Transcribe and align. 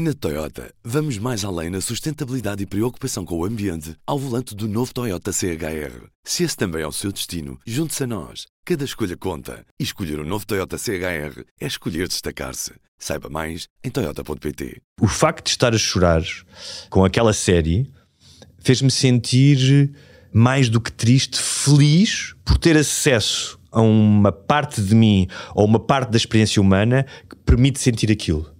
Na 0.00 0.14
Toyota, 0.14 0.72
vamos 0.84 1.18
mais 1.18 1.44
além 1.44 1.70
na 1.70 1.80
sustentabilidade 1.80 2.62
e 2.62 2.66
preocupação 2.66 3.24
com 3.24 3.36
o 3.36 3.44
ambiente 3.44 3.96
ao 4.06 4.16
volante 4.16 4.54
do 4.54 4.68
novo 4.68 4.94
Toyota 4.94 5.32
CHR. 5.32 6.06
Se 6.22 6.44
esse 6.44 6.56
também 6.56 6.82
é 6.82 6.86
o 6.86 6.92
seu 6.92 7.10
destino, 7.10 7.58
junte-se 7.66 8.04
a 8.04 8.06
nós. 8.06 8.46
Cada 8.64 8.84
escolha 8.84 9.16
conta. 9.16 9.66
E 9.76 9.82
escolher 9.82 10.20
o 10.20 10.22
um 10.22 10.24
novo 10.24 10.46
Toyota 10.46 10.78
CHR 10.78 11.42
é 11.60 11.66
escolher 11.66 12.06
destacar-se. 12.06 12.74
Saiba 12.96 13.28
mais 13.28 13.66
em 13.82 13.90
Toyota.pt. 13.90 14.80
O 15.00 15.08
facto 15.08 15.46
de 15.46 15.50
estar 15.50 15.74
a 15.74 15.78
chorar 15.78 16.22
com 16.88 17.04
aquela 17.04 17.32
série 17.32 17.90
fez-me 18.60 18.92
sentir 18.92 19.92
mais 20.32 20.68
do 20.68 20.80
que 20.80 20.92
triste, 20.92 21.42
feliz 21.42 22.36
por 22.44 22.56
ter 22.56 22.76
acesso 22.76 23.58
a 23.72 23.80
uma 23.80 24.30
parte 24.30 24.80
de 24.80 24.94
mim 24.94 25.26
ou 25.56 25.64
uma 25.64 25.80
parte 25.80 26.12
da 26.12 26.16
experiência 26.16 26.62
humana 26.62 27.04
que 27.28 27.34
permite 27.34 27.80
sentir 27.80 28.12
aquilo. 28.12 28.56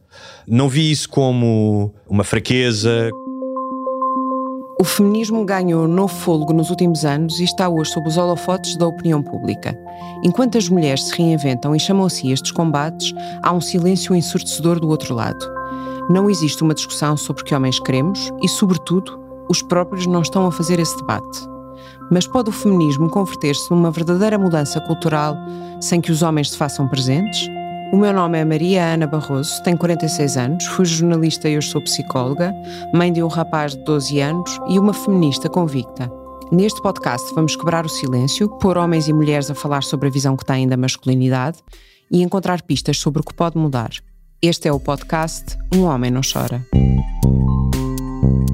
Não 0.51 0.67
vi 0.67 0.91
isso 0.91 1.11
como 1.11 1.93
uma 2.09 2.25
fraqueza. 2.25 3.11
O 4.81 4.85
feminismo 4.85 5.45
ganhou 5.45 5.87
novo 5.87 6.15
fôlego 6.15 6.55
nos 6.55 6.71
últimos 6.71 7.05
anos 7.05 7.39
e 7.39 7.45
está 7.45 7.69
hoje 7.69 7.91
sob 7.91 8.09
os 8.09 8.17
holofotes 8.17 8.75
da 8.77 8.87
opinião 8.87 9.23
pública. 9.23 9.79
Enquanto 10.25 10.57
as 10.57 10.67
mulheres 10.71 11.05
se 11.05 11.15
reinventam 11.19 11.77
e 11.77 11.81
chamam 11.81 12.09
se 12.09 12.33
estes 12.33 12.51
combates, 12.51 13.13
há 13.43 13.53
um 13.53 13.61
silêncio 13.61 14.15
ensurdecedor 14.15 14.81
do 14.81 14.89
outro 14.89 15.15
lado. 15.15 15.45
Não 16.09 16.31
existe 16.31 16.63
uma 16.63 16.75
discussão 16.75 17.15
sobre 17.15 17.45
que 17.45 17.55
homens 17.55 17.79
queremos 17.79 18.31
e, 18.43 18.49
sobretudo, 18.49 19.21
os 19.51 19.61
próprios 19.61 20.07
não 20.07 20.23
estão 20.23 20.47
a 20.47 20.53
fazer 20.53 20.79
esse 20.79 20.97
debate. 20.97 21.41
Mas 22.11 22.27
pode 22.27 22.49
o 22.49 22.53
feminismo 22.53 23.11
converter-se 23.11 23.71
numa 23.71 23.91
verdadeira 23.91 24.39
mudança 24.39 24.81
cultural 24.81 25.37
sem 25.79 26.01
que 26.01 26.11
os 26.11 26.23
homens 26.23 26.53
se 26.53 26.57
façam 26.57 26.89
presentes? 26.89 27.51
O 27.91 27.97
meu 27.97 28.13
nome 28.13 28.39
é 28.39 28.45
Maria 28.45 28.85
Ana 28.85 29.07
Barroso, 29.07 29.63
tenho 29.63 29.79
46 29.79 30.37
anos, 30.37 30.67
fui 30.67 30.85
jornalista 30.85 31.49
e 31.49 31.57
hoje 31.57 31.71
sou 31.71 31.81
psicóloga, 31.81 32.55
mãe 32.93 33.11
de 33.11 33.23
um 33.23 33.29
rapaz 33.29 33.75
de 33.75 33.83
12 33.85 34.21
anos 34.21 34.61
e 34.69 34.79
uma 34.79 34.93
feminista 34.93 35.49
convicta. 35.49 36.13
Neste 36.53 36.83
podcast 36.83 37.35
vamos 37.35 37.57
quebrar 37.57 37.87
o 37.87 37.89
silêncio, 37.89 38.47
pôr 38.59 38.77
homens 38.77 39.09
e 39.09 39.13
mulheres 39.15 39.51
a 39.51 39.55
falar 39.55 39.83
sobre 39.83 40.09
a 40.09 40.13
visão 40.13 40.37
que 40.37 40.45
têm 40.45 40.69
da 40.69 40.77
masculinidade 40.77 41.59
e 42.11 42.23
encontrar 42.23 42.61
pistas 42.61 42.99
sobre 42.99 43.23
o 43.23 43.25
que 43.25 43.33
pode 43.33 43.57
mudar. 43.57 43.91
Este 44.43 44.69
é 44.69 44.73
o 44.73 44.79
podcast 44.79 45.57
Um 45.75 45.85
Homem 45.85 46.11
Não 46.11 46.21
Chora. 46.21 46.63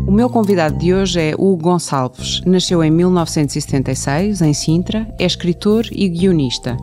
O 0.07 0.13
meu 0.13 0.31
convidado 0.31 0.79
de 0.79 0.95
hoje 0.95 1.21
é 1.21 1.35
Hugo 1.35 1.57
Gonçalves. 1.57 2.41
Nasceu 2.47 2.85
em 2.85 2.91
1976, 2.91 4.43
em 4.43 4.55
Sintra, 4.55 5.13
é 5.19 5.27
escritor 5.27 5.87
e 5.91 6.09
guionista. 6.09 6.77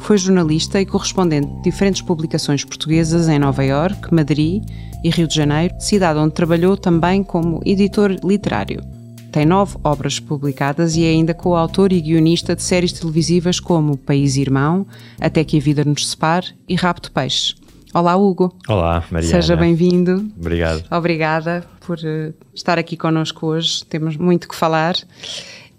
Foi 0.00 0.16
jornalista 0.16 0.80
e 0.80 0.86
correspondente 0.86 1.48
de 1.48 1.62
diferentes 1.62 2.00
publicações 2.02 2.64
portuguesas 2.64 3.28
em 3.28 3.38
Nova 3.38 3.64
Iorque, 3.64 4.12
Madrid 4.14 4.64
e 5.04 5.10
Rio 5.10 5.28
de 5.28 5.34
Janeiro, 5.34 5.74
cidade 5.78 6.18
onde 6.18 6.34
trabalhou 6.34 6.76
também 6.76 7.22
como 7.22 7.60
editor 7.64 8.16
literário. 8.24 8.82
Tem 9.30 9.44
nove 9.44 9.76
obras 9.84 10.18
publicadas 10.18 10.96
e 10.96 11.04
é 11.04 11.08
ainda 11.10 11.34
coautor 11.34 11.92
e 11.92 12.00
guionista 12.00 12.56
de 12.56 12.62
séries 12.62 12.92
televisivas 12.92 13.60
como 13.60 13.96
País 13.96 14.36
Irmão, 14.36 14.86
Até 15.20 15.44
que 15.44 15.58
a 15.58 15.60
Vida 15.60 15.84
nos 15.84 16.08
Separe 16.08 16.48
e 16.68 16.74
de 16.74 17.10
Peixe. 17.10 17.54
Olá, 17.92 18.16
Hugo. 18.16 18.54
Olá, 18.66 19.04
Maria. 19.10 19.28
Seja 19.28 19.56
bem-vindo. 19.56 20.30
Obrigado. 20.38 20.84
Obrigada 20.90 21.64
por 21.80 21.98
uh, 21.98 22.34
estar 22.54 22.78
aqui 22.78 22.96
connosco 22.96 23.46
hoje. 23.46 23.84
Temos 23.84 24.16
muito 24.16 24.48
que 24.48 24.54
falar. 24.54 24.94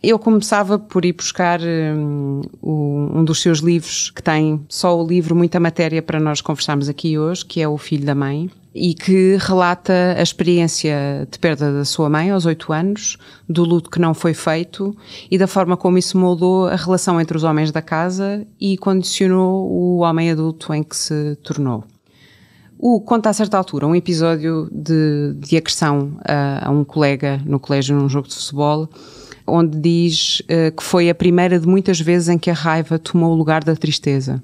Eu 0.02 0.18
começava 0.18 0.80
por 0.80 1.04
ir 1.04 1.12
buscar 1.12 1.60
um, 1.62 2.42
um, 2.64 3.24
dos 3.26 3.42
seus 3.42 3.60
livros, 3.60 4.10
que 4.10 4.24
tem 4.24 4.66
só 4.70 4.98
o 4.98 5.06
livro, 5.06 5.36
muita 5.36 5.60
matéria 5.60 6.02
para 6.02 6.22
nós 6.22 6.40
conversarmos 6.40 6.88
aqui 6.88 7.18
hoje, 7.20 7.46
que 7.46 7.62
é 7.62 7.68
O 7.68 7.78
Filho 7.78 8.06
da 8.06 8.16
Mãe, 8.16 8.50
e 8.74 8.94
que 8.94 9.36
relata 9.38 10.16
a 10.18 10.22
experiência 10.22 11.28
de 11.30 11.38
perda 11.38 11.74
da 11.74 11.84
sua 11.84 12.10
mãe 12.10 12.32
aos 12.32 12.46
oito 12.46 12.72
anos, 12.72 13.18
do 13.48 13.66
luto 13.66 13.90
que 13.90 14.00
não 14.00 14.14
foi 14.14 14.34
feito 14.34 14.96
e 15.30 15.38
da 15.38 15.48
forma 15.48 15.76
como 15.76 15.98
isso 15.98 16.18
moldou 16.18 16.68
a 16.68 16.78
relação 16.78 17.20
entre 17.20 17.36
os 17.36 17.44
homens 17.44 17.70
da 17.70 17.82
casa 17.82 18.48
e 18.58 18.78
condicionou 18.78 19.70
o 19.70 19.98
homem 19.98 20.32
adulto 20.32 20.74
em 20.74 20.82
que 20.82 20.96
se 20.96 21.36
tornou. 21.44 21.84
O 22.78 23.02
conta 23.02 23.30
a 23.30 23.34
certa 23.34 23.58
altura 23.58 23.86
um 23.86 23.96
episódio 23.96 24.70
de, 24.72 25.34
de 25.38 25.58
agressão 25.58 26.18
a, 26.24 26.70
a 26.70 26.72
um 26.72 26.86
colega 26.86 27.42
no 27.46 27.60
colégio 27.60 27.98
num 27.98 28.08
jogo 28.08 28.30
de 28.30 28.36
futebol 28.36 28.88
onde 29.50 29.78
diz 29.80 30.42
uh, 30.42 30.76
que 30.76 30.84
foi 30.84 31.10
a 31.10 31.16
primeira 31.16 31.60
de 31.60 31.68
muitas 31.68 32.00
vezes 32.00 32.30
em 32.30 32.38
que 32.38 32.50
a 32.50 32.54
raiva 32.54 33.00
tomou 33.00 33.34
o 33.34 33.36
lugar 33.36 33.64
da 33.64 33.76
tristeza. 33.76 34.42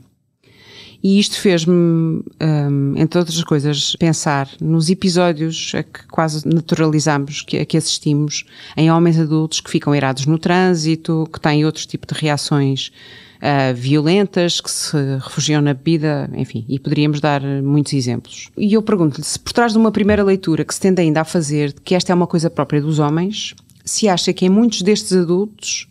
E 1.04 1.20
isto 1.20 1.40
fez-me, 1.40 1.72
um, 1.72 2.24
ehm, 2.40 2.98
entre 2.98 3.20
outras 3.20 3.44
coisas, 3.44 3.96
pensar 3.98 4.50
nos 4.60 4.90
episódios 4.90 5.72
a 5.76 5.84
que 5.84 6.08
quase 6.08 6.48
naturalizamos, 6.48 7.44
que, 7.44 7.60
a 7.60 7.66
que 7.66 7.78
assistimos, 7.78 8.44
em 8.76 8.92
homens 8.92 9.20
adultos 9.20 9.62
que 9.62 9.70
ficam 9.70 9.94
irados 9.94 10.26
no 10.26 10.40
trânsito, 10.40 11.30
que 11.32 11.40
têm 11.40 11.64
outro 11.64 11.86
tipo 11.86 12.08
de 12.12 12.20
reações 12.20 12.92
uh, 13.38 13.76
violentas, 13.76 14.60
que 14.60 14.72
se 14.72 14.98
refugiam 15.24 15.62
na 15.62 15.76
bebida, 15.76 16.28
enfim, 16.34 16.66
e 16.68 16.80
poderíamos 16.80 17.20
dar 17.20 17.40
muitos 17.62 17.94
exemplos. 17.94 18.50
E 18.58 18.74
eu 18.74 18.82
pergunto-lhe 18.82 19.24
se 19.24 19.38
por 19.38 19.54
trás 19.54 19.74
de 19.74 19.78
uma 19.78 19.92
primeira 19.92 20.24
leitura 20.24 20.66
que 20.66 20.74
se 20.74 20.82
tende 20.82 21.04
ainda 21.04 21.22
a 21.22 21.26
fazer 21.26 21.72
que 21.84 21.94
esta 21.94 22.12
é 22.12 22.16
uma 22.16 22.26
coisa 22.26 22.50
própria 22.50 22.82
dos 22.82 22.98
homens, 22.98 23.54
se 23.86 24.10
acha 24.10 24.34
que 24.34 24.46
em 24.46 24.50
muitos 24.50 24.82
destes 24.82 25.14
adultos 25.14 25.88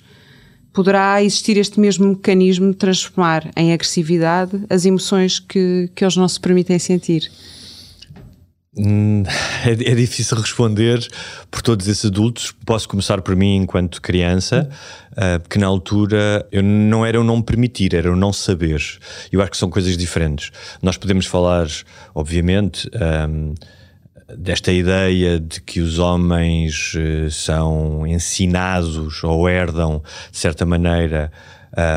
poderá 0.72 1.22
existir 1.22 1.56
este 1.56 1.78
mesmo 1.78 2.09
mecanismo 2.09 2.72
de 2.72 2.77
transformar 2.77 3.49
em 3.56 3.72
agressividade 3.72 4.65
as 4.69 4.84
emoções 4.84 5.38
que, 5.38 5.88
que 5.94 6.04
eles 6.04 6.16
não 6.16 6.28
se 6.28 6.41
permitem 6.41 6.78
sentir. 6.81 7.31
Hum, 8.77 9.22
é, 9.65 9.71
é, 9.71 9.94
difícil 9.94 10.37
responder 10.37 11.09
por 11.49 11.62
todos 11.62 11.87
esses 11.87 12.06
adultos. 12.06 12.53
Posso 12.66 12.88
começar 12.88 13.22
por 13.22 13.37
mim 13.37 13.56
enquanto 13.56 14.03
criança, 14.03 14.69
uh, 15.12 15.38
porque 15.41 15.60
na 15.60 15.66
altura 15.69 16.47
eu 16.50 16.62
não 16.62 17.06
era 17.06 17.21
o 17.21 17.25
não 17.25 17.41
permitir, 17.41 17.94
era 17.94 18.12
o 18.12 18.16
não 18.16 18.33
saber. 18.33 18.83
Eu 19.31 19.41
acho 19.41 19.53
que 19.53 19.56
são 19.56 19.71
coisas 19.71 19.97
diferentes. 19.97 20.50
Nós 20.83 20.97
podemos 20.97 21.27
falar, 21.27 21.69
obviamente. 22.15 22.91
Um, 23.31 23.54
desta 24.29 24.73
ideia 24.73 25.39
de 25.39 25.61
que 25.61 25.81
os 25.81 25.99
homens 25.99 26.95
uh, 26.95 27.31
são 27.31 28.07
ensinados 28.07 29.23
ou 29.23 29.49
herdam, 29.49 30.03
de 30.31 30.39
certa 30.39 30.65
maneira, 30.65 31.31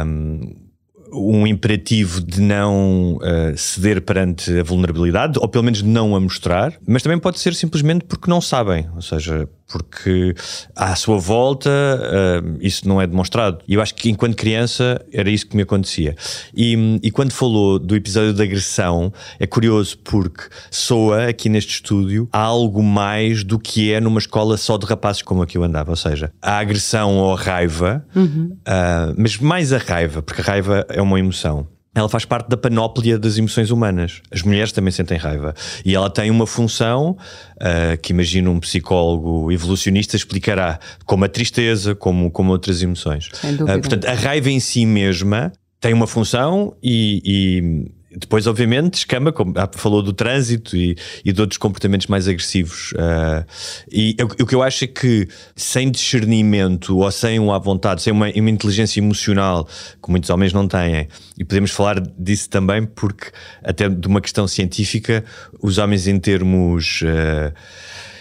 um, 0.05 0.66
um 1.11 1.47
imperativo 1.47 2.21
de 2.21 2.41
não 2.41 3.17
uh, 3.17 3.57
ceder 3.57 4.01
perante 4.01 4.59
a 4.59 4.63
vulnerabilidade, 4.63 5.39
ou 5.39 5.47
pelo 5.47 5.63
menos 5.63 5.81
não 5.81 6.15
a 6.15 6.19
mostrar, 6.19 6.73
mas 6.87 7.03
também 7.03 7.19
pode 7.19 7.39
ser 7.39 7.53
simplesmente 7.53 8.05
porque 8.05 8.29
não 8.29 8.41
sabem, 8.41 8.87
ou 8.95 9.01
seja, 9.01 9.47
porque 9.67 10.33
à 10.75 10.95
sua 10.95 11.17
volta 11.17 11.69
uh, 11.69 12.57
isso 12.61 12.87
não 12.87 13.01
é 13.01 13.07
demonstrado. 13.07 13.59
E 13.67 13.73
eu 13.73 13.81
acho 13.81 13.93
que 13.93 14.09
enquanto 14.09 14.35
criança 14.35 15.03
era 15.11 15.29
isso 15.29 15.45
que 15.45 15.55
me 15.55 15.63
acontecia. 15.63 16.15
E, 16.55 16.99
e 17.03 17.11
quando 17.11 17.33
falou 17.33 17.77
do 17.77 17.95
episódio 17.95 18.33
da 18.33 18.43
agressão, 18.43 19.11
é 19.39 19.45
curioso 19.45 19.97
porque 19.99 20.43
soa 20.71 21.27
aqui 21.27 21.49
neste 21.49 21.73
estúdio 21.73 22.29
algo 22.31 22.81
mais 22.81 23.43
do 23.43 23.59
que 23.59 23.91
é 23.91 23.99
numa 23.99 24.19
escola 24.19 24.55
só 24.57 24.77
de 24.77 24.85
rapazes 24.85 25.21
como 25.21 25.41
a 25.41 25.47
que 25.47 25.57
eu 25.57 25.63
andava. 25.63 25.91
Ou 25.91 25.97
seja, 25.97 26.31
a 26.41 26.59
agressão 26.59 27.17
ou 27.17 27.33
a 27.33 27.37
raiva, 27.37 28.05
uhum. 28.15 28.57
uh, 28.59 29.13
mas 29.17 29.37
mais 29.37 29.73
a 29.73 29.77
raiva, 29.77 30.21
porque 30.21 30.41
a 30.41 30.45
raiva 30.45 30.85
é 30.97 31.01
uma 31.01 31.19
emoção 31.19 31.67
ela 31.99 32.07
faz 32.07 32.25
parte 32.25 32.47
da 32.47 32.55
panóplia 32.55 33.17
das 33.17 33.37
emoções 33.37 33.71
humanas. 33.71 34.21
As 34.31 34.43
mulheres 34.43 34.71
também 34.71 34.91
sentem 34.91 35.17
raiva. 35.17 35.55
E 35.83 35.95
ela 35.95 36.09
tem 36.09 36.29
uma 36.29 36.45
função 36.45 37.17
uh, 37.55 37.97
que 38.01 38.13
imagino 38.13 38.51
um 38.51 38.59
psicólogo 38.59 39.51
evolucionista 39.51 40.15
explicará, 40.15 40.79
como 41.05 41.25
a 41.25 41.27
tristeza, 41.27 41.95
como, 41.95 42.29
como 42.29 42.51
outras 42.51 42.83
emoções. 42.83 43.29
Uh, 43.43 43.79
portanto, 43.79 44.05
a 44.05 44.13
raiva 44.13 44.49
em 44.49 44.59
si 44.59 44.85
mesma 44.85 45.51
tem 45.79 45.93
uma 45.93 46.05
função 46.07 46.75
e, 46.83 47.21
e 47.25 47.91
depois, 48.19 48.47
obviamente, 48.47 48.95
escama, 48.95 49.31
como 49.31 49.53
falou 49.73 50.01
do 50.01 50.11
trânsito 50.11 50.75
e, 50.75 50.97
e 51.23 51.31
de 51.31 51.39
outros 51.39 51.57
comportamentos 51.57 52.07
mais 52.07 52.27
agressivos. 52.27 52.91
Uh, 52.93 53.45
e 53.91 54.15
o, 54.19 54.43
o 54.43 54.47
que 54.47 54.55
eu 54.55 54.63
acho 54.63 54.85
é 54.85 54.87
que, 54.87 55.27
sem 55.55 55.91
discernimento 55.91 56.97
ou 56.97 57.11
sem 57.11 57.39
um 57.39 57.53
à 57.53 57.59
vontade, 57.59 58.01
sem 58.01 58.11
uma, 58.11 58.27
uma, 58.29 58.49
inteligência 58.49 58.99
emocional, 58.99 59.67
que 60.03 60.09
muitos 60.09 60.29
homens 60.31 60.51
não 60.51 60.67
têm, 60.67 61.07
e 61.37 61.45
podemos 61.45 61.69
falar 61.69 62.01
disso 62.17 62.49
também 62.49 62.85
porque, 62.85 63.31
até 63.63 63.87
de 63.87 64.07
uma 64.07 64.19
questão 64.19 64.47
científica, 64.47 65.23
os 65.61 65.77
homens, 65.77 66.07
em 66.07 66.19
termos. 66.19 67.01
Uh, 67.03 67.53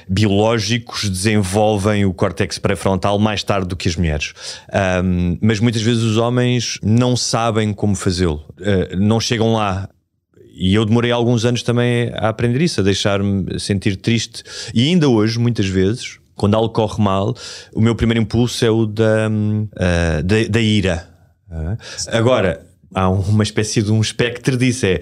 biológicos 0.09 1.09
desenvolvem 1.09 2.05
o 2.05 2.15
córtex 2.15 2.59
pré-frontal 2.59 3.19
mais 3.19 3.43
tarde 3.43 3.69
do 3.69 3.77
que 3.77 3.89
as 3.89 3.97
mulheres. 3.97 4.33
Um, 5.03 5.37
mas 5.41 5.61
muitas 5.61 5.83
vezes 5.83 6.03
os 6.03 6.17
homens 6.17 6.79
não 6.83 7.17
sabem 7.17 7.73
como 7.73 7.95
fazê-lo, 7.95 8.45
uh, 8.61 8.97
não 8.97 9.19
chegam 9.21 9.53
lá 9.53 9.89
e 10.59 10.75
eu 10.75 10.87
demorei 10.87 11.11
alguns 11.11 11.45
anos 11.45 11.63
também 11.63 12.11
a 12.15 12.31
aprender 12.31 12.63
isso, 12.63 12.81
a 12.81 12.83
deixar-me 12.83 13.61
sentir 13.61 13.95
triste. 13.97 14.43
E 14.73 14.89
ainda 14.89 15.07
hoje, 15.07 15.39
muitas 15.39 15.67
vezes, 15.67 16.19
quando 16.35 16.55
algo 16.55 16.71
corre 16.71 17.03
mal, 17.03 17.37
o 17.75 17.81
meu 17.81 17.95
primeiro 17.95 18.23
impulso 18.23 18.65
é 18.65 18.71
o 18.71 18.87
da, 18.87 19.29
uh, 19.29 20.23
da, 20.23 20.37
da, 20.49 20.61
ira. 20.61 21.11
Uh, 21.51 21.77
agora, 22.09 22.67
há 22.95 23.11
uma 23.11 23.43
espécie 23.43 23.83
de 23.83 23.93
um 23.93 24.01
espectro 24.01 24.57
disso: 24.57 24.87
é 24.87 25.01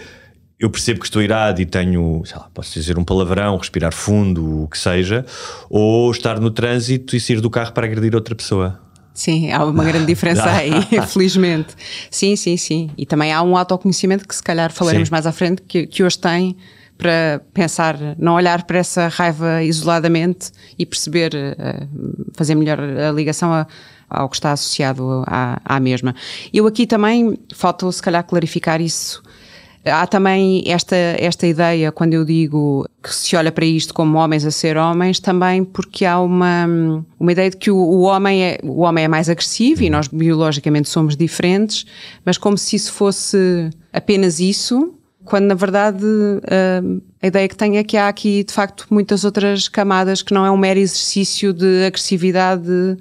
eu 0.58 0.70
percebo 0.70 1.00
que 1.00 1.06
estou 1.06 1.20
irado 1.20 1.60
e 1.60 1.66
tenho, 1.66 2.22
sei 2.24 2.36
lá, 2.36 2.48
posso 2.54 2.72
dizer 2.72 2.98
um 2.98 3.04
palavrão, 3.04 3.56
respirar 3.56 3.92
fundo, 3.92 4.64
o 4.64 4.68
que 4.68 4.78
seja, 4.78 5.26
ou 5.68 6.10
estar 6.10 6.40
no 6.40 6.50
trânsito 6.50 7.16
e 7.16 7.20
sair 7.20 7.40
do 7.40 7.50
carro 7.50 7.72
para 7.72 7.86
agredir 7.86 8.14
outra 8.14 8.34
pessoa. 8.34 8.80
Sim, 9.12 9.52
há 9.52 9.64
uma 9.64 9.84
grande 9.84 10.06
diferença 10.06 10.50
aí, 10.50 10.72
felizmente. 11.06 11.74
Sim, 12.10 12.34
sim, 12.34 12.56
sim. 12.56 12.90
E 12.98 13.06
também 13.06 13.32
há 13.32 13.42
um 13.42 13.56
autoconhecimento 13.56 14.26
que 14.26 14.34
se 14.34 14.42
calhar 14.42 14.72
falaremos 14.72 15.08
sim. 15.08 15.12
mais 15.12 15.26
à 15.26 15.32
frente, 15.32 15.62
que, 15.62 15.86
que 15.86 16.02
hoje 16.02 16.18
tem 16.18 16.56
para 16.96 17.40
pensar, 17.52 17.96
não 18.18 18.34
olhar 18.34 18.64
para 18.64 18.78
essa 18.78 19.08
raiva 19.08 19.62
isoladamente 19.62 20.52
e 20.78 20.86
perceber, 20.86 21.34
eh, 21.34 21.86
fazer 22.34 22.54
melhor 22.54 22.78
a 22.80 23.10
ligação 23.10 23.52
a, 23.52 23.66
ao 24.08 24.28
que 24.28 24.36
está 24.36 24.52
associado 24.52 25.24
à, 25.26 25.60
à 25.64 25.80
mesma. 25.80 26.14
Eu 26.52 26.66
aqui 26.66 26.86
também, 26.86 27.36
falta 27.52 27.90
se 27.90 28.00
calhar 28.00 28.22
clarificar 28.24 28.80
isso, 28.80 29.22
Há 29.84 30.06
também 30.06 30.64
esta, 30.66 30.96
esta 30.96 31.46
ideia, 31.46 31.92
quando 31.92 32.14
eu 32.14 32.24
digo 32.24 32.88
que 33.02 33.14
se 33.14 33.36
olha 33.36 33.52
para 33.52 33.66
isto 33.66 33.92
como 33.92 34.16
homens 34.16 34.46
a 34.46 34.50
ser 34.50 34.78
homens, 34.78 35.20
também 35.20 35.62
porque 35.62 36.06
há 36.06 36.18
uma, 36.20 37.04
uma 37.20 37.32
ideia 37.32 37.50
de 37.50 37.56
que 37.58 37.70
o, 37.70 37.76
o 37.76 38.00
homem, 38.02 38.42
é, 38.42 38.58
o 38.62 38.80
homem 38.80 39.04
é 39.04 39.08
mais 39.08 39.28
agressivo 39.28 39.82
e 39.82 39.90
nós 39.90 40.08
biologicamente 40.08 40.88
somos 40.88 41.16
diferentes, 41.16 41.84
mas 42.24 42.38
como 42.38 42.56
se 42.56 42.76
isso 42.76 42.92
fosse 42.92 43.70
apenas 43.92 44.40
isso, 44.40 44.94
quando 45.24 45.44
na 45.44 45.54
verdade 45.54 46.04
hum, 46.04 47.00
a 47.22 47.26
ideia 47.26 47.48
que 47.48 47.56
tenho 47.56 47.76
é 47.76 47.84
que 47.84 47.96
há 47.96 48.08
aqui 48.08 48.44
de 48.44 48.52
facto 48.52 48.86
muitas 48.90 49.24
outras 49.24 49.68
camadas 49.68 50.22
que 50.22 50.32
não 50.32 50.46
é 50.46 50.50
um 50.50 50.56
mero 50.56 50.78
exercício 50.78 51.52
de 51.52 51.84
agressividade 51.86 52.96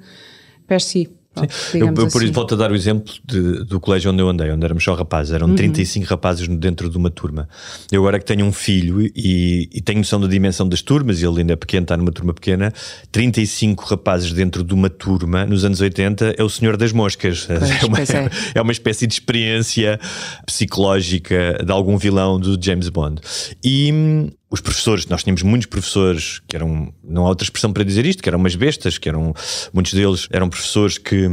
per 0.66 0.80
si. 0.80 1.10
Sim. 1.50 1.78
Eu, 1.78 1.88
eu, 1.88 1.94
por 1.94 2.06
assim. 2.06 2.24
isso 2.24 2.32
volto 2.32 2.54
a 2.54 2.56
dar 2.56 2.70
o 2.70 2.74
exemplo 2.74 3.12
de, 3.24 3.64
do 3.64 3.80
colégio 3.80 4.10
onde 4.12 4.22
eu 4.22 4.28
andei, 4.28 4.50
onde 4.50 4.64
éramos 4.64 4.84
só 4.84 4.94
rapazes, 4.94 5.32
eram 5.32 5.48
uhum. 5.48 5.54
35 5.54 6.06
rapazes 6.06 6.46
dentro 6.48 6.88
de 6.88 6.96
uma 6.96 7.10
turma. 7.10 7.48
Eu 7.90 8.02
agora 8.02 8.18
que 8.18 8.24
tenho 8.24 8.44
um 8.44 8.52
filho 8.52 9.00
e, 9.14 9.68
e 9.72 9.80
tenho 9.80 9.98
noção 9.98 10.20
da 10.20 10.26
dimensão 10.26 10.68
das 10.68 10.82
turmas, 10.82 11.20
e 11.20 11.26
ele 11.26 11.40
ainda 11.40 11.52
é 11.54 11.56
pequeno, 11.56 11.84
está 11.84 11.96
numa 11.96 12.12
turma 12.12 12.32
pequena, 12.32 12.72
35 13.10 13.84
rapazes 13.84 14.32
dentro 14.32 14.62
de 14.62 14.74
uma 14.74 14.88
turma, 14.88 15.44
nos 15.44 15.64
anos 15.64 15.80
80, 15.80 16.34
é 16.38 16.42
o 16.42 16.48
senhor 16.48 16.76
das 16.76 16.92
moscas. 16.92 17.46
Pois, 17.46 18.10
é, 18.10 18.18
uma, 18.20 18.28
é. 18.28 18.30
é 18.56 18.62
uma 18.62 18.72
espécie 18.72 19.06
de 19.06 19.14
experiência 19.14 19.98
psicológica 20.46 21.58
de 21.64 21.72
algum 21.72 21.96
vilão 21.96 22.38
do 22.38 22.58
James 22.62 22.88
Bond. 22.88 23.20
E 23.64 24.32
os 24.50 24.60
professores, 24.60 25.06
nós 25.06 25.22
tínhamos 25.22 25.42
muitos 25.42 25.66
professores 25.66 26.40
que 26.46 26.54
eram, 26.54 26.92
não 27.02 27.26
há 27.26 27.28
outra 27.28 27.44
expressão 27.44 27.72
para 27.72 27.82
dizer 27.82 28.06
isto, 28.06 28.22
que 28.22 28.28
eram 28.28 28.38
umas 28.38 28.54
bestas, 28.54 28.98
que 28.98 29.08
eram, 29.08 29.34
muitos 29.72 29.92
deles 29.92 30.28
eram 30.30 30.48
professores 30.48 30.98
que 30.98 31.28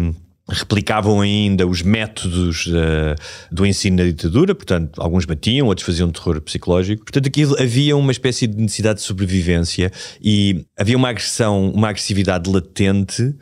replicavam 0.50 1.22
ainda 1.22 1.66
os 1.66 1.82
métodos 1.82 2.66
uh, 2.68 3.16
do 3.52 3.66
ensino 3.66 3.98
na 3.98 4.04
ditadura, 4.04 4.54
portanto, 4.54 5.02
alguns 5.02 5.26
batiam, 5.26 5.68
outros 5.68 5.86
faziam 5.86 6.10
terror 6.10 6.42
psicológico. 6.42 7.04
Portanto, 7.04 7.28
aquilo 7.28 7.56
havia 7.60 7.96
uma 7.96 8.12
espécie 8.12 8.48
de 8.48 8.58
necessidade 8.58 9.00
de 9.00 9.06
sobrevivência 9.06 9.92
e 10.22 10.66
havia 10.78 10.98
uma 10.98 11.10
agressão, 11.10 11.70
uma 11.70 11.90
agressividade 11.90 12.50
latente, 12.50 13.34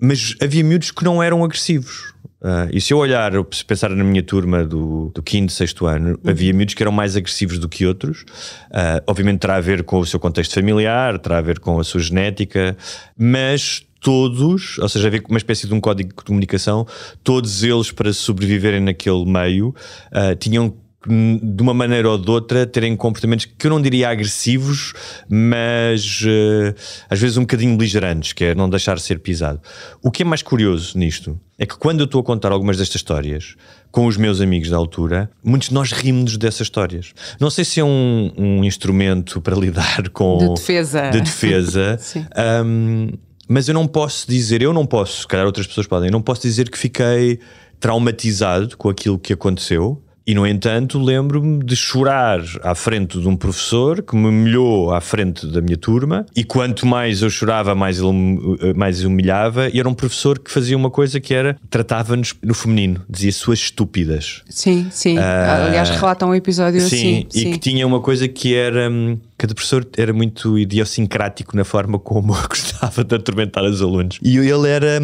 mas 0.00 0.34
havia 0.40 0.62
miúdos 0.62 0.90
que 0.90 1.04
não 1.04 1.22
eram 1.22 1.44
agressivos. 1.44 2.14
Uh, 2.40 2.68
e 2.70 2.80
se 2.80 2.92
eu 2.92 2.98
olhar, 2.98 3.32
se 3.50 3.64
pensar 3.64 3.90
na 3.90 4.04
minha 4.04 4.22
turma 4.22 4.64
do, 4.64 5.10
do 5.14 5.22
quinto, 5.22 5.52
sexto 5.52 5.86
ano, 5.86 6.10
uhum. 6.10 6.30
havia 6.30 6.52
miúdos 6.52 6.74
que 6.74 6.82
eram 6.82 6.92
mais 6.92 7.16
agressivos 7.16 7.58
do 7.58 7.68
que 7.68 7.86
outros. 7.86 8.22
Uh, 8.70 9.02
obviamente 9.06 9.40
terá 9.40 9.56
a 9.56 9.60
ver 9.60 9.82
com 9.84 9.98
o 9.98 10.06
seu 10.06 10.20
contexto 10.20 10.54
familiar, 10.54 11.18
terá 11.18 11.38
a 11.38 11.42
ver 11.42 11.58
com 11.58 11.80
a 11.80 11.84
sua 11.84 12.00
genética, 12.00 12.76
mas 13.16 13.82
todos, 14.00 14.78
ou 14.78 14.88
seja, 14.88 15.08
havia 15.08 15.22
uma 15.28 15.38
espécie 15.38 15.66
de 15.66 15.74
um 15.74 15.80
código 15.80 16.10
de 16.10 16.24
comunicação, 16.24 16.86
todos 17.24 17.62
eles, 17.62 17.90
para 17.90 18.12
sobreviverem 18.12 18.80
naquele 18.80 19.24
meio, 19.24 19.74
uh, 20.12 20.36
tinham 20.38 20.74
de 21.06 21.62
uma 21.62 21.72
maneira 21.72 22.10
ou 22.10 22.18
de 22.18 22.30
outra, 22.30 22.66
terem 22.66 22.96
comportamentos 22.96 23.46
que 23.46 23.66
eu 23.66 23.70
não 23.70 23.80
diria 23.80 24.08
agressivos, 24.08 24.92
mas 25.28 26.22
uh, 26.22 26.74
às 27.08 27.20
vezes 27.20 27.36
um 27.36 27.42
bocadinho 27.42 27.76
beligerantes, 27.76 28.32
que 28.32 28.44
é 28.44 28.54
não 28.54 28.68
deixar 28.68 28.98
ser 28.98 29.20
pisado. 29.20 29.60
O 30.02 30.10
que 30.10 30.22
é 30.22 30.26
mais 30.26 30.42
curioso 30.42 30.98
nisto 30.98 31.38
é 31.58 31.64
que 31.64 31.76
quando 31.76 32.00
eu 32.00 32.04
estou 32.06 32.20
a 32.20 32.24
contar 32.24 32.52
algumas 32.52 32.76
destas 32.76 32.96
histórias 32.96 33.54
com 33.90 34.06
os 34.06 34.16
meus 34.16 34.40
amigos 34.40 34.68
da 34.68 34.76
altura, 34.76 35.30
muitos 35.42 35.68
de 35.68 35.74
nós 35.74 35.92
rimos 35.92 36.36
dessas 36.36 36.62
histórias. 36.62 37.12
Não 37.40 37.48
sei 37.48 37.64
se 37.64 37.80
é 37.80 37.84
um, 37.84 38.30
um 38.36 38.64
instrumento 38.64 39.40
para 39.40 39.56
lidar 39.56 40.08
com. 40.10 40.38
De 40.38 40.54
defesa. 40.54 41.10
De 41.10 41.20
defesa. 41.20 41.98
um, 42.64 43.08
mas 43.48 43.68
eu 43.68 43.74
não 43.74 43.86
posso 43.86 44.28
dizer, 44.28 44.60
eu 44.60 44.72
não 44.72 44.84
posso, 44.84 45.20
se 45.20 45.26
calhar 45.26 45.46
outras 45.46 45.66
pessoas 45.66 45.86
podem, 45.86 46.08
eu 46.08 46.12
não 46.12 46.20
posso 46.20 46.42
dizer 46.42 46.68
que 46.68 46.76
fiquei 46.76 47.38
traumatizado 47.78 48.76
com 48.76 48.88
aquilo 48.88 49.18
que 49.18 49.32
aconteceu 49.32 50.02
e, 50.26 50.34
no 50.34 50.46
entanto, 50.46 50.98
lembro-me 50.98 51.62
de 51.62 51.76
chorar 51.76 52.40
à 52.62 52.74
frente 52.74 53.20
de 53.20 53.28
um 53.28 53.36
professor 53.36 54.02
que 54.02 54.16
me 54.16 54.26
humilhou 54.26 54.92
à 54.92 55.00
frente 55.00 55.46
da 55.46 55.60
minha 55.60 55.76
turma, 55.76 56.26
e 56.34 56.42
quanto 56.42 56.84
mais 56.86 57.22
eu 57.22 57.30
chorava, 57.30 57.74
mais 57.74 58.00
ele 58.00 58.74
mais 58.74 59.04
humilhava. 59.04 59.68
E 59.72 59.78
era 59.78 59.88
um 59.88 59.94
professor 59.94 60.38
que 60.38 60.50
fazia 60.50 60.76
uma 60.76 60.90
coisa 60.90 61.20
que 61.20 61.32
era 61.32 61.56
tratava-nos 61.70 62.34
no 62.42 62.54
feminino, 62.54 63.02
dizia 63.08 63.32
suas 63.32 63.60
estúpidas. 63.60 64.42
Sim, 64.48 64.88
sim. 64.90 65.16
Uh, 65.16 65.66
Aliás, 65.66 65.90
relata 65.90 66.26
um 66.26 66.34
episódio 66.34 66.80
sim, 66.80 66.86
assim. 66.86 67.26
E 67.32 67.40
sim. 67.40 67.52
que 67.52 67.58
tinha 67.58 67.86
uma 67.86 68.00
coisa 68.00 68.26
que 68.26 68.54
era. 68.54 68.90
Cada 69.38 69.54
professor 69.54 69.86
era 69.98 70.14
muito 70.14 70.58
idiosincrático 70.58 71.54
na 71.56 71.64
forma 71.64 71.98
como 71.98 72.32
gostava 72.48 73.04
de 73.04 73.14
atormentar 73.14 73.64
os 73.64 73.82
alunos. 73.82 74.18
E 74.22 74.38
ele 74.38 74.68
era 74.68 75.00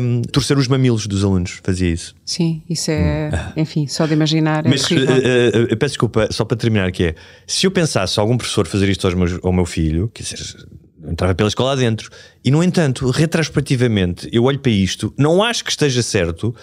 um, 0.00 0.22
torcer 0.22 0.58
os 0.58 0.68
mamilos 0.68 1.06
dos 1.06 1.24
alunos, 1.24 1.60
fazia 1.62 1.88
isso. 1.88 2.14
Sim, 2.24 2.62
isso 2.68 2.90
é, 2.90 3.30
hum. 3.32 3.60
enfim, 3.62 3.86
só 3.86 4.06
de 4.06 4.12
imaginar. 4.12 4.66
É 4.66 4.68
Mas 4.68 4.82
uh, 4.90 4.94
uh, 5.72 5.76
peço 5.76 5.92
desculpa, 5.92 6.28
só 6.30 6.44
para 6.44 6.56
terminar, 6.56 6.92
que 6.92 7.04
é 7.04 7.14
se 7.46 7.66
eu 7.66 7.70
pensasse 7.70 8.20
algum 8.20 8.36
professor 8.36 8.66
fazer 8.66 8.88
isto 8.90 9.06
aos 9.06 9.14
meus, 9.14 9.38
ao 9.42 9.52
meu 9.52 9.64
filho, 9.64 10.10
quer 10.12 10.22
dizer, 10.22 10.38
entrava 11.08 11.34
pela 11.34 11.48
escola 11.48 11.72
adentro, 11.72 12.10
e 12.44 12.50
no 12.50 12.62
entanto, 12.62 13.10
retrospectivamente, 13.10 14.28
eu 14.32 14.44
olho 14.44 14.58
para 14.58 14.70
isto, 14.70 15.12
não 15.16 15.42
acho 15.42 15.64
que 15.64 15.70
esteja 15.70 16.02
certo 16.02 16.54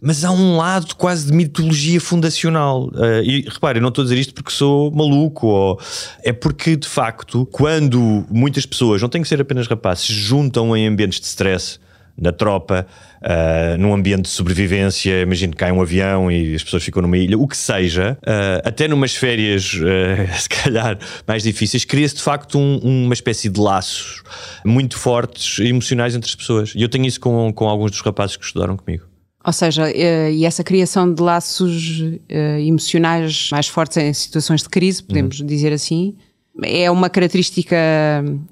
mas 0.00 0.24
há 0.24 0.30
um 0.30 0.56
lado 0.56 0.94
quase 0.96 1.26
de 1.26 1.32
mitologia 1.32 2.00
fundacional. 2.00 2.88
Uh, 2.88 3.22
e 3.22 3.42
repare, 3.42 3.78
eu 3.78 3.82
não 3.82 3.90
estou 3.90 4.02
a 4.02 4.04
dizer 4.04 4.18
isto 4.18 4.34
porque 4.34 4.50
sou 4.50 4.90
maluco, 4.90 5.46
ou 5.46 5.80
é 6.22 6.32
porque 6.32 6.76
de 6.76 6.88
facto, 6.88 7.46
quando 7.46 8.24
muitas 8.30 8.64
pessoas, 8.64 9.02
não 9.02 9.08
tem 9.08 9.22
que 9.22 9.28
ser 9.28 9.40
apenas 9.40 9.66
rapazes, 9.66 10.06
se 10.06 10.12
juntam 10.12 10.76
em 10.76 10.86
ambientes 10.86 11.20
de 11.20 11.26
stress, 11.26 11.78
na 12.20 12.32
tropa, 12.32 12.86
uh, 13.22 13.78
num 13.78 13.94
ambiente 13.94 14.22
de 14.22 14.28
sobrevivência, 14.28 15.22
imagino 15.22 15.52
que 15.52 15.58
cai 15.58 15.72
um 15.72 15.80
avião 15.80 16.30
e 16.30 16.54
as 16.54 16.62
pessoas 16.62 16.84
ficam 16.84 17.00
numa 17.00 17.16
ilha, 17.16 17.38
o 17.38 17.48
que 17.48 17.56
seja, 17.56 18.18
uh, 18.20 18.68
até 18.68 18.86
numas 18.86 19.16
férias, 19.16 19.74
uh, 19.74 20.36
se 20.38 20.48
calhar 20.48 20.98
mais 21.26 21.42
difíceis, 21.42 21.84
cria-se 21.84 22.16
de 22.16 22.22
facto 22.22 22.58
um, 22.58 23.04
uma 23.06 23.14
espécie 23.14 23.48
de 23.48 23.58
laços 23.58 24.22
muito 24.64 24.98
fortes 24.98 25.58
emocionais 25.60 26.14
entre 26.14 26.28
as 26.28 26.34
pessoas. 26.34 26.74
E 26.74 26.82
eu 26.82 26.88
tenho 26.88 27.06
isso 27.06 27.20
com, 27.20 27.50
com 27.52 27.66
alguns 27.68 27.90
dos 27.90 28.00
rapazes 28.00 28.36
que 28.36 28.44
estudaram 28.44 28.76
comigo. 28.76 29.09
Ou 29.44 29.52
seja, 29.52 29.90
eh, 29.90 30.32
e 30.32 30.44
essa 30.44 30.62
criação 30.62 31.12
de 31.12 31.22
laços 31.22 32.04
eh, 32.28 32.60
emocionais 32.60 33.48
mais 33.50 33.66
fortes 33.66 33.96
em 33.96 34.12
situações 34.12 34.62
de 34.62 34.68
crise, 34.68 35.02
podemos 35.02 35.40
uhum. 35.40 35.46
dizer 35.46 35.72
assim, 35.72 36.14
é 36.62 36.90
uma 36.90 37.08
característica 37.08 37.76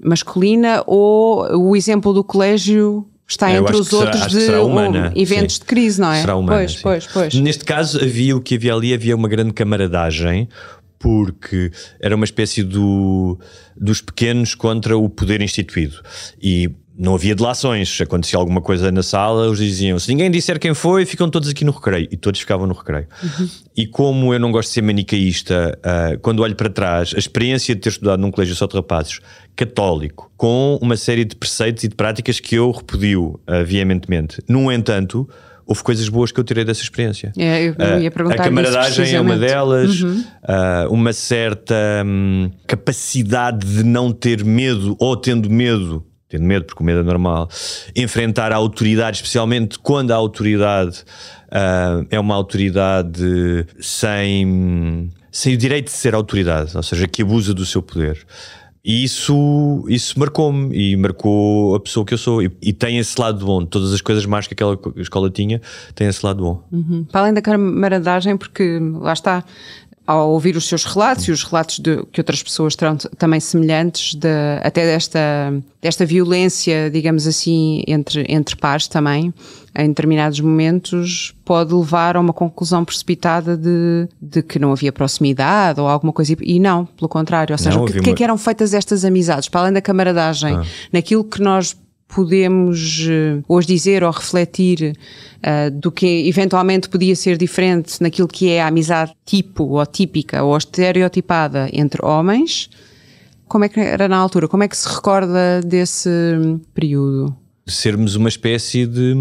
masculina 0.03 0.83
ou 0.87 1.69
o 1.69 1.75
exemplo 1.75 2.11
do 2.11 2.23
colégio 2.23 3.05
está 3.27 3.51
entre 3.51 3.75
os 3.75 3.93
outros 3.93 4.31
será, 4.31 4.57
de 4.57 4.63
humana, 4.63 5.13
eventos 5.15 5.55
sim. 5.55 5.59
de 5.61 5.65
crise, 5.67 6.01
não 6.01 6.11
é? 6.11 6.21
Será 6.21 6.35
humana, 6.35 6.57
pois, 6.57 6.71
sim. 6.71 6.79
pois, 6.81 7.07
pois. 7.07 7.33
Neste 7.35 7.63
caso 7.63 8.03
havia 8.03 8.35
o 8.35 8.41
que 8.41 8.55
havia 8.55 8.73
ali, 8.73 8.91
havia 8.91 9.15
uma 9.15 9.27
grande 9.27 9.53
camaradagem, 9.53 10.49
porque 10.97 11.71
era 11.99 12.15
uma 12.15 12.25
espécie 12.25 12.63
do, 12.63 13.39
dos 13.77 14.01
pequenos 14.01 14.55
contra 14.55 14.97
o 14.97 15.07
poder 15.07 15.41
instituído. 15.41 16.01
E 16.41 16.71
não 16.99 17.15
havia 17.15 17.33
delações. 17.33 18.01
Acontecia 18.01 18.37
alguma 18.37 18.61
coisa 18.61 18.91
na 18.91 19.01
sala, 19.01 19.47
eles 19.47 19.57
diziam: 19.57 19.97
se 19.97 20.09
ninguém 20.09 20.29
disser 20.29 20.59
quem 20.59 20.73
foi, 20.73 21.05
ficam 21.05 21.29
todos 21.29 21.47
aqui 21.47 21.63
no 21.63 21.71
recreio. 21.71 22.09
E 22.11 22.17
todos 22.17 22.41
ficavam 22.41 22.67
no 22.67 22.73
recreio. 22.73 23.07
Uhum. 23.23 23.49
E 23.77 23.87
como 23.87 24.33
eu 24.33 24.39
não 24.39 24.51
gosto 24.51 24.67
de 24.67 24.73
ser 24.73 24.81
manicaísta, 24.81 25.79
uh, 25.79 26.19
quando 26.19 26.41
olho 26.41 26.55
para 26.55 26.69
trás, 26.69 27.13
a 27.15 27.17
experiência 27.17 27.73
de 27.73 27.79
ter 27.79 27.89
estudado 27.89 28.19
num 28.19 28.29
colégio 28.29 28.53
só 28.53 28.67
de 28.67 28.75
rapazes 28.75 29.21
católico, 29.55 30.29
com 30.35 30.77
uma 30.81 30.97
série 30.97 31.23
de 31.23 31.35
preceitos 31.35 31.85
e 31.85 31.87
de 31.87 31.95
práticas 31.95 32.39
que 32.39 32.55
eu 32.55 32.69
repudio 32.71 33.39
uh, 33.47 33.63
veementemente. 33.65 34.41
No 34.47 34.69
entanto, 34.69 35.27
houve 35.65 35.83
coisas 35.83 36.09
boas 36.09 36.31
que 36.31 36.39
eu 36.39 36.43
tirei 36.43 36.65
dessa 36.65 36.81
experiência. 36.81 37.31
É, 37.37 37.67
eu 37.67 37.75
ah, 37.77 37.99
ia 37.99 38.11
perguntar 38.11 38.41
a 38.41 38.45
camaradagem 38.45 39.13
é 39.13 39.21
uma 39.21 39.37
delas, 39.37 40.01
uhum. 40.01 40.23
uh, 40.43 40.91
uma 40.93 41.13
certa 41.13 41.75
um, 42.05 42.49
capacidade 42.67 43.65
de 43.65 43.83
não 43.83 44.11
ter 44.11 44.43
medo 44.43 44.97
ou 44.99 45.15
tendo 45.15 45.49
medo 45.49 46.03
tendo 46.29 46.43
medo, 46.43 46.65
porque 46.65 46.81
o 46.81 46.85
medo 46.85 46.99
é 46.99 47.03
normal, 47.03 47.49
enfrentar 47.95 48.51
a 48.51 48.55
autoridade, 48.55 49.17
especialmente 49.17 49.79
quando 49.79 50.11
a 50.11 50.15
autoridade 50.15 51.03
uh, 51.47 52.05
é 52.09 52.19
uma 52.19 52.35
autoridade 52.35 53.65
sem, 53.79 55.09
sem 55.31 55.55
o 55.55 55.57
direito 55.57 55.85
de 55.85 55.91
ser 55.91 56.13
autoridade, 56.13 56.77
ou 56.77 56.83
seja, 56.83 57.07
que 57.07 57.23
abusa 57.23 57.51
do 57.53 57.65
seu 57.65 57.81
poder. 57.81 58.25
E 58.85 59.03
isso, 59.03 59.83
isso 59.89 60.17
marcou-me 60.17 60.73
e 60.75 60.95
marcou 60.95 61.75
a 61.75 61.79
pessoa 61.79 62.05
que 62.05 62.13
eu 62.13 62.17
sou. 62.17 62.41
E, 62.41 62.49
e, 62.61 62.71
tem 62.71 62.97
esse 62.97 63.19
lado 63.19 63.45
bom. 63.45 63.65
Todas 63.65 63.93
as 63.93 63.99
coisas 63.99 64.25
más 64.25 64.47
que 64.47 64.53
aquela 64.53 64.79
escola 64.95 65.29
tinha, 65.29 65.61
tem 65.93 66.07
esse 66.07 66.25
lado 66.25 66.41
bom. 66.41 66.63
Uhum. 66.71 67.03
Para 67.03 67.21
além 67.21 67.33
da 67.33 67.41
camaradagem, 67.41 68.37
porque 68.37 68.79
lá 68.79 69.11
está, 69.11 69.43
ao 70.09 70.31
ouvir 70.31 70.57
os 70.57 70.67
seus 70.67 70.85
relatos 70.85 71.27
e 71.27 71.31
os 71.31 71.43
relatos 71.43 71.77
de, 71.77 72.03
que 72.11 72.19
outras 72.19 72.41
pessoas 72.41 72.75
terão 72.75 72.97
também 72.97 73.39
semelhantes, 73.39 74.15
de, 74.15 74.27
até 74.63 74.83
desta, 74.83 75.19
desta 75.79 76.03
violência, 76.03 76.89
digamos 76.89 77.27
assim, 77.27 77.83
entre, 77.87 78.25
entre 78.27 78.55
pares 78.55 78.87
também, 78.87 79.31
em 79.77 79.87
determinados 79.87 80.39
momentos, 80.39 81.35
pode 81.45 81.75
levar 81.75 82.17
a 82.17 82.19
uma 82.19 82.33
conclusão 82.33 82.83
precipitada 82.83 83.55
de, 83.55 84.07
de 84.19 84.41
que 84.41 84.57
não 84.57 84.71
havia 84.71 84.91
proximidade 84.91 85.79
ou 85.79 85.87
alguma 85.87 86.11
coisa. 86.11 86.35
E 86.41 86.59
não, 86.59 86.85
pelo 86.85 87.07
contrário. 87.07 87.53
Ou 87.53 87.59
seja, 87.59 87.79
o 87.79 87.85
que, 87.85 88.01
que, 88.01 88.09
é 88.09 88.13
que 88.13 88.23
eram 88.23 88.35
feitas 88.35 88.73
estas 88.73 89.05
amizades? 89.05 89.47
Para 89.47 89.61
além 89.61 89.73
da 89.73 89.81
camaradagem, 89.81 90.55
ah. 90.55 90.63
naquilo 90.91 91.23
que 91.23 91.39
nós 91.39 91.77
podemos 92.09 93.01
uh, 93.07 93.43
hoje 93.47 93.67
dizer 93.67 94.03
ou 94.03 94.11
refletir 94.11 94.97
uh, 95.37 95.71
do 95.71 95.91
que 95.91 96.27
eventualmente 96.27 96.89
podia 96.89 97.15
ser 97.15 97.37
diferente 97.37 98.01
naquilo 98.01 98.27
que 98.27 98.49
é 98.49 98.61
a 98.61 98.67
amizade 98.67 99.13
tipo 99.23 99.63
ou 99.63 99.85
típica 99.85 100.43
ou 100.43 100.57
estereotipada 100.57 101.69
entre 101.71 102.03
homens. 102.03 102.69
Como 103.47 103.63
é 103.63 103.69
que 103.69 103.79
era 103.79 104.07
na 104.07 104.17
altura? 104.17 104.47
Como 104.47 104.63
é 104.63 104.67
que 104.67 104.75
se 104.75 104.89
recorda 104.89 105.61
desse 105.61 106.09
período? 106.73 107.35
Sermos 107.67 108.15
uma 108.15 108.29
espécie 108.29 108.85
de 108.85 109.13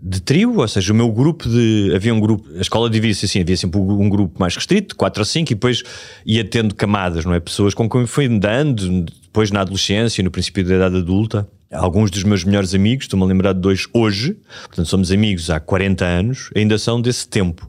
de 0.00 0.20
trio, 0.22 0.56
ou 0.56 0.68
seja, 0.68 0.92
o 0.92 0.96
meu 0.96 1.10
grupo 1.10 1.48
de. 1.48 1.92
Havia 1.94 2.14
um 2.14 2.20
grupo, 2.20 2.48
a 2.56 2.60
escola 2.60 2.88
dividia-se 2.88 3.26
assim, 3.26 3.40
havia 3.40 3.56
sempre 3.56 3.80
um 3.80 4.08
grupo 4.08 4.38
mais 4.38 4.54
restrito, 4.54 4.94
4 4.94 5.20
ou 5.20 5.24
5, 5.24 5.50
e 5.50 5.54
depois 5.54 5.82
ia 6.24 6.44
tendo 6.44 6.74
camadas, 6.74 7.24
não 7.24 7.34
é? 7.34 7.40
Pessoas 7.40 7.74
com 7.74 7.88
quem 7.88 8.06
fui 8.06 8.26
andando, 8.26 9.06
depois 9.28 9.50
na 9.50 9.60
adolescência, 9.60 10.24
no 10.24 10.30
princípio 10.30 10.64
da 10.64 10.74
idade 10.74 10.96
adulta. 10.96 11.48
Alguns 11.70 12.10
dos 12.10 12.24
meus 12.24 12.44
melhores 12.44 12.74
amigos, 12.74 13.04
estou-me 13.04 13.24
a 13.24 13.28
lembrar 13.28 13.52
de 13.52 13.60
dois 13.60 13.86
hoje, 13.92 14.38
portanto 14.66 14.88
somos 14.88 15.12
amigos 15.12 15.50
há 15.50 15.60
40 15.60 16.02
anos, 16.02 16.50
ainda 16.56 16.78
são 16.78 16.98
desse 16.98 17.28
tempo. 17.28 17.68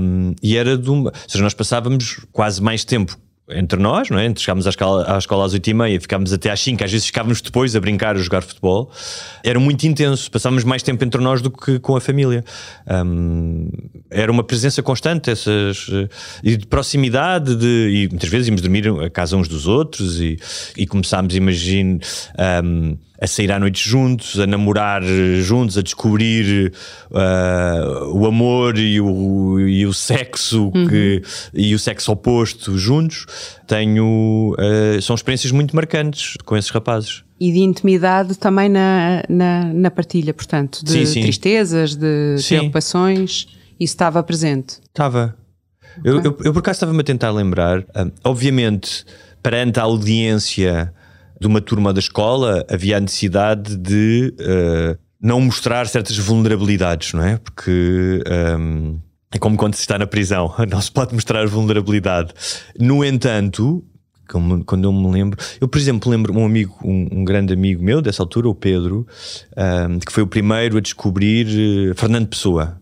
Um, 0.00 0.34
e 0.40 0.56
era 0.56 0.78
de 0.78 0.88
uma. 0.88 1.10
Ou 1.10 1.28
seja, 1.28 1.42
nós 1.42 1.52
passávamos 1.52 2.20
quase 2.32 2.62
mais 2.62 2.84
tempo 2.84 3.18
entre 3.50 3.80
nós, 3.80 4.10
não 4.10 4.18
é? 4.18 4.32
Chegámos 4.36 4.66
à 4.66 4.70
escola, 4.70 5.14
à 5.14 5.18
escola 5.18 5.44
às 5.44 5.52
8 5.52 5.70
e 5.70 5.74
meia, 5.74 6.00
ficámos 6.00 6.32
até 6.32 6.50
às 6.50 6.60
5, 6.60 6.84
às 6.84 6.90
vezes 6.90 7.06
ficávamos 7.06 7.40
depois 7.40 7.74
a 7.74 7.80
brincar, 7.80 8.16
a 8.16 8.18
jogar 8.18 8.42
futebol. 8.42 8.90
Era 9.42 9.58
muito 9.58 9.86
intenso, 9.86 10.30
passávamos 10.30 10.64
mais 10.64 10.82
tempo 10.82 11.02
entre 11.04 11.20
nós 11.20 11.40
do 11.40 11.50
que 11.50 11.78
com 11.78 11.96
a 11.96 12.00
família. 12.00 12.44
Um, 12.86 13.68
era 14.10 14.30
uma 14.30 14.44
presença 14.44 14.82
constante, 14.82 15.30
essas, 15.30 15.88
e 16.42 16.56
de 16.56 16.66
proximidade, 16.66 17.54
de, 17.56 17.66
e 18.04 18.08
muitas 18.08 18.28
vezes 18.28 18.48
íamos 18.48 18.60
dormir 18.60 18.88
a 19.02 19.10
casa 19.10 19.36
uns 19.36 19.48
dos 19.48 19.66
outros 19.66 20.20
e, 20.20 20.38
e 20.76 20.86
começámos, 20.86 21.34
imagino, 21.34 21.98
um, 22.64 22.96
a 23.20 23.26
sair 23.26 23.50
à 23.50 23.58
noite 23.58 23.88
juntos, 23.88 24.38
a 24.38 24.46
namorar 24.46 25.02
juntos, 25.42 25.76
a 25.76 25.82
descobrir 25.82 26.72
uh, 27.10 28.14
o 28.14 28.26
amor 28.26 28.78
e 28.78 29.00
o, 29.00 29.58
e 29.58 29.84
o 29.84 29.92
sexo 29.92 30.70
uhum. 30.74 30.86
que, 30.86 31.22
e 31.52 31.74
o 31.74 31.78
sexo 31.78 32.12
oposto 32.12 32.78
juntos, 32.78 33.26
tenho 33.66 34.54
uh, 34.58 35.00
são 35.02 35.14
experiências 35.14 35.52
muito 35.52 35.74
marcantes 35.74 36.36
com 36.44 36.56
esses 36.56 36.70
rapazes. 36.70 37.22
E 37.40 37.52
de 37.52 37.60
intimidade 37.60 38.36
também 38.36 38.68
na, 38.68 39.22
na, 39.28 39.64
na 39.72 39.90
partilha, 39.90 40.34
portanto, 40.34 40.84
de 40.84 40.90
sim, 40.90 41.06
sim. 41.06 41.22
tristezas, 41.22 41.94
de 41.94 42.36
sim. 42.38 42.56
preocupações, 42.56 43.46
isso 43.78 43.94
estava 43.94 44.22
presente? 44.22 44.78
Estava. 44.88 45.36
Okay. 45.98 46.10
Eu, 46.12 46.16
eu, 46.22 46.38
eu, 46.44 46.52
por 46.52 46.58
acaso 46.58 46.76
estava-me 46.76 47.00
a 47.00 47.04
tentar 47.04 47.30
lembrar, 47.30 47.80
uh, 47.80 48.12
obviamente, 48.24 49.04
perante 49.42 49.78
a 49.78 49.84
audiência 49.84 50.92
de 51.40 51.46
uma 51.46 51.60
turma 51.60 51.92
da 51.92 52.00
escola 52.00 52.64
havia 52.68 52.96
a 52.96 53.00
necessidade 53.00 53.76
de 53.76 54.34
uh, 54.40 54.98
não 55.20 55.40
mostrar 55.40 55.86
certas 55.86 56.16
vulnerabilidades, 56.18 57.12
não 57.12 57.24
é? 57.24 57.38
Porque. 57.38 58.22
Um, 58.26 58.32
ehm, 58.32 59.07
é 59.30 59.38
como 59.38 59.56
quando 59.56 59.74
se 59.74 59.80
está 59.80 59.98
na 59.98 60.06
prisão, 60.06 60.54
não 60.70 60.80
se 60.80 60.90
pode 60.90 61.14
mostrar 61.14 61.46
vulnerabilidade. 61.46 62.32
No 62.78 63.04
entanto, 63.04 63.84
como, 64.28 64.64
quando 64.64 64.84
eu 64.84 64.92
me 64.92 65.10
lembro, 65.10 65.38
eu, 65.60 65.66
por 65.66 65.78
exemplo, 65.78 66.10
lembro 66.10 66.36
um 66.36 66.44
amigo, 66.44 66.78
um, 66.84 67.08
um 67.12 67.24
grande 67.24 67.52
amigo 67.52 67.82
meu 67.82 68.00
dessa 68.00 68.22
altura, 68.22 68.48
o 68.48 68.54
Pedro, 68.54 69.06
um, 69.56 69.98
que 69.98 70.12
foi 70.12 70.22
o 70.22 70.26
primeiro 70.26 70.76
a 70.78 70.80
descobrir 70.80 71.46
uh, 71.90 71.94
Fernando 71.94 72.28
Pessoa 72.28 72.80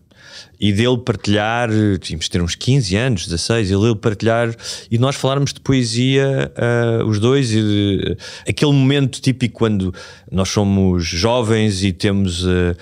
e 0.59 0.71
dele 0.71 0.97
partilhar, 0.97 1.69
tínhamos 1.99 2.27
ter 2.29 2.41
uns 2.41 2.55
15 2.55 2.95
anos, 2.95 3.25
16, 3.25 3.71
ele 3.71 3.95
partilhar 3.95 4.55
e 4.89 4.97
nós 4.97 5.15
falarmos 5.15 5.53
de 5.53 5.59
poesia, 5.59 6.51
uh, 6.57 7.05
os 7.05 7.19
dois, 7.19 7.51
e 7.51 7.61
de, 7.61 8.17
aquele 8.47 8.71
momento 8.71 9.21
típico 9.21 9.59
quando 9.59 9.93
nós 10.31 10.49
somos 10.49 11.05
jovens 11.05 11.83
e 11.83 11.91
temos. 11.91 12.43
Uh, 12.43 12.75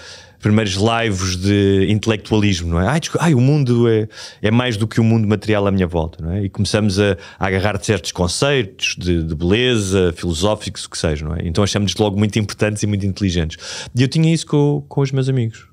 primeiros 0.46 0.76
lives 0.76 1.38
de 1.38 1.88
intelectualismo, 1.90 2.70
não 2.70 2.80
é? 2.80 2.88
Ai, 2.88 3.00
ai, 3.20 3.34
o 3.34 3.42
mundo 3.42 3.90
é, 3.90 4.08
é 4.44 4.52
mais 4.52 4.78
do 4.78 4.88
que 4.88 5.00
o 5.00 5.04
mundo 5.04 5.28
material 5.28 5.66
à 5.66 5.72
minha 5.72 5.88
volta, 5.88 6.24
não 6.24 6.34
é? 6.34 6.44
E 6.44 6.50
começamos 6.50 7.00
a, 7.00 7.18
a 7.40 7.48
agarrar 7.48 7.84
certos 7.84 8.12
conceitos 8.12 8.96
de, 8.96 9.24
de, 9.24 9.34
beleza, 9.34 10.14
filosóficos, 10.16 10.86
o 10.86 10.90
que 10.92 11.00
seja, 11.00 11.26
não 11.26 11.36
é? 11.36 11.40
Então 11.48 11.64
achamos-nos 11.64 12.00
logo 12.00 12.16
muito 12.16 12.38
importantes 12.38 12.84
e 12.84 12.86
muito 12.86 13.08
inteligentes. 13.08 13.88
E 13.96 14.04
eu 14.04 14.08
tinha 14.08 14.32
isso 14.32 14.46
com, 14.46 14.86
com 14.88 15.02
os 15.02 15.12
meus 15.12 15.28
amigos. 15.28 15.68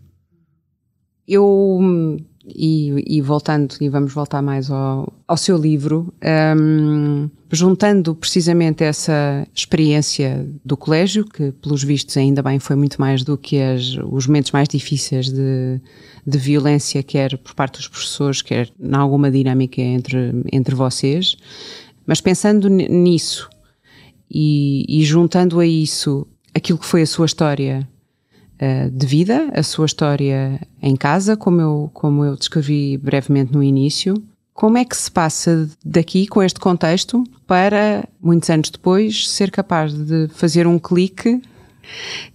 Eu, 1.29 1.79
e, 2.47 3.17
e, 3.17 3.21
voltando, 3.21 3.75
e 3.81 3.89
vamos 3.89 4.13
voltar 4.13 4.43
mais 4.43 4.71
ao, 4.71 5.13
ao 5.27 5.37
seu 5.37 5.57
livro, 5.57 6.13
um, 6.57 7.29
juntando 7.51 8.15
precisamente 8.15 8.83
essa 8.83 9.47
experiência 9.55 10.47
do 10.65 10.77
colégio, 10.77 11.25
que 11.25 11.53
pelos 11.53 11.85
vistos 11.85 12.17
ainda 12.17 12.43
bem 12.43 12.59
foi 12.59 12.77
muito 12.77 13.01
mais 13.01 13.23
do 13.23 13.39
que 13.39 13.61
as, 13.61 13.97
os 14.11 14.27
momentos 14.27 14.51
mais 14.51 14.69
difíceis 14.69 15.29
de, 15.31 15.81
de 16.27 16.39
violência, 16.39 17.03
quer 17.03 17.37
por 17.39 17.55
parte 17.55 17.77
dos 17.77 17.89
professores, 17.89 18.43
quer 18.43 18.71
em 18.81 18.95
alguma 18.95 19.31
dinâmica 19.31 19.81
entre, 19.81 20.33
entre 20.53 20.75
vocês, 20.75 21.37
mas 22.07 22.21
pensando 22.21 22.69
nisso 22.69 23.49
e, 24.31 24.85
e 24.89 25.05
juntando 25.05 25.61
a 25.61 25.67
isso 25.67 26.27
aquilo 26.55 26.79
que 26.79 26.87
foi 26.87 27.03
a 27.03 27.07
sua 27.07 27.27
história 27.27 27.89
uh, 28.63 28.91
de 28.91 29.07
vida, 29.07 29.51
a 29.53 29.63
sua 29.63 29.87
história 29.87 30.61
em 30.81 30.95
casa, 30.95 31.37
como 31.37 31.61
eu, 31.61 31.91
como 31.93 32.25
eu 32.25 32.37
descrevi 32.37 32.97
brevemente 32.97 33.53
no 33.53 33.63
início. 33.63 34.15
Como 34.55 34.79
é 34.79 34.85
que 34.85 34.97
se 34.97 35.11
passa 35.11 35.69
daqui, 35.85 36.27
com 36.27 36.43
este 36.43 36.61
contexto, 36.61 37.25
para, 37.47 38.07
muitos 38.21 38.49
anos 38.51 38.71
depois, 38.71 39.29
ser 39.29 39.51
capaz 39.51 39.93
de 39.93 40.29
fazer 40.29 40.67
um 40.67 40.79
clique 40.79 41.43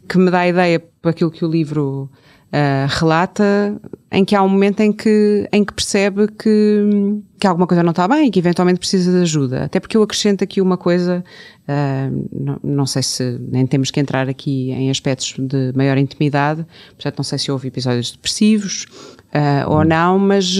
que 0.07 0.17
me 0.17 0.29
dá 0.29 0.39
a 0.39 0.47
ideia 0.47 0.79
para 1.01 1.11
aquilo 1.11 1.31
que 1.31 1.45
o 1.45 1.49
livro 1.49 2.09
uh, 2.47 2.87
relata, 2.87 3.79
em 4.11 4.23
que 4.23 4.35
há 4.35 4.41
um 4.41 4.49
momento 4.49 4.79
em 4.81 4.91
que, 4.91 5.47
em 5.51 5.63
que 5.63 5.73
percebe 5.73 6.27
que, 6.27 7.19
que 7.39 7.47
alguma 7.47 7.67
coisa 7.67 7.83
não 7.83 7.91
está 7.91 8.07
bem 8.07 8.27
e 8.27 8.31
que 8.31 8.39
eventualmente 8.39 8.79
precisa 8.79 9.11
de 9.11 9.21
ajuda. 9.21 9.65
Até 9.65 9.79
porque 9.79 9.97
eu 9.97 10.03
acrescento 10.03 10.43
aqui 10.43 10.61
uma 10.61 10.77
coisa, 10.77 11.23
uh, 11.63 12.27
não, 12.31 12.59
não, 12.63 12.85
sei 12.85 13.03
se 13.03 13.39
nem 13.51 13.65
temos 13.65 13.91
que 13.91 13.99
entrar 13.99 14.29
aqui 14.29 14.71
em 14.71 14.89
aspectos 14.89 15.35
de 15.37 15.73
maior 15.75 15.97
intimidade, 15.97 16.65
portanto 16.91 17.17
não 17.17 17.23
sei 17.23 17.37
se 17.37 17.51
houve 17.51 17.67
episódios 17.67 18.11
depressivos 18.11 18.85
uh, 19.33 19.69
ou 19.69 19.83
não, 19.83 20.17
mas 20.17 20.57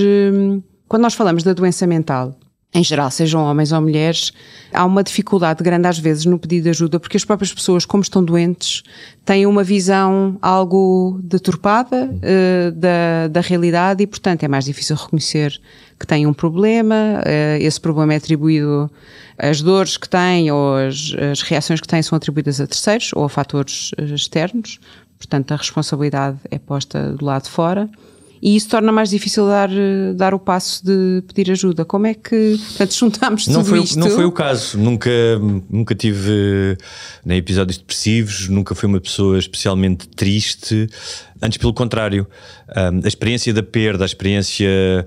quando 0.87 1.03
nós 1.03 1.13
falamos 1.13 1.43
da 1.43 1.53
doença 1.53 1.85
mental, 1.87 2.37
em 2.73 2.83
geral, 2.83 3.09
sejam 3.09 3.41
homens 3.43 3.71
ou 3.71 3.81
mulheres, 3.81 4.31
há 4.73 4.85
uma 4.85 5.01
dificuldade 5.01 5.63
grande 5.63 5.87
às 5.87 5.97
vezes 5.97 6.25
no 6.25 6.37
pedido 6.37 6.63
de 6.63 6.69
ajuda, 6.69 6.99
porque 6.99 7.15
as 7.15 7.23
próprias 7.23 7.53
pessoas, 7.53 7.85
como 7.85 8.03
estão 8.03 8.23
doentes, 8.23 8.83
têm 9.25 9.45
uma 9.45 9.63
visão 9.63 10.37
algo 10.41 11.19
deturpada 11.23 12.09
uh, 12.11 12.71
da, 12.73 13.29
da 13.29 13.41
realidade 13.41 14.03
e, 14.03 14.07
portanto, 14.07 14.43
é 14.43 14.47
mais 14.47 14.65
difícil 14.65 14.95
reconhecer 14.95 15.59
que 15.97 16.05
têm 16.05 16.27
um 16.27 16.33
problema, 16.33 16.95
uh, 17.21 17.57
esse 17.61 17.79
problema 17.79 18.13
é 18.13 18.17
atribuído, 18.17 18.91
as 19.37 19.61
dores 19.61 19.95
que 19.95 20.09
têm 20.09 20.51
ou 20.51 20.75
as, 20.75 21.15
as 21.31 21.41
reações 21.41 21.79
que 21.79 21.87
têm 21.87 22.01
são 22.01 22.17
atribuídas 22.17 22.59
a 22.59 22.67
terceiros 22.67 23.11
ou 23.13 23.23
a 23.23 23.29
fatores 23.29 23.91
eh, 23.97 24.03
externos, 24.03 24.79
portanto, 25.17 25.51
a 25.51 25.55
responsabilidade 25.55 26.37
é 26.49 26.57
posta 26.57 27.11
do 27.13 27.23
lado 27.23 27.43
de 27.43 27.49
fora 27.49 27.89
e 28.41 28.55
isso 28.55 28.69
torna 28.69 28.91
mais 28.91 29.09
difícil 29.09 29.47
dar, 29.47 29.69
dar 30.15 30.33
o 30.33 30.39
passo 30.39 30.85
de 30.85 31.23
pedir 31.27 31.51
ajuda. 31.51 31.83
Como 31.85 32.07
é 32.07 32.13
que, 32.13 32.57
portanto, 32.57 32.93
juntamos 32.93 33.47
não 33.47 33.61
tudo 33.61 33.69
foi, 33.69 33.79
isto? 33.83 33.99
Não 33.99 34.09
foi 34.09 34.25
o 34.25 34.31
caso, 34.31 34.77
nunca, 34.77 35.09
nunca 35.69 35.95
tive 35.95 36.77
nem 37.25 37.37
episódios 37.37 37.77
depressivos, 37.77 38.47
nunca 38.49 38.75
fui 38.75 38.87
uma 38.87 38.99
pessoa 38.99 39.37
especialmente 39.37 40.07
triste, 40.07 40.87
antes 41.41 41.57
pelo 41.57 41.73
contrário. 41.73 42.27
a 42.69 43.07
experiência 43.07 43.53
da 43.53 43.63
perda, 43.63 44.03
a 44.03 44.05
experiência 44.05 45.05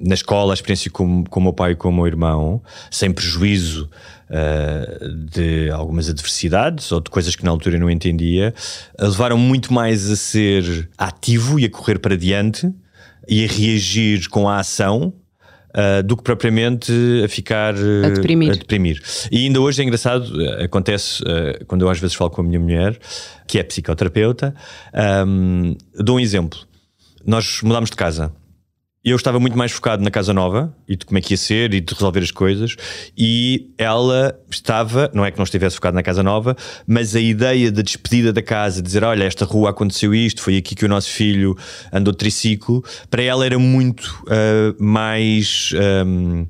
na 0.00 0.14
escola, 0.14 0.52
a 0.52 0.54
experiência 0.54 0.90
com, 0.90 1.24
com 1.24 1.40
o 1.40 1.42
meu 1.42 1.52
pai 1.52 1.72
e 1.72 1.74
com 1.74 1.88
o 1.88 1.92
meu 1.92 2.06
irmão, 2.06 2.62
sem 2.90 3.12
prejuízo 3.12 3.88
uh, 4.30 5.08
de 5.30 5.70
algumas 5.70 6.08
adversidades 6.08 6.90
ou 6.92 7.00
de 7.00 7.10
coisas 7.10 7.34
que 7.36 7.44
na 7.44 7.50
altura 7.50 7.76
eu 7.76 7.80
não 7.80 7.90
entendia, 7.90 8.54
levaram 8.98 9.38
muito 9.38 9.72
mais 9.72 10.10
a 10.10 10.16
ser 10.16 10.88
ativo 10.96 11.58
e 11.58 11.64
a 11.64 11.70
correr 11.70 11.98
para 11.98 12.16
diante 12.16 12.72
e 13.28 13.44
a 13.44 13.48
reagir 13.48 14.28
com 14.28 14.48
a 14.48 14.58
ação 14.58 15.12
Uh, 15.76 16.04
do 16.04 16.16
que 16.16 16.22
propriamente 16.22 16.92
a 17.24 17.28
ficar 17.28 17.74
uh, 17.74 18.06
a, 18.06 18.08
deprimir. 18.10 18.52
a, 18.52 18.54
deprimir. 18.54 19.02
E 19.28 19.38
ainda 19.38 19.60
hoje 19.60 19.82
é 19.82 19.84
engraçado, 19.84 20.32
acontece 20.62 21.20
uh, 21.24 21.64
quando 21.66 21.82
eu 21.82 21.88
às 21.88 21.98
vezes 21.98 22.14
falo 22.14 22.30
com 22.30 22.42
a 22.42 22.44
minha 22.44 22.60
mulher, 22.60 22.96
que 23.44 23.58
é 23.58 23.62
psicoterapeuta, 23.64 24.54
um, 25.26 25.76
dou 25.96 26.18
um 26.18 26.20
exemplo. 26.20 26.60
Nós 27.26 27.60
mudámos 27.60 27.90
de 27.90 27.96
casa 27.96 28.32
eu 29.04 29.16
estava 29.16 29.38
muito 29.38 29.56
mais 29.56 29.70
focado 29.70 30.02
na 30.02 30.10
casa 30.10 30.32
nova 30.32 30.74
e 30.88 30.96
de 30.96 31.04
como 31.04 31.18
é 31.18 31.20
que 31.20 31.34
ia 31.34 31.36
ser 31.36 31.74
e 31.74 31.80
de 31.80 31.92
resolver 31.92 32.20
as 32.20 32.30
coisas. 32.30 32.74
E 33.16 33.70
ela 33.76 34.34
estava, 34.50 35.10
não 35.12 35.24
é 35.24 35.30
que 35.30 35.36
não 35.36 35.44
estivesse 35.44 35.76
focado 35.76 35.94
na 35.94 36.02
casa 36.02 36.22
nova, 36.22 36.56
mas 36.86 37.14
a 37.14 37.20
ideia 37.20 37.70
da 37.70 37.82
despedida 37.82 38.32
da 38.32 38.40
casa, 38.40 38.80
dizer: 38.80 39.04
Olha, 39.04 39.24
esta 39.24 39.44
rua 39.44 39.70
aconteceu 39.70 40.14
isto, 40.14 40.40
foi 40.40 40.56
aqui 40.56 40.74
que 40.74 40.86
o 40.86 40.88
nosso 40.88 41.10
filho 41.10 41.54
andou 41.92 42.12
de 42.12 42.18
triciclo, 42.18 42.82
para 43.10 43.22
ela 43.22 43.44
era 43.44 43.58
muito 43.58 44.24
uh, 44.24 44.82
mais. 44.82 45.72
Um, 46.06 46.46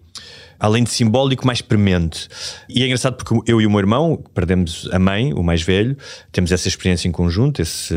além 0.58 0.84
de 0.84 0.90
simbólico, 0.90 1.46
mais 1.46 1.60
premente. 1.60 2.26
E 2.70 2.82
é 2.82 2.86
engraçado 2.86 3.16
porque 3.16 3.50
eu 3.50 3.60
e 3.60 3.66
o 3.66 3.70
meu 3.70 3.80
irmão, 3.80 4.24
perdemos 4.32 4.88
a 4.92 4.98
mãe, 4.98 5.34
o 5.34 5.42
mais 5.42 5.60
velho, 5.60 5.94
temos 6.32 6.52
essa 6.52 6.68
experiência 6.68 7.06
em 7.06 7.12
conjunto, 7.12 7.60
esse, 7.60 7.94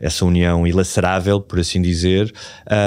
essa 0.00 0.24
união 0.24 0.66
ilacerável, 0.66 1.40
por 1.40 1.58
assim 1.58 1.80
dizer, 1.80 2.32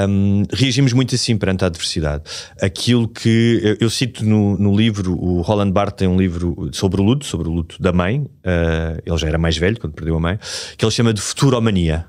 um, 0.08 0.44
reagimos 0.52 0.94
muito 0.94 1.16
assim 1.16 1.38
perante 1.38 1.64
a 1.64 1.68
adversidade. 1.68 2.24
Aquilo 2.62 3.08
que 3.08 3.60
eu, 3.64 3.78
eu 3.82 3.90
cito 3.90 4.26
no, 4.26 4.58
no, 4.58 4.76
livro, 4.76 5.18
o 5.20 5.42
Roland 5.42 5.72
Barthes 5.72 6.00
tem 6.00 6.08
um 6.08 6.20
livro 6.20 6.70
sobre 6.72 7.02
o 7.02 7.04
luto, 7.04 7.26
sobre 7.26 7.48
o 7.48 7.52
luto 7.52 7.82
da 7.82 7.92
mãe, 7.92 8.20
uh, 8.20 9.02
ele 9.06 9.18
já 9.18 9.28
era 9.28 9.38
mais 9.38 9.58
velho 9.58 9.80
quando 9.80 9.94
perdeu 9.94 10.16
a 10.16 10.20
mãe, 10.20 10.40
que 10.78 10.86
ele 10.86 10.92
chama 10.92 11.14
de 11.14 11.22
futuromania. 11.22 12.06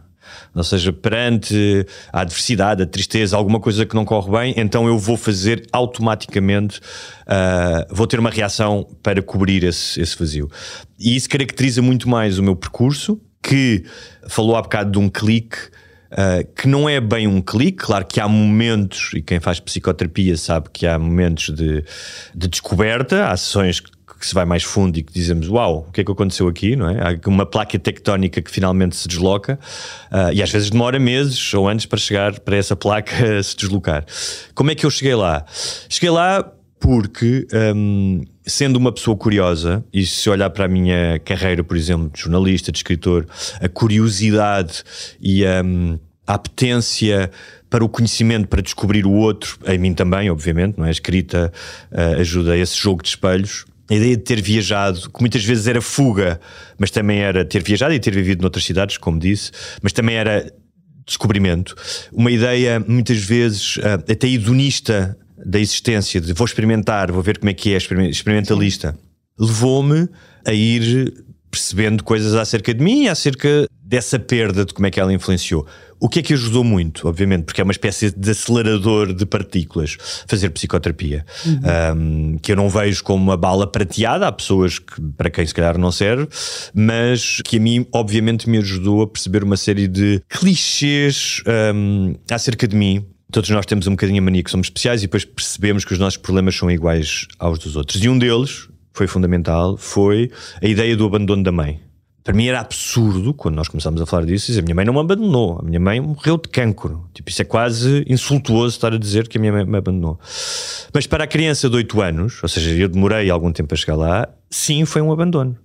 Ou 0.55 0.65
seja, 0.65 0.93
perante 0.93 1.87
a 2.13 2.21
adversidade, 2.21 2.83
a 2.83 2.87
tristeza, 2.87 3.37
alguma 3.37 3.61
coisa 3.61 3.87
que 3.87 3.95
não 3.95 4.05
corre 4.05 4.31
bem, 4.31 4.55
então 4.57 4.87
eu 4.87 4.99
vou 4.99 5.17
fazer 5.17 5.67
automaticamente, 5.73 6.81
uh, 7.27 7.95
vou 7.95 8.07
ter 8.07 8.19
uma 8.19 8.31
reação 8.31 8.87
para 9.03 9.23
cobrir 9.23 9.65
esse, 9.65 10.01
esse 10.01 10.17
vazio. 10.19 10.51
E 10.99 11.17
isso 11.17 11.29
caracteriza 11.29 11.81
muito 11.83 12.09
mais 12.09 12.39
o 12.39 12.43
meu 12.43 12.57
percurso, 12.57 13.21
que 13.43 13.85
falou 14.29 14.57
há 14.57 14.63
bocado 14.63 14.93
de 14.93 14.99
um 14.99 15.09
clique. 15.09 15.59
Uh, 16.11 16.43
que 16.57 16.67
não 16.67 16.89
é 16.89 17.01
bem 17.01 17.29
um 17.29 17.41
clique, 17.41 17.85
claro 17.85 18.05
que 18.05 18.19
há 18.19 18.27
momentos, 18.27 19.13
e 19.15 19.23
quem 19.23 19.39
faz 19.39 19.61
psicoterapia 19.61 20.37
sabe 20.37 20.69
que 20.73 20.85
há 20.85 20.99
momentos 20.99 21.55
de, 21.55 21.85
de 22.35 22.49
descoberta, 22.49 23.29
há 23.29 23.37
sessões 23.37 23.79
que 24.21 24.27
se 24.27 24.35
vai 24.35 24.45
mais 24.45 24.63
fundo 24.63 24.99
e 24.99 25.03
que 25.03 25.13
dizemos 25.13 25.49
uau, 25.49 25.87
o 25.89 25.93
que 25.93 26.03
é 26.03 26.05
que 26.05 26.13
aconteceu 26.13 26.47
aqui, 26.47 26.77
não 26.77 26.89
é? 26.91 26.99
Há 27.01 27.29
uma 27.29 27.47
placa 27.47 27.79
tectónica 27.79 28.43
que 28.43 28.51
finalmente 28.51 28.95
se 28.95 29.09
desloca 29.09 29.59
uh, 30.13 30.33
e 30.33 30.43
às 30.43 30.51
vezes 30.51 30.69
demora 30.69 30.99
meses 30.99 31.55
ou 31.55 31.67
anos 31.67 31.87
para 31.87 31.99
chegar 31.99 32.39
para 32.41 32.57
essa 32.57 32.77
placa 32.77 33.15
se 33.43 33.57
deslocar. 33.57 34.05
Como 34.55 34.71
é 34.71 34.75
que 34.75 34.85
eu 34.85 34.91
cheguei 34.91 35.15
lá? 35.15 35.45
Cheguei 35.89 36.11
lá 36.11 36.53
porque, 36.79 37.47
um, 37.75 38.23
sendo 38.51 38.77
uma 38.77 38.93
pessoa 38.93 39.17
curiosa, 39.17 39.85
e 39.93 40.05
se 40.05 40.29
olhar 40.29 40.51
para 40.51 40.65
a 40.65 40.69
minha 40.69 41.19
carreira, 41.21 41.65
por 41.65 41.77
exemplo, 41.77 42.11
de 42.13 42.21
jornalista, 42.21 42.71
de 42.71 42.79
escritor, 42.79 43.27
a 43.61 43.69
curiosidade 43.69 44.83
e 45.21 45.45
um, 45.47 45.99
a 46.27 46.35
apetência 46.35 47.31
para 47.69 47.85
o 47.85 47.89
conhecimento, 47.89 48.49
para 48.49 48.61
descobrir 48.61 49.07
o 49.07 49.13
outro, 49.13 49.59
em 49.67 49.79
mim 49.79 49.95
também, 49.95 50.29
obviamente, 50.29 50.77
não 50.77 50.85
é? 50.85 50.89
A 50.89 50.91
escrita 50.91 51.53
uh, 51.93 52.21
ajuda 52.21 52.53
a 52.53 52.57
esse 52.57 52.77
jogo 52.77 53.03
de 53.03 53.11
espelhos 53.11 53.65
a 53.91 53.95
ideia 53.95 54.17
de 54.17 54.23
ter 54.23 54.41
viajado, 54.41 55.11
que 55.11 55.21
muitas 55.21 55.45
vezes 55.45 55.67
era 55.67 55.83
fuga, 55.83 56.41
mas 56.79 56.93
também 56.93 57.19
era 57.19 57.45
ter 57.45 57.61
viajado 57.61 57.93
e 57.93 57.99
ter 57.99 58.15
vivido 58.15 58.41
noutras 58.41 58.65
cidades, 58.65 58.97
como 58.97 59.19
disse, 59.19 59.51
mas 59.83 59.93
também 59.93 60.15
era 60.15 60.53
descobrimento. 61.05 61.75
Uma 62.13 62.31
ideia, 62.31 62.79
muitas 62.79 63.19
vezes, 63.19 63.79
uh, 63.79 63.95
até 64.09 64.29
hedonista 64.29 65.19
da 65.45 65.59
existência, 65.59 66.21
de 66.21 66.33
vou 66.33 66.45
experimentar, 66.45 67.11
vou 67.11 67.23
ver 67.23 67.39
como 67.39 67.51
é 67.51 67.55
que 67.55 67.75
é, 67.75 67.77
experimentalista, 67.77 68.99
levou-me 69.39 70.09
a 70.47 70.53
ir 70.53 71.13
percebendo 71.51 72.05
coisas 72.05 72.35
acerca 72.35 72.73
de 72.73 72.83
mim 72.83 73.05
e 73.05 73.09
acerca 73.09 73.67
dessa 73.83 74.19
perda, 74.21 74.65
de 74.65 74.73
como 74.73 74.87
é 74.87 74.91
que 74.91 75.01
ela 75.01 75.13
influenciou. 75.13 75.67
O 75.99 76.09
que 76.09 76.21
é 76.21 76.23
que 76.23 76.33
ajudou 76.33 76.63
muito, 76.63 77.09
obviamente, 77.09 77.43
porque 77.43 77.61
é 77.61 77.65
uma 77.65 77.73
espécie 77.73 78.11
de 78.11 78.31
acelerador 78.31 79.13
de 79.13 79.27
partículas, 79.27 79.99
fazer 80.27 80.49
psicoterapia, 80.51 81.27
uhum. 81.45 82.35
um, 82.35 82.39
que 82.39 82.53
eu 82.53 82.57
não 82.57 82.71
vejo 82.71 83.03
como 83.03 83.23
uma 83.23 83.37
bala 83.37 83.67
prateada, 83.67 84.29
há 84.29 84.33
pessoas 84.33 84.79
que, 84.79 85.01
para 85.19 85.29
quem 85.29 85.45
se 85.45 85.53
calhar 85.53 85.77
não 85.77 85.91
serve, 85.91 86.29
mas 86.73 87.43
que 87.45 87.57
a 87.57 87.61
mim, 87.61 87.85
obviamente, 87.93 88.49
me 88.49 88.59
ajudou 88.59 89.03
a 89.03 89.09
perceber 89.09 89.43
uma 89.43 89.57
série 89.57 89.89
de 89.89 90.23
clichês 90.29 91.43
um, 91.75 92.15
acerca 92.31 92.69
de 92.69 92.77
mim, 92.77 93.05
todos 93.31 93.51
nós 93.51 93.67
temos 93.67 93.87
um 93.87 93.93
bocadinho 93.93 94.21
a 94.21 94.25
mania 94.25 94.43
que 94.43 94.51
somos 94.51 94.67
especiais 94.67 95.03
e 95.03 95.07
depois 95.07 95.25
percebemos 95.25 95.85
que 95.85 95.93
os 95.93 95.99
nossos 95.99 96.17
problemas 96.17 96.57
são 96.57 96.71
iguais 96.71 97.27
aos 97.39 97.59
dos 97.59 97.77
outros. 97.77 98.03
E 98.03 98.09
um 98.09 98.19
deles, 98.19 98.69
foi 98.93 99.07
fundamental, 99.07 99.77
foi 99.77 100.31
a 100.63 100.67
ideia 100.67 100.97
do 100.97 101.07
abandono 101.07 101.43
da 101.43 101.53
mãe 101.53 101.81
para 102.23 102.37
mim 102.37 102.47
era 102.47 102.61
absurdo 102.61 103.33
quando 103.33 103.57
nós 103.57 103.69
começámos 103.69 104.01
a 104.01 104.07
falar 104.07 104.25
disso. 104.25 104.47
Dizer, 104.47 104.61
a 104.61 104.63
minha 104.63 104.75
mãe 104.75 104.85
não 104.85 104.93
me 104.93 105.01
abandonou, 105.01 105.59
a 105.59 105.63
minha 105.65 105.81
mãe 105.81 106.01
morreu 106.01 106.37
de 106.37 106.49
cancro. 106.49 107.09
Tipo, 107.15 107.31
isso 107.31 107.43
é 107.43 107.45
quase 107.45 108.05
insultuoso 108.07 108.77
estar 108.77 108.93
a 108.93 108.99
dizer 108.99 109.27
que 109.27 109.39
a 109.39 109.41
minha 109.41 109.53
mãe 109.53 109.65
me 109.65 109.79
abandonou. 109.79 110.19
Mas 110.93 111.07
para 111.07 111.25
a 111.25 111.27
criança 111.27 111.69
de 111.69 111.77
8 111.77 112.01
anos, 112.01 112.43
ou 112.43 112.49
seja, 112.49 112.71
eu 112.71 112.89
demorei 112.89 113.31
algum 113.31 113.51
tempo 113.53 113.75
a 113.75 113.77
chegar 113.77 113.97
lá, 113.97 114.29
sim, 114.51 114.85
foi 114.85 115.03
um 115.03 115.11
abandono. 115.11 115.57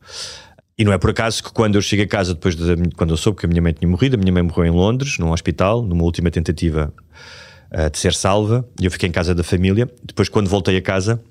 E 0.78 0.84
não 0.84 0.92
é 0.92 0.98
por 0.98 1.12
acaso 1.12 1.44
que 1.44 1.52
quando 1.52 1.76
eu 1.76 1.82
chego 1.82 2.04
a 2.04 2.08
casa, 2.08 2.34
depois 2.34 2.56
de 2.56 2.76
quando 2.98 3.12
eu 3.12 3.18
soube 3.18 3.40
que 3.40 3.46
a 3.46 3.50
minha 3.50 3.62
mãe 3.62 3.74
tinha 3.74 3.88
morrido, 3.88 4.16
a 4.16 4.20
minha 4.20 4.32
mãe 4.32 4.44
morreu 4.44 4.66
em 4.66 4.72
Londres, 4.72 5.18
num 5.20 5.32
hospital, 5.32 5.82
numa 5.82 6.04
última 6.04 6.32
tentativa 6.32 6.94
uh, 7.72 7.90
de 7.90 7.98
ser 7.98 8.14
salva, 8.14 8.68
e 8.80 8.86
eu 8.86 8.92
fiquei 8.92 9.10
em 9.10 9.12
casa 9.12 9.34
da 9.34 9.44
família. 9.44 9.90
Depois, 10.04 10.30
quando 10.30 10.50
voltei 10.50 10.78
a 10.78 10.82
casa, 10.82 11.22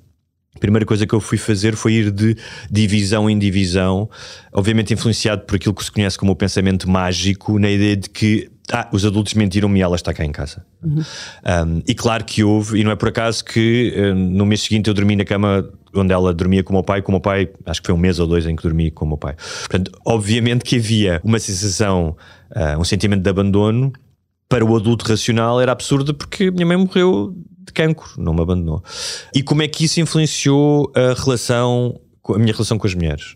a 0.54 0.58
primeira 0.58 0.86
coisa 0.86 1.06
que 1.06 1.12
eu 1.12 1.20
fui 1.20 1.36
fazer 1.36 1.74
foi 1.74 1.94
ir 1.94 2.10
de 2.10 2.36
divisão 2.70 3.28
em 3.28 3.38
divisão, 3.38 4.08
obviamente 4.52 4.94
influenciado 4.94 5.42
por 5.42 5.56
aquilo 5.56 5.74
que 5.74 5.84
se 5.84 5.90
conhece 5.90 6.16
como 6.16 6.32
o 6.32 6.36
pensamento 6.36 6.88
mágico, 6.88 7.58
na 7.58 7.70
ideia 7.70 7.96
de 7.96 8.08
que 8.08 8.48
ah, 8.72 8.88
os 8.92 9.04
adultos 9.04 9.34
mentiram-me 9.34 9.80
e 9.80 9.82
ela 9.82 9.96
está 9.96 10.14
cá 10.14 10.24
em 10.24 10.32
casa. 10.32 10.64
Uhum. 10.82 11.00
Um, 11.00 11.82
e 11.86 11.94
claro 11.94 12.24
que 12.24 12.44
houve, 12.44 12.80
e 12.80 12.84
não 12.84 12.92
é 12.92 12.96
por 12.96 13.08
acaso 13.08 13.44
que 13.44 13.92
uh, 13.96 14.14
no 14.14 14.46
mês 14.46 14.62
seguinte 14.62 14.88
eu 14.88 14.94
dormi 14.94 15.16
na 15.16 15.24
cama 15.24 15.68
onde 15.92 16.12
ela 16.12 16.32
dormia 16.32 16.62
com 16.62 16.72
o 16.72 16.76
meu 16.76 16.82
pai, 16.82 17.02
com 17.02 17.12
o 17.12 17.14
meu 17.14 17.20
pai, 17.20 17.48
acho 17.66 17.80
que 17.82 17.86
foi 17.86 17.94
um 17.94 17.98
mês 17.98 18.18
ou 18.18 18.26
dois 18.26 18.46
em 18.46 18.56
que 18.56 18.62
dormi 18.62 18.90
com 18.90 19.04
o 19.04 19.08
meu 19.08 19.18
pai. 19.18 19.34
Portanto, 19.60 19.92
obviamente 20.04 20.64
que 20.64 20.76
havia 20.76 21.20
uma 21.22 21.38
sensação, 21.38 22.16
uh, 22.52 22.80
um 22.80 22.84
sentimento 22.84 23.22
de 23.22 23.30
abandono 23.30 23.92
para 24.48 24.64
o 24.64 24.76
adulto 24.76 25.06
racional 25.08 25.60
era 25.60 25.72
absurdo 25.72 26.14
porque 26.14 26.50
minha 26.50 26.66
mãe 26.66 26.76
morreu 26.76 27.34
de 27.66 27.72
cancro, 27.72 28.10
não 28.18 28.34
me 28.34 28.42
abandonou. 28.42 28.82
E 29.34 29.42
como 29.42 29.62
é 29.62 29.68
que 29.68 29.84
isso 29.84 30.00
influenciou 30.00 30.92
a 30.94 31.14
relação, 31.20 31.98
a 32.28 32.38
minha 32.38 32.52
relação 32.52 32.78
com 32.78 32.86
as 32.86 32.94
mulheres? 32.94 33.34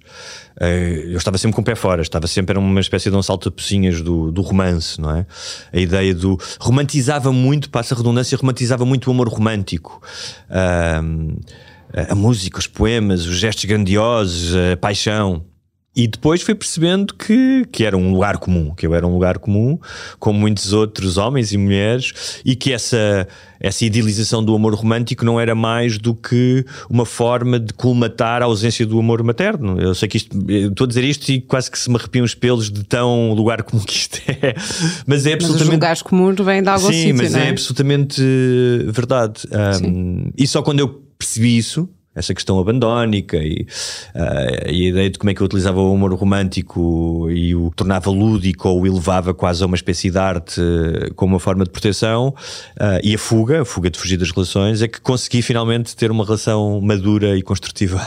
Eh, 0.60 1.04
eu 1.06 1.16
estava 1.16 1.38
sempre 1.38 1.54
com 1.54 1.62
o 1.62 1.64
pé 1.64 1.74
fora, 1.74 2.02
estava 2.02 2.26
sempre 2.26 2.52
era 2.52 2.60
uma 2.60 2.80
espécie 2.80 3.10
de 3.10 3.16
um 3.16 3.22
salto 3.22 3.48
de 3.48 3.56
pocinhas 3.56 4.02
do, 4.02 4.30
do 4.30 4.42
romance, 4.42 5.00
não 5.00 5.14
é? 5.14 5.26
A 5.72 5.78
ideia 5.78 6.14
do. 6.14 6.38
romantizava 6.60 7.32
muito, 7.32 7.70
passa 7.70 7.94
a 7.94 7.96
redundância, 7.96 8.36
romantizava 8.36 8.84
muito 8.84 9.08
o 9.08 9.10
amor 9.10 9.28
romântico. 9.28 10.02
Um, 11.02 11.36
a 12.10 12.14
música, 12.14 12.58
os 12.58 12.66
poemas, 12.66 13.26
os 13.26 13.36
gestos 13.36 13.64
grandiosos, 13.64 14.54
a 14.54 14.76
paixão. 14.76 15.44
E 15.96 16.06
depois 16.06 16.42
fui 16.42 16.54
percebendo 16.54 17.12
que, 17.12 17.66
que 17.72 17.82
era 17.82 17.96
um 17.96 18.12
lugar 18.12 18.38
comum, 18.38 18.72
que 18.72 18.86
eu 18.86 18.94
era 18.94 19.04
um 19.04 19.14
lugar 19.14 19.38
comum, 19.38 19.76
como 20.20 20.38
muitos 20.38 20.72
outros 20.72 21.16
homens 21.16 21.52
e 21.52 21.58
mulheres, 21.58 22.40
e 22.44 22.54
que 22.54 22.72
essa, 22.72 23.26
essa 23.58 23.84
idealização 23.84 24.44
do 24.44 24.54
amor 24.54 24.74
romântico 24.74 25.24
não 25.24 25.40
era 25.40 25.56
mais 25.56 25.98
do 25.98 26.14
que 26.14 26.64
uma 26.88 27.04
forma 27.04 27.58
de 27.58 27.72
colmatar 27.72 28.42
a 28.42 28.44
ausência 28.44 28.86
do 28.86 28.96
amor 28.96 29.24
materno. 29.24 29.80
Eu 29.80 29.92
sei 29.92 30.08
que 30.08 30.18
isto, 30.18 30.38
estou 30.48 30.84
a 30.84 30.88
dizer 30.88 31.02
isto 31.02 31.28
e 31.30 31.40
quase 31.40 31.68
que 31.68 31.76
se 31.76 31.90
me 31.90 31.96
arrepiam 31.96 32.24
os 32.24 32.34
pelos 32.34 32.70
de 32.70 32.84
tão 32.84 33.32
lugar 33.32 33.64
comum 33.64 33.82
que 33.82 33.94
isto 33.94 34.20
é, 34.28 34.54
mas 35.04 35.26
é 35.26 35.32
absolutamente. 35.32 35.48
Mas 35.48 35.62
os 35.62 35.68
lugares 35.68 36.02
comuns 36.02 36.36
vêm 36.38 36.62
de 36.62 36.68
algum 36.68 36.86
Sim, 36.86 36.92
sítio, 36.92 37.16
mas 37.16 37.34
é? 37.34 37.46
é? 37.46 37.50
absolutamente 37.50 38.22
verdade. 38.86 39.42
Um, 39.82 40.30
e 40.36 40.46
só 40.46 40.62
quando 40.62 40.78
eu 40.78 41.02
percebi 41.18 41.56
isso 41.56 41.88
essa 42.18 42.34
questão 42.34 42.58
abandónica 42.58 43.36
e, 43.36 43.66
uh, 44.14 44.70
e, 44.70 44.86
a 44.86 44.88
ideia 44.88 45.10
de 45.10 45.18
como 45.18 45.30
é 45.30 45.34
que 45.34 45.40
eu 45.40 45.46
utilizava 45.46 45.80
o 45.80 45.92
humor 45.92 46.12
romântico 46.14 47.30
e 47.30 47.54
o 47.54 47.70
tornava 47.74 48.10
lúdico 48.10 48.68
ou 48.68 48.82
o 48.82 48.86
elevava 48.86 49.32
quase 49.32 49.62
a 49.62 49.66
uma 49.66 49.76
espécie 49.76 50.10
de 50.10 50.18
arte 50.18 50.60
uh, 50.60 51.14
como 51.14 51.34
uma 51.34 51.40
forma 51.40 51.64
de 51.64 51.70
proteção 51.70 52.28
uh, 52.28 53.00
e 53.02 53.14
a 53.14 53.18
fuga, 53.18 53.62
a 53.62 53.64
fuga 53.64 53.90
de 53.90 53.98
fugir 53.98 54.16
das 54.16 54.30
relações, 54.30 54.82
é 54.82 54.88
que 54.88 55.00
consegui 55.00 55.42
finalmente 55.42 55.96
ter 55.96 56.10
uma 56.10 56.24
relação 56.24 56.80
madura 56.80 57.36
e 57.36 57.42
construtiva. 57.42 58.06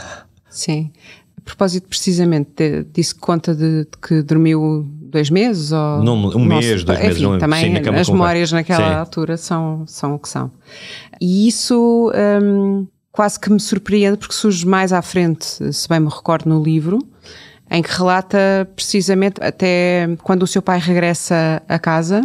Sim. 0.49 0.91
A 1.37 1.41
propósito, 1.41 1.87
precisamente, 1.87 2.85
disse 2.93 3.15
conta 3.15 3.55
de, 3.55 3.81
de 3.85 3.97
que 4.01 4.21
dormiu 4.21 4.85
dois 5.01 5.29
meses? 5.29 5.71
Ou, 5.71 6.03
não, 6.03 6.15
um 6.15 6.45
mês, 6.45 6.83
dois 6.83 6.99
enfim, 6.99 7.07
meses. 7.07 7.21
Não, 7.21 7.37
também 7.37 7.75
sim, 7.75 7.89
as 7.89 8.09
memórias 8.09 8.51
naquela 8.51 8.89
sim. 8.89 8.95
altura 8.95 9.37
são, 9.37 9.83
são 9.87 10.15
o 10.15 10.19
que 10.19 10.29
são. 10.29 10.51
E 11.19 11.47
isso. 11.47 12.11
Um, 12.43 12.87
quase 13.11 13.39
que 13.39 13.51
me 13.51 13.59
surpreende 13.59 14.17
porque 14.17 14.33
surge 14.33 14.65
mais 14.65 14.93
à 14.93 15.01
frente, 15.01 15.73
se 15.73 15.87
bem 15.87 15.99
me 15.99 16.09
recordo 16.09 16.47
no 16.47 16.63
livro, 16.63 16.99
em 17.69 17.81
que 17.81 17.89
relata 17.89 18.69
precisamente 18.75 19.41
até 19.41 20.09
quando 20.23 20.43
o 20.43 20.47
seu 20.47 20.61
pai 20.61 20.79
regressa 20.79 21.61
a 21.67 21.79
casa, 21.79 22.21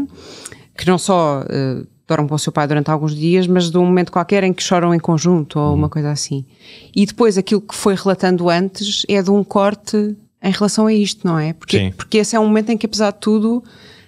que 0.77 0.87
não 0.87 0.99
só 0.99 1.43
uh, 1.43 1.87
dorme 2.07 2.29
com 2.29 2.35
o 2.35 2.39
seu 2.39 2.53
pai 2.53 2.67
durante 2.67 2.91
alguns 2.91 3.15
dias, 3.15 3.47
mas 3.47 3.71
de 3.71 3.79
um 3.79 3.85
momento 3.85 4.13
qualquer 4.13 4.45
em 4.45 4.53
que 4.53 4.63
choram 4.63 4.95
em 4.95 4.99
conjunto 4.99 5.59
ou 5.59 5.71
uhum. 5.71 5.75
uma 5.75 5.89
coisa 5.89 6.11
assim. 6.11 6.45
E 6.95 7.05
depois 7.05 7.37
aquilo 7.37 7.61
que 7.61 7.75
foi 7.75 7.95
relatando 7.95 8.49
antes 8.49 9.05
é 9.09 9.23
de 9.23 9.31
um 9.31 9.43
corte 9.43 10.17
em 10.43 10.51
relação 10.51 10.87
a 10.87 10.93
isto, 10.93 11.27
não 11.27 11.39
é? 11.39 11.53
Porque, 11.53 11.93
porque 11.97 12.19
esse 12.19 12.37
é 12.37 12.41
um 12.41 12.47
momento 12.47 12.71
em 12.71 12.77
que, 12.77 12.87
apesar 12.87 13.11
de 13.11 13.19
tudo, 13.19 13.65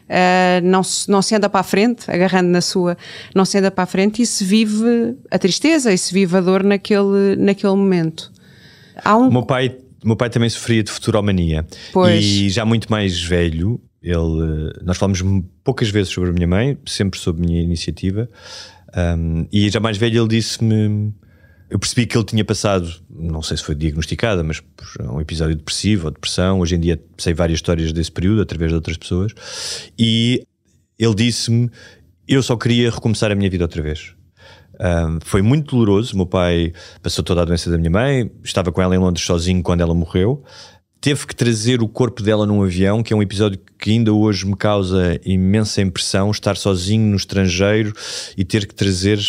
uh, 0.08 0.64
não, 0.64 0.82
se, 0.82 1.10
não 1.10 1.22
se 1.22 1.34
anda 1.34 1.48
para 1.48 1.60
a 1.60 1.64
frente, 1.64 2.10
agarrando 2.10 2.48
na 2.48 2.60
sua, 2.60 2.96
não 3.34 3.44
se 3.44 3.58
anda 3.58 3.70
para 3.70 3.84
a 3.84 3.86
frente 3.86 4.22
e 4.22 4.26
se 4.26 4.44
vive 4.44 5.16
a 5.30 5.38
tristeza 5.38 5.92
e 5.92 5.98
se 5.98 6.12
vive 6.12 6.36
a 6.36 6.40
dor 6.40 6.62
naquele, 6.62 7.36
naquele 7.36 7.74
momento. 7.74 8.32
Há 9.04 9.16
um... 9.16 9.28
O 9.28 9.32
meu 9.32 9.42
pai, 9.44 9.76
meu 10.04 10.16
pai 10.16 10.30
também 10.30 10.48
sofria 10.48 10.82
de 10.82 10.90
futuromania 10.90 11.66
pois. 11.92 12.24
e 12.24 12.48
já 12.48 12.64
muito 12.64 12.90
mais 12.90 13.22
velho. 13.22 13.80
Ele, 14.02 14.72
nós 14.82 14.96
falamos 14.96 15.22
poucas 15.62 15.90
vezes 15.90 16.12
sobre 16.12 16.30
a 16.30 16.32
minha 16.32 16.46
mãe, 16.46 16.78
sempre 16.86 17.18
sob 17.18 17.40
minha 17.40 17.60
iniciativa. 17.60 18.28
Um, 18.96 19.46
e 19.52 19.68
já 19.68 19.80
mais 19.80 19.98
velho 19.98 20.22
ele 20.22 20.28
disse-me 20.28 21.12
eu 21.70 21.78
percebi 21.78 22.06
que 22.06 22.16
ele 22.16 22.24
tinha 22.24 22.44
passado, 22.44 22.90
não 23.10 23.42
sei 23.42 23.56
se 23.56 23.62
foi 23.62 23.74
diagnosticada, 23.74 24.42
mas 24.42 24.62
um 25.00 25.20
episódio 25.20 25.54
depressivo 25.54 26.06
ou 26.06 26.10
depressão. 26.10 26.60
Hoje 26.60 26.76
em 26.76 26.80
dia 26.80 27.00
sei 27.18 27.34
várias 27.34 27.58
histórias 27.58 27.92
desse 27.92 28.10
período 28.10 28.40
através 28.40 28.70
de 28.70 28.74
outras 28.74 28.96
pessoas. 28.96 29.32
E 29.98 30.42
ele 30.98 31.14
disse-me: 31.14 31.70
Eu 32.26 32.42
só 32.42 32.56
queria 32.56 32.90
recomeçar 32.90 33.30
a 33.30 33.34
minha 33.34 33.50
vida 33.50 33.64
outra 33.64 33.82
vez. 33.82 34.14
Um, 34.80 35.18
foi 35.22 35.42
muito 35.42 35.76
doloroso. 35.76 36.16
Meu 36.16 36.26
pai 36.26 36.72
passou 37.02 37.22
toda 37.22 37.42
a 37.42 37.44
doença 37.44 37.70
da 37.70 37.76
minha 37.76 37.90
mãe, 37.90 38.30
estava 38.42 38.72
com 38.72 38.80
ela 38.80 38.94
em 38.94 38.98
Londres 38.98 39.26
sozinho 39.26 39.62
quando 39.62 39.82
ela 39.82 39.94
morreu. 39.94 40.42
Teve 41.00 41.26
que 41.26 41.34
trazer 41.34 41.80
o 41.80 41.88
corpo 41.88 42.22
dela 42.22 42.44
num 42.44 42.62
avião, 42.62 43.02
que 43.02 43.12
é 43.12 43.16
um 43.16 43.22
episódio 43.22 43.58
que 43.78 43.92
ainda 43.92 44.12
hoje 44.12 44.44
me 44.44 44.56
causa 44.56 45.20
imensa 45.24 45.80
impressão. 45.80 46.30
Estar 46.30 46.56
sozinho 46.56 47.06
no 47.06 47.16
estrangeiro 47.16 47.92
e 48.36 48.44
ter 48.44 48.66
que 48.66 48.74
trazer 48.74 49.20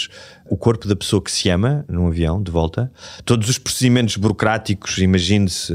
o 0.49 0.57
corpo 0.57 0.87
da 0.87 0.95
pessoa 0.95 1.21
que 1.21 1.31
se 1.31 1.47
ama 1.49 1.85
num 1.87 2.07
avião 2.07 2.41
de 2.41 2.51
volta, 2.51 2.91
todos 3.23 3.47
os 3.47 3.57
procedimentos 3.59 4.17
burocráticos, 4.17 4.97
imagine-se. 4.97 5.73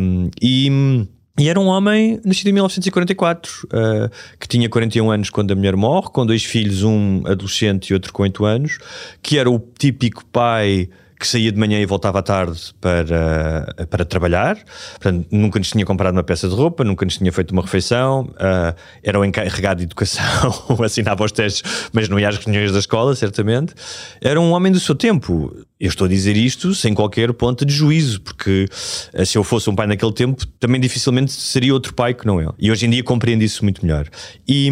Um, 0.00 0.28
e, 0.42 1.06
e, 1.38 1.48
era 1.48 1.58
um 1.58 1.66
homem 1.66 2.20
nascido 2.24 2.48
em 2.48 2.52
1944, 2.54 3.66
uh, 3.66 4.10
que 4.40 4.48
tinha 4.48 4.68
41 4.68 5.08
anos 5.08 5.30
quando 5.30 5.52
a 5.52 5.54
mulher 5.54 5.76
morre, 5.76 6.08
com 6.10 6.26
dois 6.26 6.44
filhos, 6.44 6.82
um 6.82 7.22
adolescente 7.26 7.90
e 7.90 7.94
outro 7.94 8.12
com 8.12 8.24
8 8.24 8.44
anos, 8.44 8.78
que 9.22 9.38
era 9.38 9.48
o 9.48 9.60
típico 9.78 10.24
pai 10.26 10.88
que 11.20 11.28
saía 11.28 11.52
de 11.52 11.58
manhã 11.58 11.78
e 11.78 11.84
voltava 11.84 12.20
à 12.20 12.22
tarde 12.22 12.58
para, 12.80 13.86
para 13.90 14.06
trabalhar. 14.06 14.56
Portanto, 14.92 15.26
nunca 15.30 15.58
nos 15.58 15.68
tinha 15.68 15.84
comprado 15.84 16.14
uma 16.14 16.22
peça 16.24 16.48
de 16.48 16.54
roupa, 16.54 16.82
nunca 16.82 17.04
nos 17.04 17.18
tinha 17.18 17.30
feito 17.30 17.50
uma 17.50 17.60
refeição, 17.60 18.22
uh, 18.22 18.74
era 19.02 19.20
o 19.20 19.24
encarregado 19.24 19.78
de 19.78 19.84
educação, 19.84 20.24
assinava 20.82 21.22
os 21.22 21.30
testes, 21.30 21.90
mas 21.92 22.08
não 22.08 22.18
ia 22.18 22.30
às 22.30 22.38
reuniões 22.38 22.72
da 22.72 22.78
escola, 22.78 23.14
certamente. 23.14 23.74
Era 24.18 24.40
um 24.40 24.52
homem 24.52 24.72
do 24.72 24.80
seu 24.80 24.94
tempo. 24.94 25.54
Eu 25.78 25.88
estou 25.88 26.06
a 26.06 26.08
dizer 26.08 26.36
isto 26.38 26.74
sem 26.74 26.94
qualquer 26.94 27.30
ponto 27.34 27.66
de 27.66 27.72
juízo, 27.74 28.22
porque 28.22 28.66
uh, 29.12 29.26
se 29.26 29.36
eu 29.36 29.44
fosse 29.44 29.68
um 29.68 29.74
pai 29.74 29.86
naquele 29.86 30.12
tempo, 30.12 30.46
também 30.58 30.80
dificilmente 30.80 31.32
seria 31.32 31.74
outro 31.74 31.92
pai 31.92 32.14
que 32.14 32.26
não 32.26 32.40
ele. 32.40 32.52
E 32.58 32.70
hoje 32.70 32.86
em 32.86 32.90
dia 32.90 33.04
compreendo 33.04 33.42
isso 33.42 33.62
muito 33.62 33.84
melhor. 33.84 34.08
E, 34.48 34.70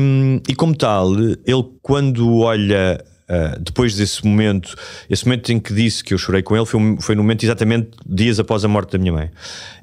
e 0.48 0.54
como 0.54 0.74
tal, 0.74 1.14
ele 1.14 1.64
quando 1.82 2.38
olha 2.38 3.04
Uh, 3.28 3.60
depois 3.60 3.94
desse 3.94 4.24
momento, 4.24 4.74
esse 5.10 5.26
momento 5.26 5.52
em 5.52 5.60
que 5.60 5.74
disse 5.74 6.02
que 6.02 6.14
eu 6.14 6.18
chorei 6.18 6.42
com 6.42 6.56
ele, 6.56 6.64
foi, 6.64 6.80
foi 6.98 7.14
no 7.14 7.22
momento 7.22 7.44
exatamente 7.44 7.90
dias 8.06 8.40
após 8.40 8.64
a 8.64 8.68
morte 8.68 8.92
da 8.92 8.98
minha 8.98 9.12
mãe. 9.12 9.30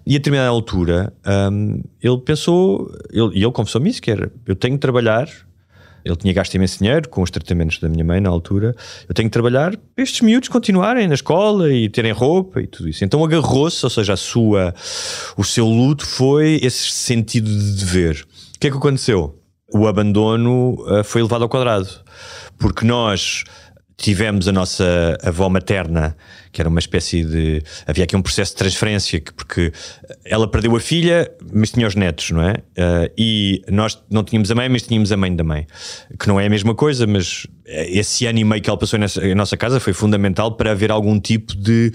E 0.05 0.15
a 0.15 0.17
determinada 0.17 0.49
altura, 0.49 1.13
um, 1.51 1.81
ele 2.01 2.17
pensou, 2.19 2.91
ele, 3.11 3.29
e 3.35 3.43
ele 3.43 3.51
confessou-me 3.51 3.89
isso: 3.89 4.01
que 4.01 4.09
era, 4.09 4.31
eu 4.45 4.55
tenho 4.55 4.73
que 4.75 4.79
trabalhar. 4.79 5.29
Ele 6.03 6.15
tinha 6.15 6.31
gasto 6.35 6.53
imenso 6.53 6.77
dinheiro 6.77 7.09
com 7.09 7.23
os 7.23 7.31
tratamentos 7.31 7.79
da 7.79 7.89
minha 7.89 8.05
mãe 8.05 8.21
na 8.21 8.29
altura. 8.29 8.75
Eu 9.09 9.15
tenho 9.15 9.27
que 9.27 9.33
trabalhar 9.33 9.75
para 9.75 10.03
estes 10.03 10.21
miúdos 10.21 10.49
continuarem 10.49 11.07
na 11.07 11.15
escola 11.15 11.73
e 11.73 11.89
terem 11.89 12.11
roupa 12.11 12.61
e 12.61 12.67
tudo 12.67 12.87
isso. 12.87 13.03
Então 13.03 13.25
agarrou-se, 13.25 13.83
ou 13.83 13.89
seja, 13.89 14.13
a 14.13 14.17
sua, 14.17 14.71
o 15.35 15.43
seu 15.43 15.65
luto 15.65 16.05
foi 16.05 16.59
esse 16.61 16.91
sentido 16.91 17.49
de 17.49 17.77
dever. 17.77 18.23
O 18.55 18.59
que 18.59 18.67
é 18.67 18.69
que 18.69 18.77
aconteceu? 18.77 19.35
O 19.77 19.87
abandono 19.87 20.75
uh, 20.87 21.03
foi 21.03 21.21
levado 21.21 21.41
ao 21.41 21.49
quadrado. 21.49 21.89
Porque 22.57 22.85
nós 22.85 23.43
tivemos 23.97 24.47
a 24.47 24.51
nossa 24.53 25.17
avó 25.21 25.49
materna, 25.49 26.15
que 26.55 26.61
era 26.61 26.69
uma 26.69 26.79
espécie 26.79 27.25
de. 27.25 27.61
Havia 27.85 28.05
aqui 28.05 28.15
um 28.15 28.21
processo 28.21 28.53
de 28.53 28.57
transferência, 28.57 29.21
porque 29.35 29.73
ela 30.23 30.49
perdeu 30.49 30.73
a 30.73 30.79
filha, 30.79 31.29
mas 31.53 31.69
tinha 31.69 31.85
os 31.85 31.95
netos, 31.95 32.31
não 32.31 32.41
é? 32.41 32.53
Uh, 32.53 33.11
e 33.17 33.61
nós 33.69 34.01
não 34.09 34.23
tínhamos 34.23 34.49
a 34.49 34.55
mãe, 34.55 34.69
mas 34.69 34.83
tínhamos 34.83 35.11
a 35.11 35.17
mãe 35.17 35.35
da 35.35 35.43
mãe, 35.43 35.67
que 36.17 36.27
não 36.29 36.39
é 36.39 36.45
a 36.45 36.49
mesma 36.49 36.73
coisa, 36.73 37.05
mas 37.05 37.45
esse 37.67 38.27
ano 38.27 38.39
e 38.39 38.43
meio 38.43 38.61
que 38.61 38.69
ela 38.69 38.77
passou 38.77 38.99
nessa, 38.99 39.25
em 39.25 39.33
nossa 39.33 39.57
casa 39.57 39.79
foi 39.79 39.91
fundamental 39.91 40.51
para 40.51 40.71
haver 40.71 40.91
algum 40.91 41.19
tipo 41.19 41.55
de 41.57 41.91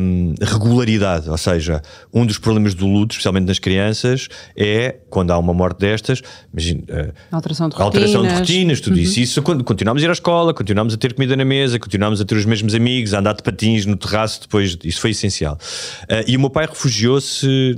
um, 0.00 0.34
regularidade. 0.40 1.30
Ou 1.30 1.38
seja, 1.38 1.80
um 2.12 2.26
dos 2.26 2.38
problemas 2.38 2.74
do 2.74 2.86
luto, 2.86 3.12
especialmente 3.12 3.46
nas 3.46 3.58
crianças, 3.58 4.28
é 4.54 4.96
quando 5.08 5.30
há 5.30 5.38
uma 5.38 5.54
morte 5.54 5.80
destas, 5.80 6.20
imagina, 6.52 6.82
uh, 6.90 7.12
alteração 7.32 7.68
de 7.68 7.74
rotinas, 7.74 7.86
alteração 7.86 8.22
de 8.22 8.34
rotinas 8.34 8.80
tudo 8.80 8.96
uhum. 8.96 9.02
isso. 9.02 9.20
Isso 9.20 9.42
continuamos 9.42 10.02
a 10.02 10.06
ir 10.06 10.10
à 10.10 10.12
escola, 10.12 10.52
continuamos 10.52 10.92
a 10.92 10.96
ter 10.98 11.14
comida 11.14 11.34
na 11.36 11.44
mesa, 11.44 11.78
continuamos 11.78 12.20
a 12.20 12.24
ter 12.24 12.36
os 12.36 12.44
mesmos 12.44 12.74
amigos, 12.74 13.14
a 13.14 13.20
andar 13.20 13.34
de 13.34 13.42
patins 13.56 13.86
no 13.86 13.96
terraço, 13.96 14.42
depois 14.42 14.76
isso 14.84 15.00
foi 15.00 15.10
essencial. 15.10 15.58
Uh, 16.02 16.24
e 16.26 16.36
o 16.36 16.40
meu 16.40 16.50
pai 16.50 16.66
refugiou-se 16.66 17.74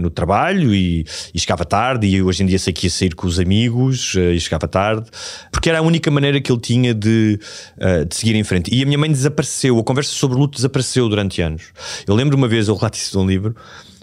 no 0.00 0.08
trabalho 0.08 0.72
e, 0.72 1.04
e, 1.34 1.38
chegava 1.40 1.64
tarde, 1.64 2.06
e 2.06 2.22
hoje 2.22 2.44
em 2.44 2.46
dia 2.46 2.58
sei 2.58 2.72
que 2.72 2.86
ia 2.86 2.90
sair 2.90 3.14
com 3.14 3.26
os 3.26 3.40
amigos 3.40 4.14
uh, 4.14 4.20
e 4.20 4.40
chegava 4.40 4.68
tarde, 4.68 5.10
porque 5.50 5.68
era 5.68 5.80
a 5.80 5.82
única 5.82 6.10
maneira 6.10 6.40
que 6.40 6.50
ele 6.50 6.60
tinha 6.60 6.94
de, 6.94 7.40
uh, 7.76 8.04
de 8.04 8.14
seguir 8.14 8.36
em 8.36 8.44
frente. 8.44 8.72
E 8.72 8.82
a 8.82 8.86
minha 8.86 8.98
mãe 8.98 9.10
desapareceu, 9.10 9.78
a 9.78 9.84
conversa 9.84 10.12
sobre 10.12 10.38
luto 10.38 10.56
desapareceu 10.56 11.08
durante 11.08 11.42
anos. 11.42 11.72
Eu 12.06 12.14
lembro 12.14 12.36
uma 12.36 12.46
vez, 12.46 12.68
eu 12.68 12.76
relato 12.76 12.96
isso 12.96 13.18
num 13.18 13.26
livro, 13.26 13.54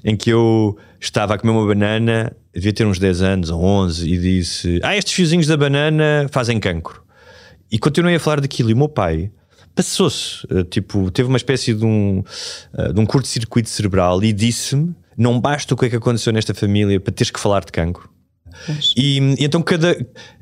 em 0.03 0.17
que 0.17 0.29
eu 0.29 0.77
estava 0.99 1.35
a 1.35 1.37
comer 1.37 1.53
uma 1.53 1.65
banana, 1.65 2.35
devia 2.53 2.73
ter 2.73 2.85
uns 2.85 2.99
10 2.99 3.21
anos 3.21 3.49
ou 3.49 3.63
11, 3.63 4.09
e 4.09 4.17
disse: 4.17 4.79
Ah, 4.83 4.97
estes 4.97 5.13
fiozinhos 5.13 5.47
da 5.47 5.55
banana 5.55 6.27
fazem 6.29 6.59
cancro. 6.59 7.01
E 7.71 7.79
continuei 7.79 8.15
a 8.15 8.19
falar 8.19 8.41
daquilo. 8.41 8.69
E 8.69 8.73
o 8.73 8.77
meu 8.77 8.89
pai 8.89 9.31
passou-se, 9.75 10.45
uh, 10.51 10.63
tipo, 10.63 11.09
teve 11.11 11.27
uma 11.27 11.37
espécie 11.37 11.73
de 11.73 11.85
um, 11.85 12.23
uh, 12.73 12.93
de 12.93 12.99
um 12.99 13.05
curto-circuito 13.05 13.69
cerebral 13.69 14.23
e 14.23 14.31
disse-me: 14.31 14.95
Não 15.17 15.39
basta 15.39 15.73
o 15.73 15.77
que 15.77 15.85
é 15.85 15.89
que 15.89 15.95
aconteceu 15.95 16.31
nesta 16.33 16.53
família 16.53 16.99
para 16.99 17.13
teres 17.13 17.31
que 17.31 17.39
falar 17.39 17.63
de 17.63 17.71
cancro. 17.71 18.09
E, 18.95 19.17
e, 19.17 19.43
então 19.43 19.61
cada 19.61 19.97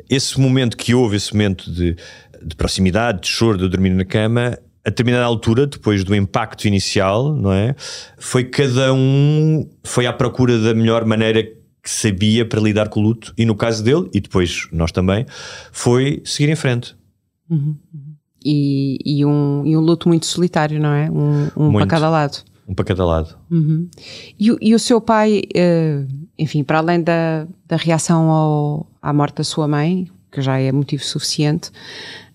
esse 0.09 0.39
momento 0.39 0.75
que 0.75 0.93
houve, 0.93 1.15
esse 1.15 1.31
momento 1.33 1.71
de, 1.71 1.95
de 2.43 2.55
proximidade, 2.55 3.21
de 3.21 3.27
choro, 3.27 3.57
de 3.57 3.69
dormir 3.69 3.91
na 3.91 4.03
cama, 4.03 4.57
a 4.83 4.89
determinada 4.89 5.23
altura, 5.23 5.67
depois 5.67 6.03
do 6.03 6.13
impacto 6.15 6.65
inicial, 6.65 7.33
não 7.33 7.53
é? 7.53 7.75
Foi 8.17 8.43
cada 8.43 8.93
um 8.93 9.69
foi 9.83 10.05
à 10.05 10.13
procura 10.13 10.59
da 10.59 10.73
melhor 10.73 11.05
maneira 11.05 11.43
que 11.43 11.89
sabia 11.89 12.45
para 12.45 12.59
lidar 12.59 12.89
com 12.89 12.99
o 12.99 13.03
luto, 13.03 13.33
e 13.37 13.45
no 13.45 13.55
caso 13.55 13.83
dele, 13.83 14.09
e 14.13 14.19
depois 14.19 14.67
nós 14.71 14.91
também, 14.91 15.25
foi 15.71 16.21
seguir 16.25 16.51
em 16.51 16.55
frente. 16.55 16.95
Uhum. 17.49 17.75
E, 18.43 18.97
e, 19.05 19.25
um, 19.25 19.63
e 19.65 19.77
um 19.77 19.79
luto 19.79 20.07
muito 20.07 20.25
solitário, 20.25 20.79
não 20.79 20.93
é? 20.93 21.09
Um, 21.11 21.49
um 21.55 21.73
para 21.73 21.85
cada 21.85 22.09
lado. 22.09 22.39
Um 22.67 22.73
para 22.73 22.85
cada 22.85 23.05
lado. 23.05 23.37
Uhum. 23.49 23.87
E, 24.39 24.55
e, 24.61 24.73
o 24.73 24.79
seu 24.79 24.99
pai, 24.99 25.43
uh, 25.55 26.07
enfim, 26.37 26.63
para 26.63 26.79
além 26.79 27.01
da, 27.01 27.47
da 27.67 27.75
reação 27.75 28.29
ao, 28.29 28.87
à 29.01 29.13
morte 29.13 29.35
da 29.35 29.43
sua 29.43 29.67
mãe, 29.67 30.07
que 30.31 30.41
já 30.41 30.57
é 30.57 30.71
motivo 30.71 31.03
suficiente, 31.03 31.71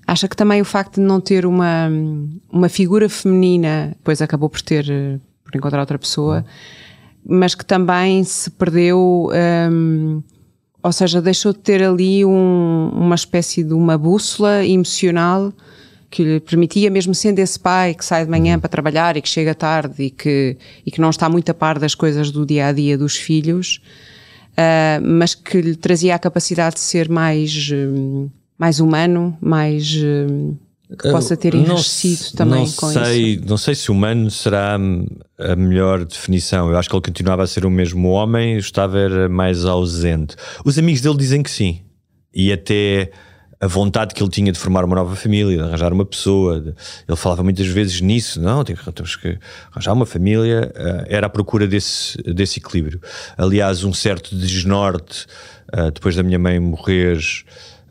acha 0.06 0.28
que 0.28 0.36
também 0.36 0.60
o 0.60 0.64
facto 0.64 0.96
de 0.96 1.00
não 1.00 1.20
ter 1.20 1.44
uma, 1.44 1.88
uma 2.50 2.68
figura 2.68 3.08
feminina, 3.08 3.92
depois 3.96 4.22
acabou 4.22 4.48
por 4.48 4.60
ter, 4.60 4.86
por 5.44 5.56
encontrar 5.56 5.80
outra 5.80 5.98
pessoa, 5.98 6.44
mas 7.28 7.54
que 7.54 7.64
também 7.64 8.22
se 8.22 8.50
perdeu, 8.50 9.30
um, 9.72 10.22
ou 10.82 10.92
seja, 10.92 11.20
deixou 11.20 11.52
de 11.52 11.58
ter 11.58 11.82
ali 11.82 12.24
um, 12.24 12.90
uma 12.94 13.16
espécie 13.16 13.64
de 13.64 13.74
uma 13.74 13.98
bússola 13.98 14.64
emocional 14.64 15.52
que 16.10 16.22
lhe 16.22 16.40
permitia, 16.40 16.90
mesmo 16.90 17.14
sendo 17.14 17.38
esse 17.38 17.58
pai 17.58 17.94
que 17.94 18.04
sai 18.04 18.24
de 18.24 18.30
manhã 18.30 18.58
para 18.58 18.68
trabalhar 18.68 19.16
e 19.16 19.22
que 19.22 19.28
chega 19.28 19.54
tarde 19.54 20.04
e 20.04 20.10
que, 20.10 20.56
e 20.84 20.90
que 20.90 21.00
não 21.00 21.10
está 21.10 21.28
muito 21.28 21.50
a 21.50 21.54
par 21.54 21.78
das 21.78 21.94
coisas 21.94 22.30
do 22.30 22.46
dia 22.46 22.68
a 22.68 22.72
dia 22.72 22.96
dos 22.96 23.16
filhos, 23.16 23.80
uh, 24.52 25.02
mas 25.02 25.34
que 25.34 25.60
lhe 25.60 25.76
trazia 25.76 26.14
a 26.14 26.18
capacidade 26.18 26.76
de 26.76 26.80
ser 26.80 27.08
mais, 27.08 27.70
um, 27.72 28.28
mais 28.58 28.80
humano, 28.80 29.36
mais. 29.40 29.94
Um, 29.96 30.56
que 30.88 31.10
possa 31.10 31.36
ter 31.36 31.52
enriquecido 31.52 32.36
também 32.36 32.64
não 32.64 32.72
com 32.72 32.92
sei, 32.92 33.34
isso. 33.34 33.44
Não 33.44 33.56
sei 33.56 33.74
se 33.74 33.90
humano 33.90 34.30
será 34.30 34.76
a 34.76 35.56
melhor 35.56 36.04
definição. 36.04 36.70
Eu 36.70 36.78
acho 36.78 36.88
que 36.88 36.94
ele 36.94 37.02
continuava 37.02 37.42
a 37.42 37.46
ser 37.48 37.66
o 37.66 37.70
mesmo 37.70 38.08
homem, 38.10 38.56
estava 38.56 39.28
mais 39.28 39.64
ausente. 39.64 40.36
Os 40.64 40.78
amigos 40.78 41.00
dele 41.00 41.16
dizem 41.16 41.42
que 41.42 41.50
sim. 41.50 41.80
E 42.32 42.52
até 42.52 43.10
a 43.60 43.66
vontade 43.66 44.14
que 44.14 44.22
ele 44.22 44.30
tinha 44.30 44.52
de 44.52 44.58
formar 44.58 44.84
uma 44.84 44.94
nova 44.94 45.16
família, 45.16 45.56
de 45.56 45.62
arranjar 45.62 45.92
uma 45.92 46.04
pessoa. 46.04 46.60
De, 46.60 46.74
ele 47.08 47.16
falava 47.16 47.42
muitas 47.42 47.66
vezes 47.66 48.00
nisso, 48.00 48.40
não, 48.40 48.62
temos 48.64 49.16
que 49.16 49.38
arranjar 49.72 49.92
uma 49.92 50.06
família. 50.06 50.72
Uh, 50.74 51.06
era 51.08 51.26
à 51.26 51.30
procura 51.30 51.66
desse, 51.66 52.16
desse 52.22 52.58
equilíbrio. 52.58 53.00
Aliás, 53.36 53.84
um 53.84 53.92
certo 53.92 54.34
desnorte 54.34 55.26
uh, 55.74 55.90
depois 55.90 56.14
da 56.16 56.22
minha 56.22 56.38
mãe 56.38 56.58
morrer, 56.60 57.18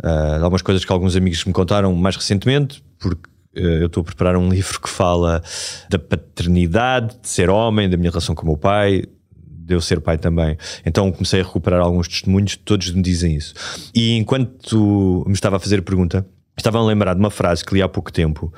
uh, 0.04 0.43
algumas 0.43 0.62
coisas 0.62 0.86
que 0.86 0.91
alguns 0.91 1.15
amigos 1.15 1.43
me 1.45 1.54
contaram 1.54 1.93
mais 1.95 2.15
recentemente, 2.15 2.84
porque 2.99 3.30
eu 3.54 3.88
estou 3.88 4.01
a 4.01 4.04
preparar 4.04 4.36
um 4.36 4.49
livro 4.51 4.80
que 4.82 4.89
fala 4.89 5.41
da 5.89 5.97
paternidade, 5.97 7.17
de 7.21 7.28
ser 7.28 7.49
homem, 7.49 7.89
da 7.89 7.97
minha 7.97 8.12
relação 8.12 8.36
com 8.36 8.43
o 8.43 8.47
meu 8.47 8.58
pai, 8.58 9.04
de 9.65 9.73
eu 9.73 9.82
ser 9.82 9.99
pai 9.99 10.17
também. 10.17 10.58
Então 10.86 11.12
comecei 11.12 11.41
a 11.41 11.43
recuperar 11.43 11.82
alguns 11.82 12.08
testemunhos, 12.08 12.56
todos 12.56 12.91
me 12.91 13.01
dizem 13.01 13.36
isso. 13.36 13.54
E 13.93 14.15
enquanto 14.15 15.23
me 15.25 15.34
estava 15.34 15.58
a 15.58 15.60
fazer 15.60 15.80
a 15.80 15.82
pergunta, 15.82 16.25
estava 16.56 16.78
a 16.78 16.84
lembrar 16.84 17.13
de 17.13 17.19
uma 17.19 17.32
frase 17.32 17.65
que 17.65 17.73
li 17.73 17.82
há 17.82 17.89
pouco 17.89 18.12
tempo 18.12 18.54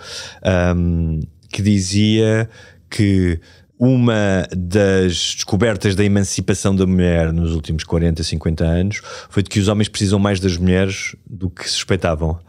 um, 0.76 1.20
que 1.50 1.62
dizia 1.62 2.50
que 2.90 3.40
uma 3.80 4.48
das 4.56 5.36
descobertas 5.36 5.96
da 5.96 6.04
emancipação 6.04 6.76
da 6.76 6.86
mulher 6.86 7.32
nos 7.32 7.54
últimos 7.54 7.84
40, 7.84 8.24
50 8.24 8.64
anos 8.66 9.02
foi 9.30 9.44
de 9.44 9.50
que 9.50 9.60
os 9.60 9.68
homens 9.68 9.88
precisam 9.88 10.18
mais 10.18 10.40
das 10.40 10.58
mulheres 10.58 11.16
do 11.30 11.50
que 11.50 11.70
suspeitavam. 11.70 12.40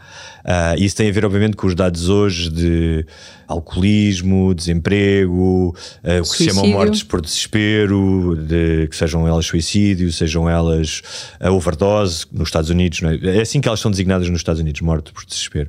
Uh, 0.48 0.82
isso 0.82 0.96
tem 0.96 1.10
a 1.10 1.12
ver, 1.12 1.26
obviamente, 1.26 1.58
com 1.58 1.66
os 1.66 1.74
dados 1.74 2.08
hoje 2.08 2.48
de 2.48 3.04
alcoolismo, 3.46 4.54
desemprego, 4.54 5.74
uh, 6.02 6.20
o 6.20 6.22
que 6.22 6.28
se 6.28 6.46
chamam 6.46 6.66
mortes 6.68 7.02
por 7.02 7.20
desespero, 7.20 8.34
de, 8.34 8.88
que 8.88 8.96
sejam 8.96 9.28
elas 9.28 9.44
suicídio, 9.44 10.10
sejam 10.10 10.48
elas 10.48 11.02
uh, 11.38 11.50
overdose, 11.50 12.24
nos 12.32 12.48
Estados 12.48 12.70
Unidos. 12.70 13.02
É? 13.02 13.38
é? 13.38 13.40
assim 13.42 13.60
que 13.60 13.68
elas 13.68 13.80
são 13.80 13.90
designadas 13.90 14.28
nos 14.30 14.40
Estados 14.40 14.60
Unidos, 14.60 14.80
morte 14.80 15.12
por 15.12 15.22
desespero. 15.26 15.68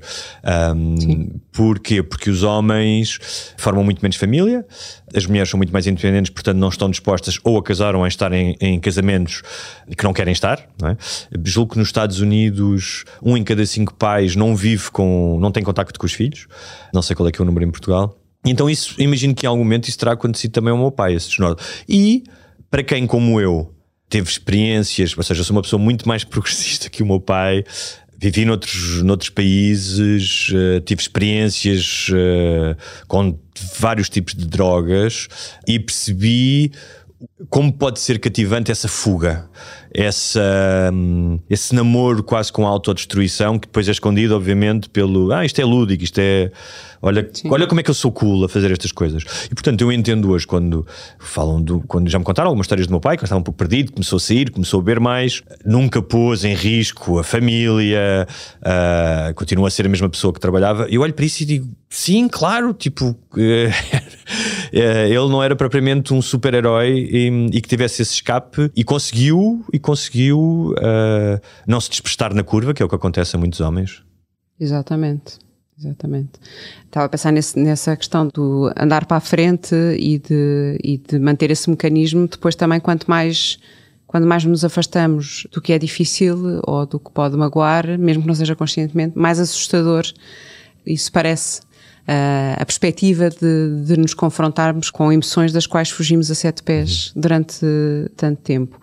Um, 0.75 1.29
porquê? 1.51 2.01
Porque 2.01 2.29
os 2.29 2.43
homens 2.43 3.19
formam 3.57 3.83
muito 3.83 4.01
menos 4.01 4.15
família, 4.15 4.65
as 5.13 5.25
mulheres 5.25 5.49
são 5.49 5.57
muito 5.57 5.73
mais 5.73 5.87
independentes, 5.87 6.29
portanto 6.29 6.57
não 6.57 6.69
estão 6.69 6.89
dispostas 6.89 7.37
ou 7.43 7.57
a 7.57 7.63
casar 7.63 7.95
ou 7.95 8.03
a 8.03 8.07
estar 8.07 8.31
em, 8.31 8.55
em 8.61 8.79
casamentos 8.79 9.41
que 9.97 10.03
não 10.03 10.13
querem 10.13 10.31
estar. 10.31 10.65
Não 10.79 10.89
é? 10.89 10.97
Julgo 11.43 11.73
que 11.73 11.79
nos 11.79 11.89
Estados 11.89 12.21
Unidos 12.21 13.03
um 13.21 13.35
em 13.35 13.43
cada 13.43 13.65
cinco 13.65 13.93
pais 13.93 14.35
não 14.35 14.55
vive 14.55 14.68
com, 14.77 15.37
não 15.39 15.51
tem 15.51 15.63
contacto 15.63 15.99
com 15.99 16.05
os 16.05 16.13
filhos. 16.13 16.47
Não 16.93 17.01
sei 17.01 17.15
qual 17.15 17.27
é 17.27 17.31
que 17.31 17.41
é 17.41 17.43
o 17.43 17.45
número 17.45 17.65
em 17.65 17.71
Portugal. 17.71 18.15
Então 18.45 18.69
isso, 18.69 18.95
imagino 19.01 19.35
que 19.35 19.45
em 19.45 19.49
algum 19.49 19.63
momento 19.63 19.87
isso 19.87 19.97
terá 19.97 20.13
acontecido 20.13 20.51
também 20.51 20.71
ao 20.71 20.77
meu 20.77 20.91
pai, 20.91 21.13
esse 21.13 21.29
desnorte. 21.29 21.63
E 21.87 22.23
para 22.69 22.83
quem 22.83 23.05
como 23.05 23.39
eu 23.39 23.73
teve 24.07 24.29
experiências, 24.29 25.15
ou 25.15 25.23
seja, 25.23 25.41
eu 25.41 25.45
sou 25.45 25.55
uma 25.55 25.61
pessoa 25.61 25.81
muito 25.81 26.07
mais 26.07 26.23
progressista 26.25 26.89
que 26.89 27.03
o 27.03 27.05
meu 27.05 27.19
pai, 27.19 27.63
vivi 28.17 28.45
noutros, 28.45 29.01
noutros 29.03 29.29
países, 29.29 30.49
uh, 30.49 30.81
tive 30.81 31.01
experiências 31.01 32.07
uh, 32.09 32.75
com 33.07 33.37
vários 33.77 34.09
tipos 34.09 34.33
de 34.33 34.45
drogas 34.45 35.27
e 35.67 35.79
percebi 35.79 36.71
como 37.49 37.71
pode 37.71 37.99
ser 37.99 38.19
cativante 38.19 38.71
essa 38.71 38.87
fuga, 38.87 39.49
essa, 39.93 40.91
um, 40.93 41.39
esse 41.49 41.73
namoro 41.73 42.23
quase 42.23 42.51
com 42.51 42.65
a 42.65 42.69
autodestruição, 42.69 43.57
que 43.57 43.67
depois 43.67 43.87
é 43.87 43.91
escondido, 43.91 44.35
obviamente, 44.35 44.89
pelo 44.89 45.31
ah, 45.31 45.45
isto 45.45 45.59
é 45.59 45.65
lúdico, 45.65 46.03
isto 46.03 46.19
é. 46.19 46.51
Olha, 47.01 47.29
olha 47.45 47.65
como 47.65 47.79
é 47.79 47.83
que 47.83 47.89
eu 47.89 47.93
sou 47.93 48.11
cool 48.11 48.43
a 48.43 48.49
fazer 48.49 48.71
estas 48.71 48.91
coisas. 48.91 49.23
E 49.45 49.55
portanto, 49.55 49.81
eu 49.81 49.91
entendo 49.91 50.29
hoje 50.29 50.45
quando 50.45 50.85
falam 51.17 51.61
do. 51.61 51.81
quando 51.87 52.09
já 52.09 52.19
me 52.19 52.25
contaram 52.25 52.49
algumas 52.49 52.65
histórias 52.65 52.87
do 52.87 52.91
meu 52.91 52.99
pai, 52.99 53.17
que 53.17 53.23
estava 53.23 53.39
um 53.39 53.43
pouco 53.43 53.57
perdido, 53.57 53.93
começou 53.93 54.17
a 54.17 54.19
sair, 54.19 54.51
começou 54.51 54.79
a 54.79 54.83
beber 54.83 54.99
mais, 54.99 55.41
nunca 55.65 56.01
pôs 56.01 56.43
em 56.43 56.53
risco 56.53 57.17
a 57.17 57.23
família, 57.23 58.27
uh, 58.59 59.33
continua 59.33 59.69
a 59.69 59.71
ser 59.71 59.85
a 59.85 59.89
mesma 59.89 60.09
pessoa 60.09 60.33
que 60.33 60.39
trabalhava. 60.39 60.87
Eu 60.89 61.01
olho 61.01 61.13
para 61.13 61.25
isso 61.25 61.41
e 61.43 61.45
digo, 61.45 61.67
sim, 61.89 62.27
claro, 62.27 62.73
tipo. 62.73 63.15
Eh, 64.71 65.07
ele 65.07 65.29
não 65.29 65.41
era 65.41 65.55
propriamente 65.55 66.13
um 66.13 66.21
super-herói 66.21 66.89
e, 66.91 67.27
e, 67.53 67.61
que 67.61 67.67
tivesse 67.67 68.01
esse 68.01 68.15
escape 68.15 68.71
e 68.75 68.83
conseguiu 68.83 69.63
e 69.71 69.79
conseguiu 69.79 70.73
uh, 70.77 71.39
não 71.67 71.79
se 71.79 71.89
desprestar 71.89 72.33
na 72.33 72.43
curva, 72.43 72.73
que 72.73 72.81
é 72.81 72.85
o 72.85 72.89
que 72.89 72.95
acontece 72.95 73.35
a 73.35 73.39
muitos 73.39 73.59
homens. 73.59 74.03
Exatamente. 74.59 75.39
Exatamente. 75.77 76.31
Estava 76.85 77.05
a 77.05 77.09
pensar 77.09 77.31
nesse, 77.31 77.57
nessa 77.57 77.95
questão 77.95 78.27
do 78.27 78.69
andar 78.77 79.05
para 79.05 79.17
a 79.17 79.21
frente 79.21 79.73
e 79.97 80.19
de, 80.19 80.77
e 80.83 80.97
de 80.97 81.17
manter 81.17 81.51
esse 81.51 81.69
mecanismo. 81.69 82.27
Depois, 82.27 82.53
também, 82.53 82.81
quanto 82.81 83.09
mais, 83.09 83.57
quando 84.05 84.27
mais 84.27 84.43
nos 84.43 84.65
afastamos 84.65 85.47
do 85.53 85.61
que 85.61 85.71
é 85.71 85.79
difícil 85.79 86.59
ou 86.67 86.85
do 86.85 86.99
que 86.99 87.09
pode 87.11 87.37
magoar, 87.37 87.97
mesmo 87.97 88.23
que 88.23 88.27
não 88.27 88.35
seja 88.35 88.57
conscientemente, 88.57 89.17
mais 89.17 89.39
assustador 89.39 90.05
isso 90.85 91.11
parece 91.11 91.61
a 92.59 92.65
perspectiva 92.65 93.29
de, 93.29 93.83
de, 93.85 93.97
nos 93.97 94.13
confrontarmos 94.13 94.89
com 94.89 95.11
emoções 95.11 95.53
das 95.53 95.67
quais 95.67 95.89
fugimos 95.89 96.31
a 96.31 96.35
sete 96.35 96.63
pés 96.63 97.11
uhum. 97.15 97.21
durante 97.21 97.65
tanto 98.15 98.41
tempo. 98.41 98.79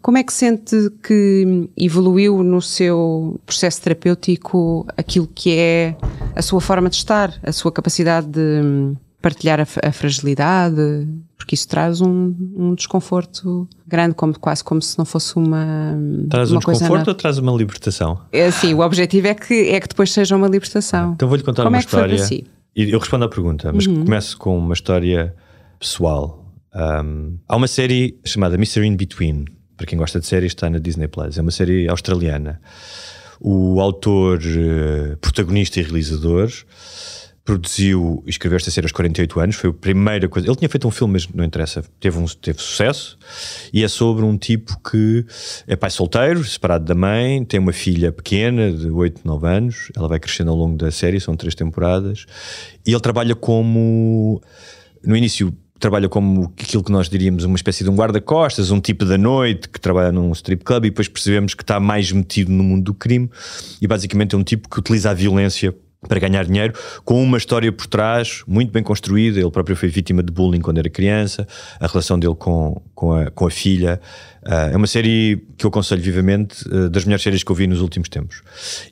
Como 0.00 0.16
é 0.16 0.22
que 0.22 0.32
sente 0.32 0.90
que 1.02 1.68
evoluiu 1.76 2.42
no 2.42 2.62
seu 2.62 3.38
processo 3.44 3.82
terapêutico 3.82 4.86
aquilo 4.96 5.26
que 5.26 5.54
é 5.58 5.96
a 6.34 6.40
sua 6.40 6.60
forma 6.60 6.88
de 6.88 6.96
estar, 6.96 7.38
a 7.42 7.52
sua 7.52 7.70
capacidade 7.70 8.26
de 8.26 8.94
partilhar 9.20 9.60
a, 9.60 9.66
a 9.86 9.92
fragilidade? 9.92 11.06
Porque 11.36 11.54
isso 11.54 11.68
traz 11.68 12.00
um, 12.00 12.34
um, 12.56 12.74
desconforto 12.74 13.68
grande, 13.86 14.14
como, 14.14 14.38
quase 14.38 14.64
como 14.64 14.80
se 14.80 14.96
não 14.98 15.04
fosse 15.04 15.36
uma. 15.36 15.94
Traz 16.30 16.50
uma 16.50 16.56
um 16.56 16.60
desconforto 16.60 17.08
ou 17.08 17.14
traz 17.14 17.36
uma 17.36 17.52
libertação? 17.52 18.20
É, 18.32 18.50
sim, 18.50 18.72
o 18.72 18.80
objetivo 18.80 19.26
é 19.26 19.34
que, 19.34 19.68
é 19.68 19.80
que 19.80 19.88
depois 19.88 20.12
seja 20.12 20.34
uma 20.34 20.48
libertação. 20.48 21.12
Então 21.12 21.28
vou-lhe 21.28 21.42
contar 21.42 21.64
como 21.64 21.74
uma 21.74 21.78
é 21.78 21.80
história. 21.80 22.18
Si? 22.18 22.46
Eu 22.74 22.98
respondo 22.98 23.24
à 23.24 23.28
pergunta, 23.28 23.72
mas 23.72 23.86
uhum. 23.86 24.04
começo 24.04 24.38
com 24.38 24.56
uma 24.56 24.74
história 24.74 25.34
pessoal. 25.78 26.46
Um, 26.74 27.38
há 27.48 27.56
uma 27.56 27.66
série 27.66 28.18
chamada 28.24 28.54
Mr. 28.54 28.84
In 28.84 28.96
Between. 28.96 29.44
Para 29.76 29.86
quem 29.86 29.98
gosta 29.98 30.20
de 30.20 30.26
séries, 30.26 30.52
está 30.52 30.70
na 30.70 30.78
Disney 30.78 31.08
Plus. 31.08 31.36
É 31.36 31.42
uma 31.42 31.50
série 31.50 31.88
australiana. 31.88 32.60
O 33.40 33.80
autor, 33.80 34.38
uh, 34.38 35.16
protagonista 35.16 35.80
e 35.80 35.82
realizador 35.82 36.50
produziu 37.50 38.22
e 38.24 38.30
escreveu 38.30 38.56
esta 38.56 38.70
série 38.70 38.84
aos 38.84 38.92
48 38.92 39.40
anos, 39.40 39.56
foi 39.56 39.70
a 39.70 39.72
primeira 39.72 40.28
coisa. 40.28 40.46
Ele 40.46 40.54
tinha 40.54 40.68
feito 40.68 40.86
um 40.86 40.90
filme, 40.90 41.14
mas 41.14 41.26
não 41.34 41.44
interessa, 41.44 41.82
teve, 41.98 42.16
um, 42.16 42.24
teve 42.24 42.60
sucesso. 42.60 43.18
E 43.72 43.82
é 43.82 43.88
sobre 43.88 44.24
um 44.24 44.38
tipo 44.38 44.80
que 44.88 45.26
é 45.66 45.74
pai 45.74 45.90
solteiro, 45.90 46.44
separado 46.44 46.84
da 46.84 46.94
mãe, 46.94 47.44
tem 47.44 47.58
uma 47.58 47.72
filha 47.72 48.12
pequena 48.12 48.70
de 48.70 48.88
8, 48.88 49.22
9 49.24 49.48
anos. 49.48 49.90
Ela 49.96 50.06
vai 50.06 50.20
crescendo 50.20 50.52
ao 50.52 50.56
longo 50.56 50.76
da 50.76 50.92
série, 50.92 51.18
são 51.18 51.34
três 51.34 51.56
temporadas. 51.56 52.24
E 52.86 52.92
ele 52.92 53.00
trabalha 53.00 53.34
como. 53.34 54.40
No 55.04 55.16
início, 55.16 55.52
trabalha 55.80 56.08
como 56.08 56.52
aquilo 56.56 56.84
que 56.84 56.92
nós 56.92 57.08
diríamos 57.08 57.42
uma 57.42 57.56
espécie 57.56 57.82
de 57.82 57.90
um 57.90 57.96
guarda-costas, 57.96 58.70
um 58.70 58.80
tipo 58.80 59.04
da 59.04 59.18
noite 59.18 59.68
que 59.68 59.80
trabalha 59.80 60.12
num 60.12 60.30
strip 60.32 60.62
club 60.62 60.84
e 60.84 60.90
depois 60.90 61.08
percebemos 61.08 61.54
que 61.54 61.64
está 61.64 61.80
mais 61.80 62.12
metido 62.12 62.52
no 62.52 62.62
mundo 62.62 62.84
do 62.84 62.94
crime 62.94 63.28
e 63.80 63.88
basicamente 63.88 64.36
é 64.36 64.38
um 64.38 64.44
tipo 64.44 64.68
que 64.68 64.78
utiliza 64.78 65.10
a 65.10 65.14
violência 65.14 65.74
para 66.08 66.18
ganhar 66.18 66.44
dinheiro, 66.44 66.72
com 67.04 67.22
uma 67.22 67.36
história 67.36 67.70
por 67.70 67.86
trás 67.86 68.42
muito 68.46 68.72
bem 68.72 68.82
construída. 68.82 69.38
Ele 69.38 69.50
próprio 69.50 69.76
foi 69.76 69.88
vítima 69.88 70.22
de 70.22 70.32
bullying 70.32 70.60
quando 70.60 70.78
era 70.78 70.88
criança, 70.88 71.46
a 71.78 71.86
relação 71.86 72.18
dele 72.18 72.34
com, 72.34 72.80
com, 72.94 73.12
a, 73.12 73.30
com 73.30 73.46
a 73.46 73.50
filha. 73.50 74.00
Uh, 74.42 74.72
é 74.72 74.76
uma 74.76 74.86
série 74.86 75.44
que 75.58 75.66
eu 75.66 75.68
aconselho 75.68 76.00
vivamente, 76.00 76.66
uh, 76.68 76.88
das 76.88 77.04
melhores 77.04 77.22
séries 77.22 77.42
que 77.42 77.52
eu 77.52 77.56
vi 77.56 77.66
nos 77.66 77.80
últimos 77.80 78.08
tempos. 78.08 78.42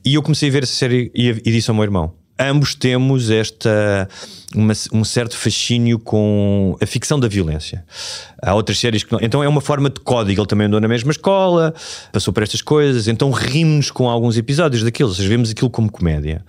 E 0.05 0.15
eu 0.15 0.23
comecei 0.23 0.51
a 0.51 0.53
ver 0.53 0.65
essa 0.65 0.75
série 0.75 1.11
e, 1.15 1.29
e 1.29 1.51
disse 1.51 1.71
ao 1.71 1.75
meu 1.75 1.85
irmão: 1.85 2.13
ambos 2.39 2.75
temos 2.75 3.31
esta 3.31 4.09
uma, 4.55 4.73
um 4.93 5.05
certo 5.05 5.37
fascínio 5.37 5.99
com 5.99 6.77
a 6.81 6.87
ficção 6.87 7.21
da 7.21 7.29
violência. 7.29 7.85
Há 8.41 8.55
outras 8.55 8.79
séries 8.79 9.03
que 9.03 9.13
não. 9.13 9.19
Então 9.21 9.43
é 9.43 9.49
uma 9.49 9.61
forma 9.61 9.91
de 9.91 10.01
código. 10.01 10.41
Ele 10.41 10.47
também 10.47 10.67
andou 10.67 10.81
na 10.81 10.89
mesma 10.89 11.11
escola, 11.11 11.75
passou 12.13 12.33
por 12.33 12.43
estas 12.43 12.63
coisas, 12.63 13.09
então 13.09 13.31
rimos 13.31 13.91
com 13.91 14.09
alguns 14.09 14.37
episódios 14.37 14.83
daquilo, 14.83 15.09
ou 15.09 15.15
seja, 15.15 15.29
vemos 15.29 15.51
aquilo 15.51 15.69
como 15.69 15.91
comédia. 15.91 16.43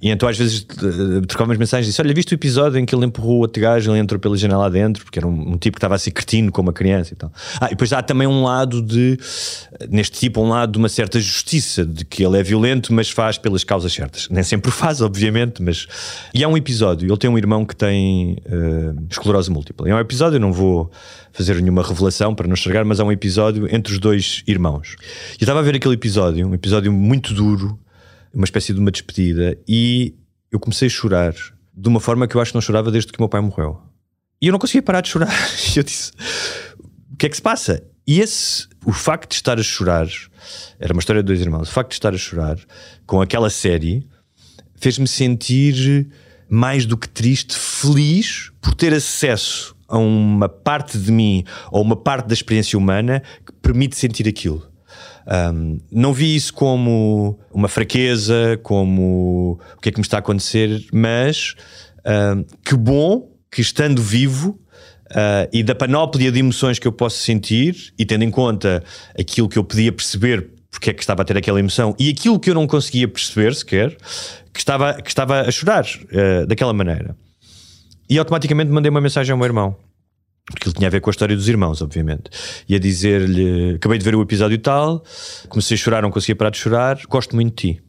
E 0.00 0.10
então 0.10 0.28
às 0.28 0.36
vezes 0.36 0.66
trocávamos 1.26 1.58
mensagens 1.58 1.86
e 1.86 1.90
disse: 1.90 2.02
Olha, 2.02 2.12
viste 2.12 2.32
o 2.32 2.34
episódio 2.34 2.78
em 2.78 2.84
que 2.84 2.94
ele 2.94 3.06
empurrou 3.06 3.38
outro 3.38 3.62
gajo, 3.62 3.90
ele 3.90 3.98
entrou 3.98 4.20
pela 4.20 4.36
janela 4.36 4.70
dentro, 4.70 5.04
porque 5.04 5.18
era 5.18 5.26
um, 5.26 5.52
um 5.52 5.58
tipo 5.58 5.76
que 5.76 5.78
estava 5.78 5.94
a 5.94 5.98
ser 5.98 6.10
cretino 6.10 6.52
com 6.52 6.60
uma 6.60 6.72
criança 6.72 7.14
e 7.14 7.16
tal. 7.16 7.32
Ah, 7.60 7.66
e 7.66 7.70
depois 7.70 7.92
há 7.92 8.02
também 8.02 8.26
um 8.26 8.42
lado 8.42 8.82
de, 8.82 9.18
neste 9.88 10.18
tipo, 10.18 10.40
um 10.40 10.48
lado 10.48 10.72
de 10.72 10.78
uma 10.78 10.88
certa 10.88 11.18
justiça, 11.18 11.84
de 11.84 12.04
que 12.04 12.24
ele 12.24 12.38
é 12.38 12.42
violento, 12.42 12.92
mas 12.92 13.10
faz 13.10 13.38
pelas 13.38 13.64
causas 13.64 13.92
certas. 13.92 14.28
Nem 14.30 14.42
sempre 14.42 14.70
faz, 14.70 15.00
obviamente, 15.00 15.62
mas. 15.62 15.86
E 16.34 16.44
há 16.44 16.48
um 16.48 16.56
episódio, 16.56 17.08
ele 17.08 17.18
tem 17.18 17.30
um 17.30 17.38
irmão 17.46 17.64
que 17.64 17.76
tem 17.76 18.38
uh, 18.46 19.06
esclerose 19.08 19.50
múltipla. 19.50 19.88
É 19.88 19.94
um 19.94 20.00
episódio, 20.00 20.36
eu 20.36 20.40
não 20.40 20.52
vou 20.52 20.90
fazer 21.32 21.54
nenhuma 21.62 21.82
revelação 21.82 22.34
para 22.34 22.48
não 22.48 22.54
estragar, 22.54 22.84
mas 22.84 22.98
há 22.98 23.04
um 23.04 23.12
episódio 23.12 23.72
entre 23.72 23.92
os 23.92 24.00
dois 24.00 24.42
irmãos. 24.46 24.96
E 25.38 25.44
estava 25.44 25.60
a 25.60 25.62
ver 25.62 25.76
aquele 25.76 25.94
episódio, 25.94 26.46
um 26.46 26.54
episódio 26.54 26.92
muito 26.92 27.32
duro, 27.32 27.78
uma 28.34 28.44
espécie 28.44 28.74
de 28.74 28.80
uma 28.80 28.90
despedida, 28.90 29.56
e 29.66 30.14
eu 30.50 30.58
comecei 30.58 30.86
a 30.86 30.90
chorar 30.90 31.34
de 31.74 31.88
uma 31.88 32.00
forma 32.00 32.26
que 32.26 32.36
eu 32.36 32.40
acho 32.40 32.50
que 32.50 32.56
não 32.56 32.62
chorava 32.62 32.90
desde 32.90 33.12
que 33.12 33.20
meu 33.20 33.28
pai 33.28 33.40
morreu. 33.40 33.80
E 34.42 34.48
eu 34.48 34.52
não 34.52 34.58
conseguia 34.58 34.82
parar 34.82 35.00
de 35.00 35.08
chorar. 35.08 35.32
E 35.74 35.78
eu 35.78 35.84
disse: 35.84 36.10
O 37.12 37.16
que 37.16 37.26
é 37.26 37.28
que 37.28 37.36
se 37.36 37.42
passa? 37.42 37.82
E 38.06 38.20
esse, 38.20 38.66
o 38.84 38.92
facto 38.92 39.30
de 39.30 39.36
estar 39.36 39.58
a 39.58 39.62
chorar, 39.62 40.06
era 40.78 40.92
uma 40.92 41.00
história 41.00 41.22
de 41.22 41.26
dois 41.26 41.40
irmãos, 41.40 41.68
o 41.68 41.72
facto 41.72 41.90
de 41.90 41.96
estar 41.96 42.14
a 42.14 42.18
chorar 42.18 42.58
com 43.06 43.20
aquela 43.20 43.50
série 43.50 44.06
fez-me 44.76 45.08
sentir 45.08 46.08
mais 46.48 46.86
do 46.86 46.96
que 46.96 47.08
triste, 47.08 47.56
feliz 47.56 48.50
por 48.60 48.74
ter 48.74 48.92
acesso 48.92 49.76
a 49.88 49.98
uma 49.98 50.48
parte 50.48 50.98
de 50.98 51.12
mim 51.12 51.44
ou 51.70 51.82
uma 51.82 51.96
parte 51.96 52.26
da 52.26 52.34
experiência 52.34 52.78
humana 52.78 53.22
que 53.44 53.52
permite 53.52 53.96
sentir 53.96 54.28
aquilo. 54.28 54.66
Um, 55.26 55.80
não 55.90 56.12
vi 56.12 56.36
isso 56.36 56.54
como 56.54 57.38
uma 57.52 57.68
fraqueza, 57.68 58.58
como 58.62 59.58
o 59.76 59.80
que 59.80 59.88
é 59.88 59.92
que 59.92 59.98
me 59.98 60.04
está 60.04 60.18
a 60.18 60.20
acontecer, 60.20 60.84
mas 60.92 61.54
um, 62.06 62.44
que 62.64 62.76
bom 62.76 63.28
que 63.50 63.60
estando 63.60 64.00
vivo 64.00 64.60
uh, 65.10 65.48
e 65.52 65.62
da 65.62 65.74
panóplia 65.74 66.30
de 66.30 66.38
emoções 66.38 66.78
que 66.78 66.86
eu 66.86 66.92
posso 66.92 67.18
sentir, 67.18 67.92
e 67.98 68.04
tendo 68.04 68.22
em 68.22 68.30
conta 68.30 68.84
aquilo 69.18 69.48
que 69.48 69.58
eu 69.58 69.64
podia 69.64 69.90
perceber 69.90 70.50
porque 70.70 70.90
é 70.90 70.92
que 70.92 71.02
estava 71.02 71.22
a 71.22 71.24
ter 71.24 71.36
aquela 71.36 71.58
emoção 71.58 71.94
e 71.98 72.10
aquilo 72.10 72.38
que 72.38 72.50
eu 72.50 72.54
não 72.54 72.66
conseguia 72.66 73.08
perceber 73.08 73.54
sequer, 73.54 73.96
que 74.52 74.58
estava, 74.58 74.94
que 74.94 75.08
estava 75.08 75.40
a 75.40 75.50
chorar 75.50 75.84
uh, 75.84 76.46
daquela 76.46 76.72
maneira. 76.72 77.16
E 78.08 78.18
automaticamente 78.18 78.70
mandei 78.70 78.90
uma 78.90 79.00
mensagem 79.00 79.32
ao 79.32 79.38
meu 79.38 79.46
irmão. 79.46 79.76
Porque 80.46 80.68
ele 80.68 80.76
tinha 80.76 80.86
a 80.86 80.90
ver 80.90 81.00
com 81.00 81.10
a 81.10 81.12
história 81.12 81.34
dos 81.34 81.48
irmãos, 81.48 81.82
obviamente. 81.82 82.30
E 82.68 82.76
a 82.76 82.78
dizer-lhe: 82.78 83.74
Acabei 83.74 83.98
de 83.98 84.04
ver 84.04 84.14
o 84.14 84.22
episódio 84.22 84.56
tal, 84.58 85.02
comecei 85.48 85.74
a 85.74 85.78
chorar, 85.78 86.02
não 86.02 86.10
conseguia 86.10 86.36
parar 86.36 86.50
de 86.50 86.58
chorar, 86.58 87.00
gosto 87.08 87.34
muito 87.34 87.50
de 87.50 87.74
ti. 87.74 87.82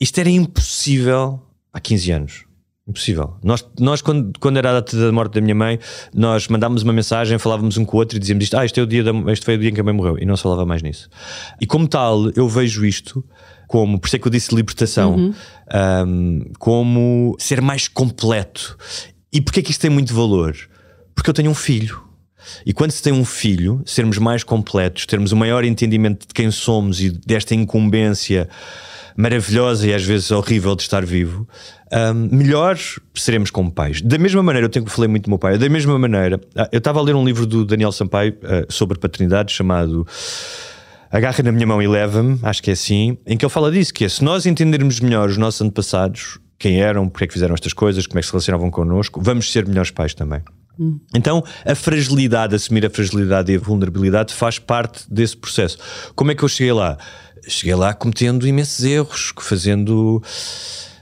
Isto 0.00 0.18
era 0.18 0.30
impossível 0.30 1.42
há 1.72 1.78
15 1.78 2.12
anos. 2.12 2.44
Impossível. 2.88 3.36
Nós, 3.42 3.66
nós 3.80 4.00
quando, 4.00 4.38
quando 4.38 4.58
era 4.58 4.70
a 4.70 4.72
data 4.74 4.96
da 4.96 5.10
morte 5.10 5.34
da 5.34 5.40
minha 5.40 5.56
mãe, 5.56 5.78
nós 6.14 6.46
mandávamos 6.46 6.84
uma 6.84 6.92
mensagem, 6.92 7.36
falávamos 7.36 7.76
um 7.76 7.84
com 7.84 7.96
o 7.96 8.00
outro 8.00 8.16
e 8.16 8.20
dizíamos 8.20 8.44
isto: 8.44 8.56
Ah, 8.56 8.64
este, 8.64 8.78
é 8.78 8.82
o 8.82 8.86
dia 8.86 9.02
da, 9.02 9.10
este 9.32 9.44
foi 9.44 9.56
o 9.56 9.58
dia 9.58 9.70
em 9.70 9.74
que 9.74 9.80
a 9.80 9.84
mãe 9.84 9.92
morreu. 9.92 10.16
E 10.18 10.24
não 10.24 10.36
se 10.36 10.44
falava 10.44 10.64
mais 10.64 10.82
nisso. 10.82 11.08
E 11.60 11.66
como 11.66 11.88
tal, 11.88 12.30
eu 12.36 12.48
vejo 12.48 12.84
isto 12.86 13.24
como, 13.66 13.98
por 13.98 14.06
isso 14.06 14.16
é 14.16 14.18
que 14.20 14.26
eu 14.28 14.30
disse 14.30 14.54
libertação, 14.54 15.16
uhum. 15.16 15.34
um, 16.06 16.44
como 16.58 17.36
ser 17.38 17.60
mais 17.60 17.88
completo. 17.88 18.78
E 19.32 19.40
porquê 19.40 19.60
é 19.60 19.62
que 19.62 19.72
isto 19.72 19.80
tem 19.80 19.90
muito 19.90 20.14
valor? 20.14 20.56
Porque 21.14 21.28
eu 21.28 21.34
tenho 21.34 21.50
um 21.50 21.54
filho. 21.54 22.00
E 22.64 22.72
quando 22.72 22.92
se 22.92 23.02
tem 23.02 23.12
um 23.12 23.24
filho, 23.24 23.82
sermos 23.84 24.18
mais 24.18 24.44
completos, 24.44 25.04
termos 25.06 25.32
um 25.32 25.36
maior 25.36 25.64
entendimento 25.64 26.28
de 26.28 26.32
quem 26.32 26.50
somos 26.52 27.00
e 27.00 27.10
desta 27.10 27.54
incumbência 27.54 28.48
maravilhosa 29.16 29.86
e 29.86 29.94
às 29.94 30.04
vezes 30.04 30.30
horrível 30.30 30.76
de 30.76 30.82
estar 30.82 31.04
vivo, 31.04 31.48
um, 31.92 32.36
melhor 32.36 32.78
seremos 33.14 33.50
como 33.50 33.70
pais. 33.70 34.02
Da 34.02 34.18
mesma 34.18 34.42
maneira, 34.42 34.66
eu 34.66 34.70
tenho 34.70 34.84
que 34.84 34.92
falei 34.92 35.08
muito 35.08 35.24
do 35.24 35.30
meu 35.30 35.38
pai, 35.38 35.56
da 35.56 35.68
mesma 35.68 35.98
maneira, 35.98 36.40
ah, 36.54 36.68
eu 36.70 36.78
estava 36.78 36.98
a 36.98 37.02
ler 37.02 37.14
um 37.14 37.24
livro 37.24 37.46
do 37.46 37.64
Daniel 37.64 37.92
Sampaio 37.92 38.32
uh, 38.34 38.72
sobre 38.72 38.98
paternidade 38.98 39.52
chamado 39.52 40.06
Agarra 41.10 41.42
na 41.44 41.52
minha 41.52 41.66
mão 41.66 41.80
e 41.80 41.86
leva-me, 41.86 42.38
acho 42.42 42.62
que 42.62 42.70
é 42.70 42.72
assim, 42.72 43.16
em 43.26 43.36
que 43.36 43.44
ele 43.44 43.52
fala 43.52 43.70
disso, 43.70 43.94
que 43.94 44.04
é 44.04 44.08
se 44.08 44.22
nós 44.24 44.44
entendermos 44.44 45.00
melhor 45.00 45.28
os 45.28 45.36
nossos 45.36 45.62
antepassados, 45.62 46.38
quem 46.58 46.80
eram, 46.80 47.08
porque 47.08 47.24
é 47.24 47.26
que 47.26 47.32
fizeram 47.32 47.54
estas 47.54 47.72
coisas, 47.72 48.06
como 48.06 48.18
é 48.18 48.20
que 48.20 48.26
se 48.26 48.32
relacionavam 48.32 48.70
connosco, 48.70 49.20
vamos 49.22 49.50
ser 49.52 49.66
melhores 49.66 49.90
pais 49.90 50.14
também. 50.14 50.42
Hum. 50.78 50.98
Então, 51.14 51.42
a 51.64 51.74
fragilidade, 51.74 52.54
assumir 52.54 52.84
a 52.84 52.90
fragilidade 52.90 53.52
e 53.52 53.56
a 53.56 53.58
vulnerabilidade 53.58 54.34
faz 54.34 54.58
parte 54.58 55.04
desse 55.10 55.36
processo. 55.36 55.78
Como 56.14 56.30
é 56.30 56.34
que 56.34 56.42
eu 56.42 56.48
cheguei 56.48 56.72
lá? 56.72 56.98
Cheguei 57.48 57.74
lá 57.74 57.94
cometendo 57.94 58.46
imensos 58.46 58.84
erros, 58.84 59.32
fazendo 59.38 60.22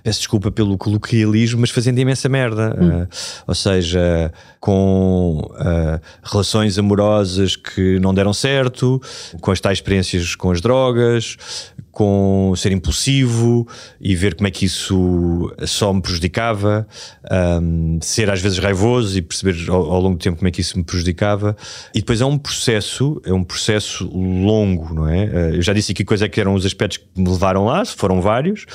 peço 0.05 0.19
desculpa 0.19 0.51
pelo 0.51 0.77
coloquialismo, 0.77 1.63
mas 1.63 1.71
fazendo 1.71 1.99
imensa 1.99 2.29
merda. 2.29 2.77
Hum. 2.79 3.03
Uh, 3.03 3.09
ou 3.47 3.55
seja, 3.55 4.31
com 4.61 5.51
uh, 5.53 5.99
relações 6.23 6.79
amorosas 6.79 7.57
que 7.57 7.99
não 8.01 8.13
deram 8.13 8.35
certo, 8.35 9.01
com 9.41 9.51
as 9.51 9.61
tais 9.61 9.79
experiências 9.79 10.35
com 10.35 10.51
as 10.51 10.61
drogas, 10.61 11.39
com 11.95 12.53
ser 12.57 12.73
impulsivo 12.73 13.67
e 14.01 14.15
ver 14.17 14.35
como 14.35 14.49
é 14.49 14.51
que 14.51 14.67
isso 14.67 15.55
só 15.65 15.93
me 15.93 16.03
prejudicava, 16.03 16.87
um, 17.63 17.99
ser 18.03 18.29
às 18.29 18.43
vezes 18.43 18.59
raivoso 18.59 19.17
e 19.17 19.23
perceber 19.23 19.71
ao, 19.71 19.93
ao, 19.93 20.01
longo 20.01 20.17
do 20.17 20.23
tempo 20.23 20.37
como 20.37 20.49
é 20.49 20.51
que 20.51 20.61
isso 20.61 20.77
me 20.77 20.83
prejudicava. 20.83 21.57
E 21.95 22.01
depois 22.01 22.21
é 22.21 22.25
um 22.25 22.37
processo, 22.37 23.23
é 23.25 23.33
um 23.33 23.45
processo 23.45 24.07
longo, 24.09 24.93
não 24.93 25.09
é? 25.09 25.25
Uh, 25.25 25.55
eu 25.55 25.63
já 25.63 25.73
disse 25.73 25.93
aqui 25.93 26.05
quais 26.05 26.21
é 26.21 26.29
que 26.29 26.41
eram 26.41 26.55
os 26.55 26.67
aspectos 26.67 26.99
que 26.99 27.21
me 27.21 27.29
levaram 27.29 27.65
lá, 27.65 27.85
foram 27.85 28.21
vários, 28.21 28.67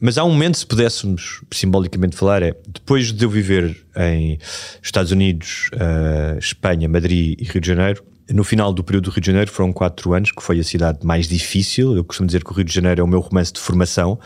mas 0.00 0.18
há 0.18 0.24
um 0.24 0.30
momento, 0.30 0.58
se 0.58 0.66
pudéssemos 0.66 1.42
simbolicamente 1.52 2.16
falar, 2.16 2.42
é 2.42 2.54
depois 2.66 3.12
de 3.12 3.24
eu 3.24 3.30
viver 3.30 3.76
em 3.96 4.38
Estados 4.82 5.12
Unidos, 5.12 5.70
uh, 5.74 6.38
Espanha, 6.38 6.88
Madrid 6.88 7.40
e 7.40 7.44
Rio 7.44 7.60
de 7.60 7.68
Janeiro, 7.68 8.02
no 8.30 8.42
final 8.42 8.72
do 8.72 8.82
período 8.82 9.04
do 9.04 9.10
Rio 9.10 9.20
de 9.20 9.26
Janeiro 9.26 9.50
foram 9.50 9.72
quatro 9.72 10.14
anos, 10.14 10.32
que 10.32 10.42
foi 10.42 10.58
a 10.58 10.64
cidade 10.64 11.04
mais 11.04 11.28
difícil. 11.28 11.94
Eu 11.94 12.04
costumo 12.04 12.26
dizer 12.26 12.42
que 12.42 12.50
o 12.50 12.54
Rio 12.54 12.64
de 12.64 12.72
Janeiro 12.72 13.00
é 13.00 13.04
o 13.04 13.06
meu 13.06 13.20
romance 13.20 13.52
de 13.52 13.60
formação, 13.60 14.18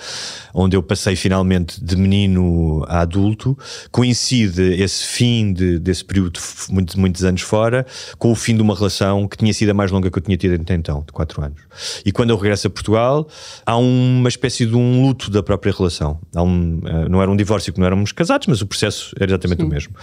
onde 0.54 0.76
eu 0.76 0.82
passei 0.82 1.16
finalmente 1.16 1.82
de 1.82 1.96
menino 1.96 2.84
a 2.86 3.00
adulto. 3.00 3.58
Coincide 3.90 4.62
esse 4.80 5.04
fim 5.04 5.52
de, 5.52 5.78
desse 5.78 6.04
período 6.04 6.32
de 6.32 6.40
muitos, 6.72 6.94
muitos 6.94 7.24
anos 7.24 7.40
fora 7.40 7.86
com 8.18 8.30
o 8.30 8.34
fim 8.34 8.54
de 8.54 8.62
uma 8.62 8.74
relação 8.74 9.26
que 9.26 9.36
tinha 9.36 9.52
sido 9.52 9.70
a 9.70 9.74
mais 9.74 9.90
longa 9.90 10.10
que 10.10 10.18
eu 10.18 10.22
tinha 10.22 10.36
tido 10.36 10.60
até 10.60 10.74
então, 10.74 11.00
de 11.00 11.12
quatro 11.12 11.42
anos. 11.42 11.60
E 12.04 12.12
quando 12.12 12.30
eu 12.30 12.36
regresso 12.36 12.66
a 12.68 12.70
Portugal, 12.70 13.28
há 13.66 13.76
uma 13.76 14.28
espécie 14.28 14.64
de 14.64 14.76
um 14.76 15.02
luto 15.02 15.30
da 15.30 15.42
própria 15.42 15.72
relação. 15.72 16.20
Um, 16.36 16.80
eh, 16.84 17.08
não 17.08 17.20
era 17.20 17.30
um 17.30 17.36
divórcio 17.36 17.72
que 17.72 17.80
não 17.80 17.86
éramos 17.86 18.12
casados, 18.12 18.46
mas 18.46 18.60
o 18.60 18.66
processo 18.66 19.14
era 19.18 19.30
exatamente 19.30 19.60
Sim. 19.60 19.66
o 19.66 19.68
mesmo. 19.68 19.94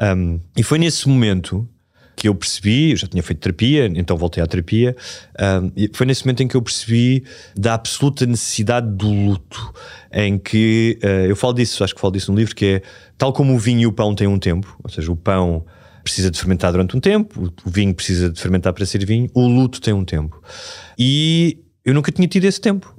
Um, 0.00 0.40
e 0.56 0.62
foi 0.62 0.78
nesse 0.78 1.08
momento 1.08 1.68
que 2.18 2.28
eu 2.28 2.34
percebi, 2.34 2.90
eu 2.90 2.96
já 2.96 3.06
tinha 3.06 3.22
feito 3.22 3.38
terapia, 3.38 3.86
então 3.94 4.16
voltei 4.16 4.42
à 4.42 4.46
terapia, 4.46 4.96
um, 5.62 5.70
foi 5.94 6.04
nesse 6.04 6.24
momento 6.24 6.42
em 6.42 6.48
que 6.48 6.56
eu 6.56 6.62
percebi 6.62 7.22
da 7.56 7.74
absoluta 7.74 8.26
necessidade 8.26 8.90
do 8.90 9.08
luto, 9.08 9.72
em 10.12 10.36
que 10.36 10.98
uh, 11.00 11.26
eu 11.28 11.36
falo 11.36 11.54
disso, 11.54 11.84
acho 11.84 11.94
que 11.94 12.00
falo 12.00 12.12
disso 12.12 12.32
no 12.32 12.38
livro, 12.38 12.56
que 12.56 12.66
é 12.66 12.82
tal 13.16 13.32
como 13.32 13.54
o 13.54 13.58
vinho 13.58 13.82
e 13.82 13.86
o 13.86 13.92
pão 13.92 14.16
têm 14.16 14.26
um 14.26 14.38
tempo, 14.38 14.76
ou 14.82 14.90
seja, 14.90 15.12
o 15.12 15.16
pão 15.16 15.64
precisa 16.02 16.28
de 16.28 16.38
fermentar 16.38 16.72
durante 16.72 16.96
um 16.96 17.00
tempo, 17.00 17.52
o 17.64 17.70
vinho 17.70 17.94
precisa 17.94 18.28
de 18.30 18.40
fermentar 18.40 18.72
para 18.72 18.84
ser 18.84 19.06
vinho, 19.06 19.30
o 19.32 19.46
luto 19.46 19.80
tem 19.80 19.94
um 19.94 20.04
tempo. 20.04 20.42
E 20.98 21.58
eu 21.84 21.94
nunca 21.94 22.10
tinha 22.10 22.26
tido 22.26 22.44
esse 22.46 22.60
tempo. 22.60 22.92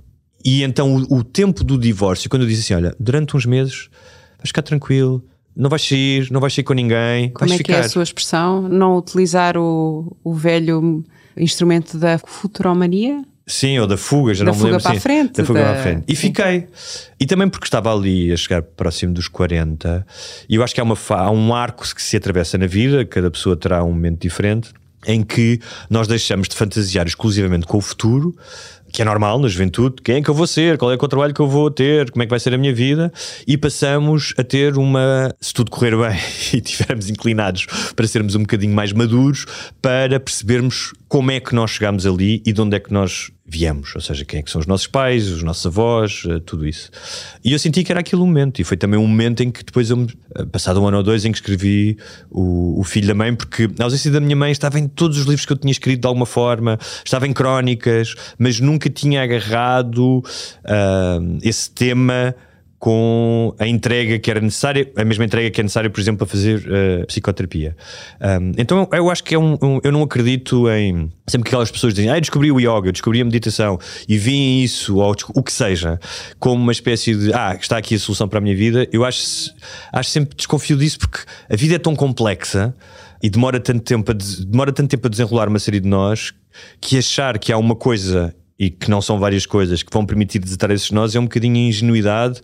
E 0.45 0.63
então 0.63 0.95
o, 0.95 1.17
o 1.17 1.23
tempo 1.23 1.61
do 1.65 1.77
divórcio, 1.77 2.29
quando 2.29 2.43
eu 2.43 2.47
disse 2.47 2.61
assim: 2.61 2.73
olha, 2.81 2.95
durante 2.97 3.35
uns 3.35 3.45
meses 3.45 3.89
vais 4.37 4.47
ficar 4.47 4.61
tranquilo, 4.61 5.21
não 5.59 5.69
vais 5.69 5.85
sair, 5.85 6.31
não 6.31 6.39
vais 6.39 6.53
sair 6.53 6.63
com 6.63 6.73
ninguém. 6.73 7.29
Como 7.31 7.53
é 7.53 7.57
ficar... 7.57 7.73
que 7.73 7.79
é 7.79 7.83
a 7.83 7.89
sua 7.89 8.01
expressão? 8.01 8.61
Não 8.61 8.97
utilizar 8.97 9.57
o, 9.57 10.15
o 10.23 10.33
velho 10.33 11.03
instrumento 11.35 11.97
da 11.97 12.17
futuromania? 12.17 13.21
Sim, 13.45 13.77
ou 13.79 13.85
da 13.85 13.97
fuga, 13.97 14.33
já 14.33 14.45
da 14.45 14.51
não 14.51 14.57
fuga 14.57 14.67
me 14.67 14.77
lembro. 14.77 14.89
Para 14.89 15.01
frente, 15.01 15.33
da 15.33 15.45
fuga 15.45 15.59
da... 15.59 15.65
para 15.65 15.79
a 15.79 15.83
frente. 15.83 16.03
E 16.07 16.15
fiquei. 16.15 16.67
E 17.19 17.25
também 17.25 17.49
porque 17.49 17.65
estava 17.65 17.93
ali 17.93 18.31
a 18.31 18.37
chegar 18.37 18.61
próximo 18.61 19.13
dos 19.13 19.27
40, 19.27 20.05
e 20.47 20.55
eu 20.55 20.63
acho 20.63 20.73
que 20.73 20.79
há, 20.79 20.83
uma, 20.83 20.95
há 21.09 21.29
um 21.29 21.53
arco 21.53 21.83
que 21.83 22.01
se 22.01 22.15
atravessa 22.15 22.57
na 22.57 22.67
vida, 22.67 23.03
cada 23.03 23.29
pessoa 23.29 23.57
terá 23.57 23.83
um 23.83 23.91
momento 23.91 24.21
diferente, 24.21 24.71
em 25.05 25.23
que 25.23 25.59
nós 25.89 26.07
deixamos 26.07 26.47
de 26.47 26.55
fantasiar 26.55 27.05
exclusivamente 27.05 27.65
com 27.65 27.77
o 27.77 27.81
futuro 27.81 28.35
que 28.91 29.01
é 29.01 29.05
normal 29.05 29.39
na 29.39 29.47
juventude, 29.47 30.01
quem 30.03 30.17
é 30.17 30.21
que 30.21 30.29
eu 30.29 30.33
vou 30.33 30.47
ser, 30.47 30.77
qual 30.77 30.91
é, 30.91 30.95
é 30.95 30.97
o 30.97 31.07
trabalho 31.07 31.33
que 31.33 31.39
eu 31.39 31.47
vou 31.47 31.69
ter, 31.71 32.11
como 32.11 32.23
é 32.23 32.25
que 32.25 32.29
vai 32.29 32.39
ser 32.39 32.53
a 32.53 32.57
minha 32.57 32.73
vida, 32.73 33.11
e 33.47 33.57
passamos 33.57 34.33
a 34.37 34.43
ter 34.43 34.77
uma, 34.77 35.33
se 35.39 35.53
tudo 35.53 35.71
correr 35.71 35.95
bem 35.95 36.17
e 36.53 36.57
estivermos 36.57 37.09
inclinados 37.09 37.67
para 37.95 38.07
sermos 38.07 38.35
um 38.35 38.41
bocadinho 38.41 38.73
mais 38.73 38.91
maduros, 38.91 39.45
para 39.81 40.19
percebermos 40.19 40.93
como 41.07 41.31
é 41.31 41.39
que 41.39 41.55
nós 41.55 41.71
chegamos 41.71 42.05
ali 42.05 42.41
e 42.45 42.53
de 42.53 42.61
onde 42.61 42.75
é 42.75 42.79
que 42.79 42.93
nós 42.93 43.31
viemos, 43.49 43.95
ou 43.95 44.01
seja, 44.01 44.23
quem 44.23 44.39
é 44.39 44.43
que 44.43 44.51
são 44.51 44.61
os 44.61 44.67
nossos 44.67 44.85
pais, 44.85 45.27
os 45.27 45.41
nossos 45.41 45.65
avós, 45.65 46.23
eh, 46.29 46.39
tudo 46.45 46.67
isso. 46.67 46.91
E 47.43 47.51
eu 47.51 47.57
senti 47.57 47.83
que 47.83 47.91
era 47.91 48.01
aquele 48.01 48.21
momento, 48.21 48.61
e 48.61 48.63
foi 48.63 48.77
também 48.77 48.99
um 48.99 49.07
momento 49.07 49.41
em 49.41 49.49
que 49.49 49.63
depois 49.63 49.89
eu, 49.89 50.05
eh, 50.35 50.45
passado 50.45 50.79
um 50.81 50.87
ano 50.87 50.97
ou 50.97 51.03
dois, 51.03 51.25
em 51.25 51.31
que 51.31 51.37
escrevi 51.39 51.97
o, 52.29 52.79
o 52.79 52.83
Filho 52.83 53.07
da 53.07 53.15
Mãe, 53.15 53.35
porque 53.35 53.67
a 53.79 53.83
ausência 53.83 54.11
da 54.11 54.19
minha 54.19 54.35
mãe 54.35 54.51
estava 54.51 54.79
em 54.79 54.87
todos 54.87 55.17
os 55.17 55.25
livros 55.25 55.45
que 55.45 55.53
eu 55.53 55.57
tinha 55.57 55.71
escrito 55.71 56.01
de 56.01 56.07
alguma 56.07 56.27
forma, 56.27 56.77
estava 57.03 57.27
em 57.27 57.33
crónicas, 57.33 58.13
mas 58.37 58.59
nunca 58.59 58.89
tinha 58.89 59.23
agarrado 59.23 60.19
uh, 60.19 61.39
esse 61.41 61.71
tema 61.71 62.35
com 62.79 63.53
a 63.59 63.67
entrega 63.67 64.17
que 64.17 64.31
era 64.31 64.39
necessária, 64.39 64.89
a 64.95 65.03
mesma 65.03 65.25
entrega 65.25 65.51
que 65.51 65.59
é 65.59 65.63
necessária, 65.63 65.89
por 65.89 65.99
exemplo, 65.99 66.19
para 66.19 66.27
fazer 66.27 66.59
uh, 66.59 67.05
psicoterapia. 67.07 67.75
Um, 68.21 68.53
então 68.57 68.87
eu 68.93 69.09
acho 69.09 69.21
que 69.21 69.35
é 69.35 69.39
um, 69.39 69.57
um, 69.61 69.79
Eu 69.83 69.91
não 69.91 70.01
acredito 70.01 70.69
em. 70.69 71.11
Sempre 71.27 71.43
que 71.43 71.49
aquelas 71.49 71.69
pessoas 71.69 71.93
dizem, 71.93 72.09
ah, 72.09 72.17
descobri 72.17 72.51
o 72.51 72.59
yoga, 72.59 72.91
descobri 72.91 73.21
a 73.21 73.25
meditação 73.25 73.77
e 74.07 74.17
vi 74.17 74.63
isso, 74.63 74.95
ou 74.95 75.13
o 75.35 75.43
que 75.43 75.51
seja, 75.51 75.99
como 76.39 76.55
uma 76.55 76.71
espécie 76.71 77.13
de. 77.13 77.33
Ah, 77.33 77.55
está 77.59 77.77
aqui 77.77 77.95
a 77.95 77.99
solução 77.99 78.29
para 78.29 78.39
a 78.39 78.41
minha 78.41 78.55
vida. 78.55 78.87
Eu 78.93 79.03
acho, 79.03 79.53
acho 79.91 80.09
sempre 80.09 80.35
desconfio 80.37 80.77
disso 80.77 80.99
porque 80.99 81.19
a 81.49 81.55
vida 81.57 81.75
é 81.75 81.79
tão 81.79 81.95
complexa 81.95 82.73
e 83.21 83.29
demora 83.29 83.59
tanto 83.59 83.81
tempo 83.81 84.09
a, 84.09 84.15
demora 84.45 84.71
tanto 84.71 84.89
tempo 84.89 85.05
a 85.05 85.09
desenrolar 85.09 85.49
uma 85.49 85.59
série 85.59 85.81
de 85.81 85.87
nós 85.87 86.33
que 86.79 86.97
achar 86.97 87.37
que 87.37 87.51
há 87.51 87.57
uma 87.57 87.75
coisa 87.75 88.33
e 88.59 88.69
que 88.69 88.89
não 88.89 89.01
são 89.01 89.17
várias 89.17 89.45
coisas 89.45 89.81
que 89.81 89.91
vão 89.91 90.05
permitir 90.05 90.39
desatar 90.39 90.69
esses 90.71 90.91
nós 90.91 91.15
é 91.15 91.19
um 91.19 91.23
bocadinho 91.23 91.55
ingenuidade 91.55 92.41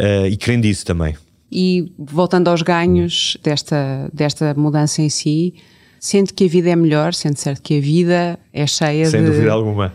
uh, 0.00 0.26
e 0.26 0.36
crendice 0.36 0.84
também. 0.84 1.14
E 1.52 1.92
voltando 1.98 2.48
aos 2.48 2.62
ganhos 2.62 3.36
desta, 3.42 4.08
desta 4.12 4.54
mudança 4.54 5.02
em 5.02 5.08
si, 5.08 5.54
sente 6.00 6.32
que 6.32 6.44
a 6.44 6.48
vida 6.48 6.70
é 6.70 6.76
melhor, 6.76 7.12
sente 7.12 7.40
certo 7.40 7.62
que 7.62 7.78
a 7.78 7.80
vida 7.80 8.38
é 8.52 8.66
cheia 8.66 9.06
Sem 9.06 9.20
de. 9.20 9.26
Sem 9.26 9.34
dúvida 9.36 9.52
alguma. 9.52 9.92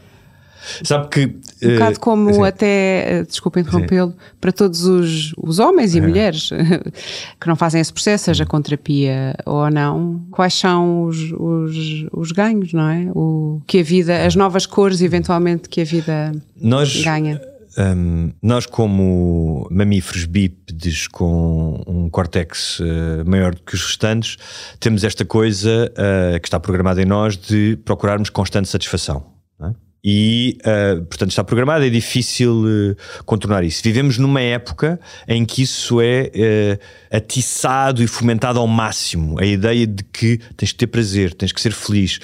Sabe 0.84 1.08
que. 1.10 1.38
Um 1.64 1.74
bocado 1.74 2.00
como 2.00 2.30
assim, 2.30 2.44
até, 2.44 3.20
eh, 3.20 3.24
desculpa 3.24 3.60
interrompê-lo, 3.60 4.14
para 4.40 4.52
todos 4.52 4.86
os, 4.86 5.34
os 5.38 5.60
homens 5.60 5.96
e 5.96 6.02
mulheres 6.02 6.50
que 7.40 7.48
não 7.48 7.56
fazem 7.56 7.80
esse 7.80 7.92
processo, 7.92 8.26
seja 8.26 8.46
com 8.46 8.62
terapia 8.62 9.36
ou 9.46 9.70
não, 9.70 10.26
quais 10.32 10.54
são 10.54 11.04
os, 11.04 11.18
os, 11.32 12.06
os 12.12 12.32
ganhos, 12.32 12.74
não 12.74 12.90
é? 12.90 13.10
O 13.14 13.62
que 13.68 13.80
a 13.80 13.84
vida, 13.84 14.26
as 14.26 14.36
novas 14.36 14.66
cores 14.66 15.02
eventualmente 15.02 15.70
que 15.70 15.82
a 15.82 15.86
vida 15.86 16.32
Nós, 16.60 17.04
ganha. 17.04 17.42
um, 17.78 18.32
nós, 18.42 18.66
como 18.66 19.68
mamíferos 19.72 20.26
bípedes 20.26 21.08
com 21.08 21.82
um 21.88 22.10
córtex 22.10 22.80
uh, 22.80 22.84
maior 23.26 23.56
do 23.56 23.62
que 23.62 23.74
os 23.74 23.84
restantes, 23.86 24.38
temos 24.80 25.04
esta 25.04 25.26
coisa 25.26 25.92
uh, 25.92 26.40
que 26.40 26.48
está 26.48 26.60
programada 26.60 27.02
em 27.02 27.06
nós 27.06 27.38
de 27.38 27.78
procurarmos 27.84 28.30
constante 28.30 28.68
satisfação. 28.68 29.26
É? 29.62 29.72
E, 30.06 30.58
uh, 30.60 31.06
portanto, 31.06 31.30
está 31.30 31.46
programado, 31.46 31.86
é 31.86 31.90
difícil 31.90 32.66
uh, 32.66 33.24
contornar 33.24 33.64
isso. 33.64 33.82
Vivemos 33.82 34.18
numa 34.18 34.42
época 34.42 35.00
em 35.26 35.46
que 35.46 35.62
isso 35.62 36.02
é 36.02 36.30
uh, 36.36 37.16
atiçado 37.16 38.04
e 38.04 38.08
fomentado 38.08 38.60
ao 38.60 38.68
máximo. 38.68 39.40
A 39.40 39.46
ideia 39.46 39.88
de 39.88 40.04
que 40.04 40.40
tens 40.58 40.74
que 40.74 40.78
ter 40.78 40.88
prazer, 40.88 41.34
tens 41.34 41.54
que 41.54 41.62
ser 41.62 41.72
feliz 41.72 42.20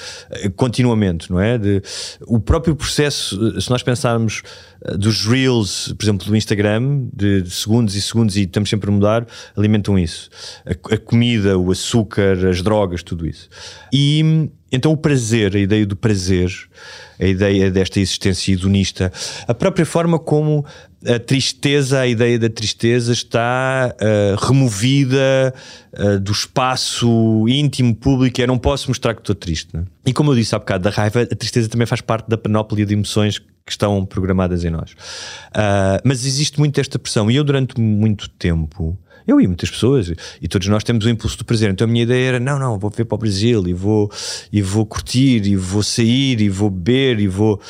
continuamente, 0.57 1.31
não 1.31 1.39
é? 1.39 1.57
De, 1.57 1.81
o 2.27 2.37
próprio 2.37 2.75
processo, 2.75 3.61
se 3.61 3.69
nós 3.69 3.81
pensarmos 3.81 4.43
dos 4.97 5.25
reels, 5.25 5.93
por 5.97 6.03
exemplo, 6.03 6.27
do 6.27 6.35
Instagram, 6.35 7.07
de, 7.13 7.41
de, 7.41 7.49
segundos 7.49 7.95
e 7.95 8.01
segundos, 8.01 8.37
e 8.37 8.43
estamos 8.43 8.69
sempre 8.69 8.89
a 8.89 8.93
mudar, 8.93 9.27
alimentam 9.55 9.97
isso. 9.99 10.29
A, 10.65 10.95
a 10.95 10.97
comida, 10.97 11.57
o 11.57 11.71
açúcar, 11.71 12.47
as 12.47 12.61
drogas, 12.61 13.03
tudo 13.03 13.27
isso. 13.27 13.49
E 13.91 14.49
então 14.71 14.91
o 14.91 14.97
prazer, 14.97 15.55
a 15.55 15.59
ideia 15.59 15.85
do 15.85 15.95
prazer 15.95 16.51
a 17.19 17.25
ideia 17.25 17.69
desta 17.69 17.99
existência 17.99 18.53
hedonista, 18.53 19.11
a 19.45 19.53
própria 19.53 19.85
forma 19.85 20.17
como 20.17 20.65
a 21.05 21.19
tristeza, 21.19 21.99
a 21.99 22.07
ideia 22.07 22.39
da 22.39 22.49
tristeza 22.49 23.11
está 23.11 23.93
uh, 23.93 24.45
removida 24.45 25.53
uh, 25.93 26.19
do 26.19 26.31
espaço 26.31 27.45
íntimo, 27.47 27.93
público. 27.93 28.39
Eu 28.39 28.47
não 28.47 28.57
posso 28.57 28.89
mostrar 28.89 29.13
que 29.13 29.21
estou 29.21 29.35
triste. 29.35 29.69
Né? 29.75 29.83
E 30.05 30.13
como 30.13 30.31
eu 30.31 30.35
disse 30.35 30.55
há 30.55 30.59
bocado 30.59 30.85
da 30.85 30.89
raiva, 30.89 31.21
a 31.21 31.35
tristeza 31.35 31.67
também 31.67 31.85
faz 31.85 32.01
parte 32.01 32.29
da 32.29 32.37
panóplia 32.37 32.85
de 32.85 32.93
emoções 32.93 33.41
que 33.65 33.71
estão 33.71 34.05
programadas 34.05 34.63
em 34.63 34.69
nós. 34.69 34.91
Uh, 34.91 36.01
mas 36.03 36.25
existe 36.25 36.59
muito 36.59 36.79
esta 36.79 36.97
pressão. 36.97 37.29
E 37.29 37.35
eu, 37.35 37.43
durante 37.43 37.79
muito 37.79 38.29
tempo, 38.29 38.97
eu 39.27 39.39
e 39.39 39.47
muitas 39.47 39.69
pessoas, 39.69 40.11
e 40.41 40.47
todos 40.47 40.67
nós 40.67 40.83
temos 40.83 41.05
o 41.05 41.09
impulso 41.09 41.37
do 41.37 41.45
prazer. 41.45 41.69
Então 41.69 41.85
a 41.85 41.89
minha 41.89 42.03
ideia 42.03 42.29
era: 42.29 42.39
não, 42.39 42.57
não, 42.57 42.79
vou 42.79 42.89
ver 42.89 43.05
para 43.05 43.15
o 43.15 43.19
Brasil 43.19 43.67
e 43.67 43.73
vou, 43.73 44.11
e 44.51 44.61
vou 44.61 44.85
curtir, 44.85 45.45
e 45.45 45.55
vou 45.55 45.83
sair, 45.83 46.41
e 46.41 46.49
vou 46.49 46.69
beber, 46.69 47.19
e 47.19 47.27
vou. 47.27 47.61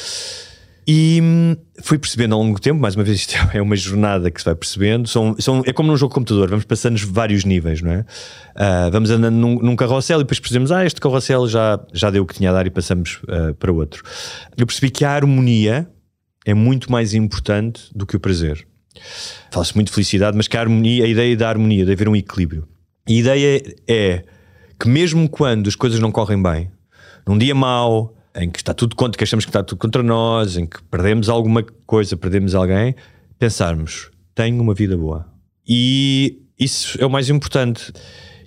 E 0.92 1.22
hum, 1.22 1.56
fui 1.84 2.00
percebendo 2.00 2.34
ao 2.34 2.42
longo 2.42 2.56
do 2.56 2.60
tempo, 2.60 2.82
mais 2.82 2.96
uma 2.96 3.04
vez, 3.04 3.20
isto 3.20 3.36
é 3.54 3.62
uma 3.62 3.76
jornada 3.76 4.32
que 4.32 4.42
se 4.42 4.46
vai 4.46 4.56
percebendo. 4.56 5.08
São, 5.08 5.36
são, 5.38 5.62
é 5.64 5.72
como 5.72 5.88
num 5.92 5.96
jogo 5.96 6.12
de 6.12 6.16
computador, 6.16 6.50
vamos 6.50 6.66
passando 6.66 6.98
vários 7.06 7.46
níveis, 7.46 7.80
não 7.84 7.92
é? 7.92 8.00
Uh, 8.00 8.90
vamos 8.92 9.12
andando 9.12 9.36
num, 9.36 9.60
num, 9.60 9.76
carrossel 9.76 10.20
e 10.20 10.24
depois 10.24 10.40
percebemos, 10.40 10.72
ah, 10.72 10.84
este 10.84 11.00
carrossel 11.00 11.48
já, 11.48 11.80
já 11.94 12.10
deu 12.10 12.24
o 12.24 12.26
que 12.26 12.34
tinha 12.34 12.50
a 12.50 12.54
dar 12.54 12.66
e 12.66 12.72
passamos 12.72 13.22
uh, 13.26 13.54
para 13.54 13.72
outro. 13.72 14.04
Eu 14.58 14.66
percebi 14.66 14.90
que 14.90 15.06
a 15.06 15.12
harmonia 15.12 15.88
é 16.44 16.56
muito 16.56 16.92
mais 16.92 17.14
importante 17.14 17.84
do 17.94 18.08
que 18.08 18.16
o 18.16 18.20
prazer. 18.20 18.68
Fala-se 19.52 19.76
muito 19.76 19.90
de 19.90 19.94
felicidade, 19.94 20.36
mas 20.36 20.48
que 20.48 20.58
a 20.58 20.62
harmonia, 20.62 21.06
a 21.06 21.08
ideia 21.08 21.38
da 21.38 21.50
harmonia, 21.50 21.86
de 21.86 21.92
haver 21.92 22.10
um 22.10 22.16
equilíbrio. 22.16 22.68
E 23.08 23.18
a 23.18 23.20
ideia 23.20 23.76
é 23.88 24.24
que 24.80 24.90
mesmo 24.90 25.30
quando 25.30 25.68
as 25.68 25.76
coisas 25.76 26.00
não 26.00 26.12
correm 26.12 26.42
bem, 26.42 26.72
num 27.28 27.38
dia 27.38 27.54
mau, 27.54 28.16
em 28.40 28.50
que 28.50 28.60
está 28.60 28.74
tudo 28.74 28.96
contra, 28.96 29.18
que 29.18 29.24
achamos 29.24 29.46
que 29.46 29.50
está 29.50 29.64
tudo 29.64 29.78
contra 29.78 30.02
nós, 30.02 30.58
em 30.58 30.66
que 30.66 30.82
perdemos 30.84 31.30
alguma 31.30 31.64
coisa, 31.86 32.16
perdemos 32.16 32.56
alguém, 32.56 32.96
pensarmos, 33.38 34.10
tenho 34.34 34.62
uma 34.62 34.74
vida 34.74 34.98
boa. 34.98 35.26
E 35.68 36.42
isso 36.60 36.98
é 37.02 37.06
o 37.06 37.10
mais 37.10 37.30
importante. 37.30 37.92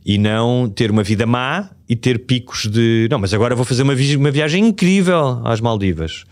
E 0.04 0.18
não 0.18 0.68
ter 0.68 0.90
uma 0.90 1.04
vida 1.04 1.24
má 1.26 1.70
e 1.88 1.94
ter 1.94 2.26
picos 2.26 2.66
de 2.66 3.06
não, 3.08 3.20
mas 3.20 3.32
agora 3.32 3.54
vou 3.54 3.64
fazer 3.64 3.84
uma, 3.84 3.94
vi 3.94 4.16
uma 4.16 4.32
viagem 4.32 4.66
incrível 4.66 5.40
às 5.44 5.60
Maldivas. 5.60 6.24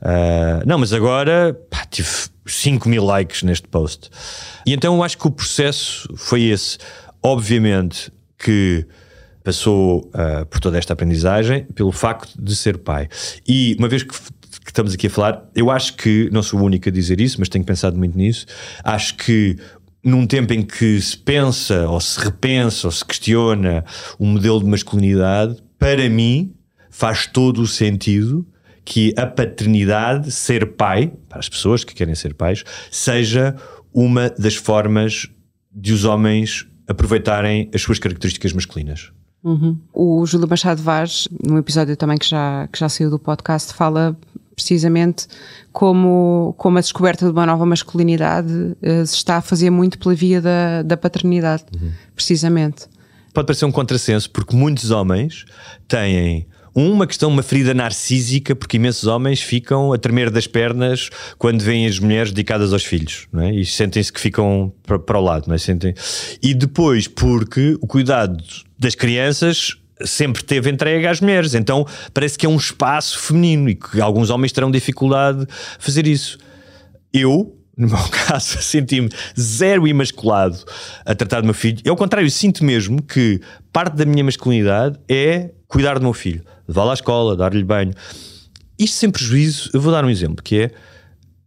Uh, 0.00 0.62
não, 0.64 0.78
mas 0.78 0.92
agora 0.92 1.52
pá, 1.68 1.84
tive 1.90 2.08
5 2.46 2.88
mil 2.88 3.04
likes 3.04 3.42
neste 3.42 3.66
post. 3.66 4.08
E 4.64 4.72
então 4.72 4.94
eu 4.94 5.02
acho 5.02 5.18
que 5.18 5.26
o 5.26 5.30
processo 5.32 6.08
foi 6.16 6.44
esse. 6.44 6.78
Obviamente 7.20 8.12
que 8.38 8.86
passou 9.48 10.00
uh, 10.08 10.44
por 10.44 10.60
toda 10.60 10.76
esta 10.76 10.92
aprendizagem 10.92 11.64
pelo 11.74 11.90
facto 11.90 12.34
de 12.38 12.54
ser 12.54 12.76
pai. 12.76 13.08
E 13.48 13.74
uma 13.78 13.88
vez 13.88 14.02
que, 14.02 14.10
que, 14.10 14.66
estamos 14.66 14.92
aqui 14.92 15.06
a 15.06 15.10
falar, 15.10 15.48
eu 15.54 15.70
acho 15.70 15.96
que, 15.96 16.28
não 16.30 16.42
sou 16.42 16.60
o 16.60 16.64
único 16.64 16.86
a 16.86 16.92
dizer 16.92 17.18
isso, 17.18 17.36
mas 17.38 17.48
tenho 17.48 17.64
pensado 17.64 17.96
muito 17.96 18.14
nisso, 18.14 18.44
acho 18.84 19.14
que 19.16 19.56
num 20.04 20.26
tempo 20.26 20.52
em 20.52 20.60
que 20.60 21.00
se 21.00 21.16
pensa, 21.16 21.88
ou 21.88 21.98
se 21.98 22.20
repensa, 22.20 22.88
ou 22.88 22.92
se 22.92 23.02
questiona 23.02 23.86
o 24.18 24.26
modelo 24.26 24.60
de 24.60 24.66
masculinidade, 24.66 25.56
para 25.78 26.10
mim 26.10 26.52
faz 26.90 27.26
todo 27.26 27.62
o 27.62 27.66
sentido 27.66 28.46
que 28.84 29.14
a 29.16 29.26
paternidade, 29.26 30.30
ser 30.30 30.74
pai, 30.74 31.10
para 31.26 31.38
as 31.38 31.48
pessoas 31.48 31.84
que 31.84 31.94
querem 31.94 32.14
ser 32.14 32.34
pais, 32.34 32.64
seja 32.90 33.56
uma 33.94 34.28
das 34.28 34.56
formas 34.56 35.26
de 35.72 35.94
os 35.94 36.04
homens 36.04 36.66
aproveitarem 36.86 37.70
as 37.74 37.80
suas 37.80 37.98
características 37.98 38.52
masculinas. 38.52 39.10
Uhum. 39.42 39.78
O 39.92 40.26
Júlio 40.26 40.48
Machado 40.48 40.82
Vaz, 40.82 41.28
num 41.44 41.58
episódio 41.58 41.96
também 41.96 42.18
que 42.18 42.26
já, 42.26 42.68
que 42.72 42.78
já 42.78 42.88
saiu 42.88 43.10
do 43.10 43.18
podcast, 43.18 43.72
fala 43.72 44.16
precisamente 44.54 45.28
como, 45.72 46.54
como 46.58 46.78
a 46.78 46.80
descoberta 46.80 47.24
de 47.24 47.30
uma 47.30 47.46
nova 47.46 47.64
masculinidade 47.64 48.52
uh, 48.52 49.06
se 49.06 49.14
está 49.14 49.36
a 49.36 49.40
fazer 49.40 49.70
muito 49.70 49.98
pela 49.98 50.14
via 50.14 50.40
da, 50.40 50.82
da 50.82 50.96
paternidade, 50.96 51.64
uhum. 51.80 51.92
precisamente. 52.14 52.86
Pode 53.32 53.46
parecer 53.46 53.64
um 53.64 53.72
contrassenso, 53.72 54.28
porque 54.30 54.56
muitos 54.56 54.90
homens 54.90 55.44
têm 55.86 56.48
uma 56.74 57.06
questão, 57.06 57.28
uma 57.30 57.42
ferida 57.42 57.74
narcísica, 57.74 58.54
porque 58.54 58.76
imensos 58.76 59.06
homens 59.06 59.40
ficam 59.40 59.92
a 59.92 59.98
tremer 59.98 60.30
das 60.30 60.46
pernas 60.46 61.10
quando 61.38 61.62
veem 61.62 61.86
as 61.86 61.98
mulheres 61.98 62.30
dedicadas 62.30 62.72
aos 62.72 62.84
filhos, 62.84 63.26
não 63.32 63.42
é? 63.42 63.54
E 63.54 63.64
sentem-se 63.64 64.12
que 64.12 64.20
ficam 64.20 64.72
para, 64.84 64.98
para 64.98 65.18
o 65.18 65.22
lado, 65.22 65.48
não 65.48 65.54
é? 65.54 65.58
Sentem... 65.58 65.94
E 66.42 66.54
depois, 66.54 67.08
porque 67.08 67.76
o 67.80 67.86
cuidado 67.86 68.42
das 68.78 68.94
crianças 68.94 69.76
sempre 70.04 70.44
teve 70.44 70.70
entregue 70.70 71.06
às 71.06 71.20
mulheres, 71.20 71.54
então 71.54 71.84
parece 72.14 72.38
que 72.38 72.46
é 72.46 72.48
um 72.48 72.56
espaço 72.56 73.18
feminino 73.18 73.68
e 73.68 73.74
que 73.74 74.00
alguns 74.00 74.30
homens 74.30 74.52
terão 74.52 74.70
dificuldade 74.70 75.42
a 75.42 75.82
fazer 75.82 76.06
isso. 76.06 76.38
Eu, 77.12 77.56
no 77.76 77.88
meu 77.88 77.98
caso, 78.26 78.62
senti-me 78.62 79.08
zero 79.38 79.88
imasculado 79.88 80.58
a 81.04 81.14
tratar 81.14 81.40
do 81.40 81.46
meu 81.46 81.54
filho. 81.54 81.78
E 81.84 81.88
ao 81.88 81.96
contrário, 81.96 82.30
sinto 82.30 82.64
mesmo 82.64 83.02
que 83.02 83.40
parte 83.72 83.96
da 83.96 84.04
minha 84.04 84.22
masculinidade 84.22 84.98
é 85.08 85.50
cuidar 85.66 85.98
do 85.98 86.02
meu 86.02 86.12
filho 86.12 86.42
levá-lo 86.68 86.90
à 86.90 86.94
escola, 86.94 87.36
dar-lhe 87.36 87.64
banho. 87.64 87.92
Isto 88.78 88.96
sem 88.96 89.10
prejuízo, 89.10 89.70
eu 89.72 89.80
vou 89.80 89.90
dar 89.90 90.04
um 90.04 90.10
exemplo, 90.10 90.44
que 90.44 90.60
é 90.60 90.70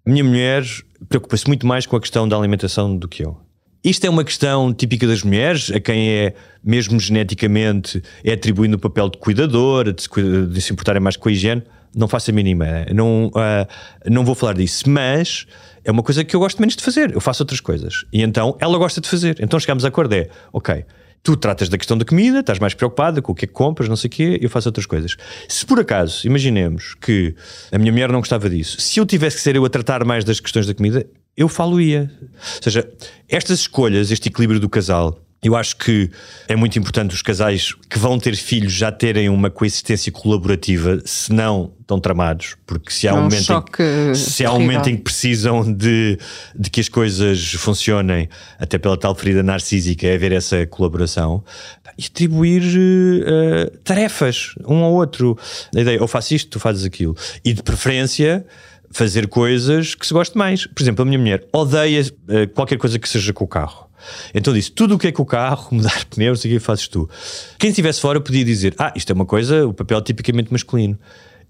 a 0.05 0.09
minha 0.09 0.23
mulher 0.23 0.65
preocupa-se 1.07 1.47
muito 1.47 1.65
mais 1.65 1.85
com 1.85 1.95
a 1.95 2.01
questão 2.01 2.27
da 2.27 2.35
alimentação 2.35 2.95
do 2.95 3.07
que 3.07 3.23
eu. 3.23 3.37
Isto 3.83 4.05
é 4.05 4.09
uma 4.09 4.23
questão 4.23 4.71
típica 4.71 5.07
das 5.07 5.23
mulheres, 5.23 5.71
a 5.71 5.79
quem 5.79 6.09
é, 6.09 6.33
mesmo 6.63 6.99
geneticamente, 6.99 8.01
é 8.23 8.33
atribuindo 8.33 8.77
o 8.77 8.79
papel 8.79 9.09
de 9.09 9.17
cuidadora, 9.17 9.91
de 9.91 10.03
se, 10.03 10.09
de 10.47 10.61
se 10.61 10.71
importarem 10.71 11.01
mais 11.01 11.17
com 11.17 11.29
a 11.29 11.31
higiene. 11.31 11.63
Não 11.95 12.07
faço 12.07 12.31
a 12.31 12.33
mínima, 12.33 12.85
não, 12.93 13.27
uh, 13.27 13.67
não 14.09 14.23
vou 14.23 14.33
falar 14.33 14.53
disso, 14.53 14.89
mas 14.89 15.45
é 15.83 15.91
uma 15.91 16.03
coisa 16.03 16.23
que 16.23 16.33
eu 16.35 16.39
gosto 16.39 16.59
menos 16.59 16.75
de 16.75 16.83
fazer. 16.83 17.11
Eu 17.13 17.19
faço 17.19 17.43
outras 17.43 17.59
coisas. 17.59 18.05
E 18.13 18.21
então 18.21 18.55
ela 18.59 18.77
gosta 18.77 19.01
de 19.01 19.09
fazer. 19.09 19.37
Então 19.41 19.59
chegamos 19.59 19.83
a 19.83 19.89
acordo: 19.89 20.13
é, 20.13 20.29
ok, 20.53 20.85
Tu 21.23 21.37
tratas 21.37 21.69
da 21.69 21.77
questão 21.77 21.97
da 21.97 22.03
comida, 22.03 22.39
estás 22.39 22.57
mais 22.57 22.73
preocupada 22.73 23.21
com 23.21 23.31
o 23.31 23.35
que 23.35 23.45
é 23.45 23.47
que 23.47 23.53
compras, 23.53 23.87
não 23.87 23.95
sei 23.95 24.07
o 24.07 24.11
quê, 24.11 24.39
eu 24.41 24.49
faço 24.49 24.67
outras 24.69 24.87
coisas. 24.87 25.15
Se 25.47 25.65
por 25.65 25.79
acaso, 25.79 26.25
imaginemos 26.25 26.95
que 26.95 27.35
a 27.71 27.77
minha 27.77 27.91
mulher 27.91 28.11
não 28.11 28.19
gostava 28.19 28.49
disso, 28.49 28.81
se 28.81 28.99
eu 28.99 29.05
tivesse 29.05 29.37
que 29.37 29.43
ser 29.43 29.55
eu 29.55 29.63
a 29.63 29.69
tratar 29.69 30.03
mais 30.03 30.25
das 30.25 30.39
questões 30.39 30.65
da 30.65 30.73
comida, 30.73 31.05
eu 31.37 31.47
falo-ia. 31.47 32.11
Ou 32.21 32.63
seja, 32.63 32.91
estas 33.29 33.59
escolhas, 33.59 34.11
este 34.11 34.29
equilíbrio 34.29 34.59
do 34.59 34.67
casal, 34.67 35.19
eu 35.43 35.55
acho 35.55 35.75
que 35.75 36.09
é 36.47 36.55
muito 36.55 36.77
importante 36.77 37.15
os 37.15 37.21
casais 37.23 37.73
que 37.89 37.97
vão 37.97 38.19
ter 38.19 38.35
filhos 38.35 38.73
já 38.73 38.91
terem 38.91 39.27
uma 39.27 39.49
coexistência 39.49 40.11
colaborativa, 40.11 41.01
se 41.03 41.33
não 41.33 41.73
estão 41.79 41.99
tramados, 41.99 42.55
porque 42.65 42.91
se 42.91 43.07
há 43.07 43.15
um, 43.15 43.23
momento, 43.23 43.51
em 43.51 43.61
que, 43.63 44.15
se 44.15 44.45
há 44.45 44.53
um 44.53 44.59
momento 44.59 44.87
em 44.87 44.95
que 44.95 45.01
precisam 45.01 45.73
de, 45.73 46.19
de 46.55 46.69
que 46.69 46.79
as 46.79 46.87
coisas 46.87 47.53
funcionem, 47.53 48.29
até 48.59 48.77
pela 48.77 48.95
tal 48.95 49.15
ferida 49.15 49.41
narcísica, 49.41 50.05
é 50.05 50.13
haver 50.13 50.31
essa 50.31 50.67
colaboração 50.67 51.43
e 51.97 52.05
atribuir 52.05 52.61
uh, 52.61 53.77
tarefas 53.83 54.53
um 54.67 54.83
ao 54.83 54.93
outro. 54.93 55.35
A 55.75 55.81
ideia, 55.81 55.99
ou 55.99 56.07
faço 56.07 56.35
isto, 56.35 56.51
tu 56.51 56.59
fazes 56.59 56.85
aquilo. 56.85 57.17
E 57.43 57.51
de 57.51 57.63
preferência 57.63 58.45
fazer 58.91 59.27
coisas 59.27 59.95
que 59.95 60.05
se 60.05 60.13
goste 60.13 60.37
mais. 60.37 60.67
Por 60.67 60.83
exemplo, 60.83 61.01
a 61.01 61.05
minha 61.05 61.17
mulher 61.17 61.47
odeia 61.51 62.01
uh, 62.03 62.47
qualquer 62.53 62.77
coisa 62.77 62.99
que 62.99 63.09
seja 63.09 63.33
com 63.33 63.43
o 63.43 63.47
carro. 63.47 63.90
Então 64.33 64.53
disse: 64.53 64.71
tudo 64.71 64.95
o 64.95 64.97
que 64.97 65.07
é 65.07 65.11
que 65.11 65.21
o 65.21 65.25
carro, 65.25 65.69
mudar 65.75 66.05
pneus, 66.05 66.43
o 66.43 66.47
que 66.47 66.59
fazes 66.59 66.87
tu. 66.87 67.09
Quem 67.57 67.69
estivesse 67.69 68.01
fora 68.01 68.19
podia 68.19 68.43
dizer: 68.43 68.75
ah, 68.77 68.93
isto 68.95 69.11
é 69.11 69.13
uma 69.13 69.25
coisa, 69.25 69.67
o 69.67 69.73
papel 69.73 70.01
tipicamente 70.01 70.51
masculino. 70.51 70.97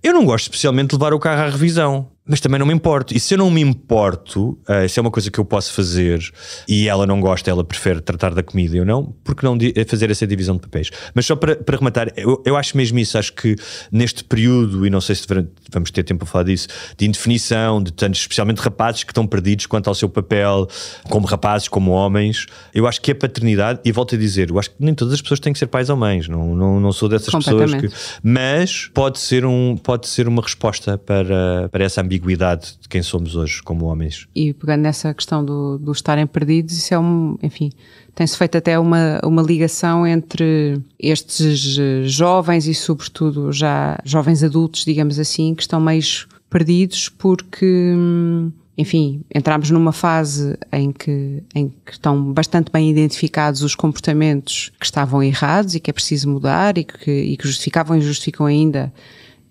Eu 0.03 0.13
não 0.13 0.25
gosto 0.25 0.45
especialmente 0.45 0.89
de 0.89 0.95
levar 0.95 1.13
o 1.13 1.19
carro 1.19 1.41
à 1.43 1.49
revisão, 1.49 2.09
mas 2.31 2.39
também 2.39 2.57
não 2.57 2.65
me 2.65 2.73
importo. 2.73 3.13
E 3.13 3.19
se 3.19 3.33
eu 3.33 3.37
não 3.37 3.51
me 3.51 3.59
importo, 3.59 4.57
uh, 4.61 4.87
se 4.87 4.97
é 4.97 5.01
uma 5.01 5.11
coisa 5.11 5.29
que 5.29 5.37
eu 5.37 5.43
posso 5.43 5.73
fazer 5.73 6.23
e 6.65 6.87
ela 6.87 7.05
não 7.05 7.19
gosta, 7.19 7.51
ela 7.51 7.61
prefere 7.61 7.99
tratar 7.99 8.33
da 8.33 8.41
comida 8.41 8.79
ou 8.79 8.85
não, 8.85 9.13
porque 9.21 9.45
não 9.45 9.57
fazer 9.85 10.09
essa 10.09 10.25
divisão 10.25 10.55
de 10.55 10.61
papéis? 10.61 10.89
Mas 11.13 11.25
só 11.25 11.35
para, 11.35 11.57
para 11.57 11.75
rematar, 11.77 12.07
eu, 12.15 12.41
eu 12.45 12.55
acho 12.55 12.77
mesmo 12.77 12.97
isso. 12.99 13.17
Acho 13.17 13.33
que 13.33 13.57
neste 13.91 14.23
período, 14.23 14.87
e 14.87 14.89
não 14.89 15.01
sei 15.01 15.13
se 15.13 15.27
vamos 15.73 15.91
ter 15.91 16.03
tempo 16.03 16.23
a 16.23 16.25
falar 16.25 16.45
disso, 16.45 16.69
de 16.97 17.05
indefinição, 17.05 17.83
de 17.83 17.91
tantos, 17.91 18.21
especialmente 18.21 18.59
rapazes 18.59 19.03
que 19.03 19.11
estão 19.11 19.27
perdidos 19.27 19.65
quanto 19.65 19.89
ao 19.89 19.93
seu 19.93 20.07
papel, 20.07 20.69
como 21.09 21.27
rapazes, 21.27 21.67
como 21.67 21.91
homens, 21.91 22.45
eu 22.73 22.87
acho 22.87 23.01
que 23.01 23.11
a 23.11 23.15
paternidade, 23.15 23.81
e 23.83 23.91
volto 23.91 24.15
a 24.15 24.17
dizer, 24.17 24.51
eu 24.51 24.57
acho 24.57 24.69
que 24.69 24.77
nem 24.79 24.93
todas 24.93 25.13
as 25.15 25.21
pessoas 25.21 25.41
têm 25.41 25.51
que 25.51 25.59
ser 25.59 25.67
pais 25.67 25.89
ou 25.89 25.97
mães, 25.97 26.29
não, 26.29 26.55
não, 26.55 26.79
não 26.79 26.93
sou 26.93 27.09
dessas 27.09 27.33
pessoas 27.33 27.73
que. 27.73 27.89
Mas 28.23 28.89
pode 28.93 29.19
ser, 29.19 29.45
um, 29.45 29.75
pode 29.75 30.07
ser 30.07 30.29
uma 30.29 30.41
resposta 30.41 30.97
para, 30.97 31.67
para 31.69 31.83
essa 31.83 31.99
ambiguidade 31.99 32.20
ambiguidade 32.21 32.77
de 32.79 32.87
quem 32.87 33.01
somos 33.01 33.35
hoje 33.35 33.61
como 33.63 33.85
homens. 33.85 34.27
E 34.35 34.53
pegando 34.53 34.81
nessa 34.81 35.13
questão 35.13 35.43
do, 35.43 35.79
do 35.79 35.91
estarem 35.91 36.27
perdidos, 36.27 36.77
isso 36.77 36.93
é 36.93 36.99
um, 36.99 37.37
enfim, 37.41 37.71
tem-se 38.13 38.37
feito 38.37 38.57
até 38.57 38.77
uma, 38.77 39.19
uma 39.23 39.41
ligação 39.41 40.05
entre 40.05 40.79
estes 40.99 41.77
eh, 41.77 42.03
jovens 42.03 42.67
e 42.67 42.73
sobretudo 42.73 43.51
já 43.51 43.97
jovens 44.05 44.43
adultos, 44.43 44.85
digamos 44.85 45.17
assim, 45.17 45.55
que 45.55 45.63
estão 45.63 45.81
meio 45.81 46.01
perdidos 46.49 47.09
porque 47.09 47.95
enfim, 48.77 49.21
entramos 49.33 49.69
numa 49.69 49.91
fase 49.91 50.57
em 50.71 50.91
que, 50.91 51.43
em 51.53 51.69
que 51.85 51.91
estão 51.91 52.33
bastante 52.33 52.71
bem 52.71 52.89
identificados 52.89 53.61
os 53.61 53.75
comportamentos 53.75 54.71
que 54.79 54.85
estavam 54.85 55.21
errados 55.21 55.75
e 55.75 55.79
que 55.79 55.89
é 55.89 55.93
preciso 55.93 56.29
mudar 56.29 56.77
e 56.77 56.83
que, 56.83 57.11
e 57.11 57.37
que 57.37 57.47
justificavam 57.47 57.97
e 57.97 58.01
justificam 58.01 58.45
ainda 58.45 58.91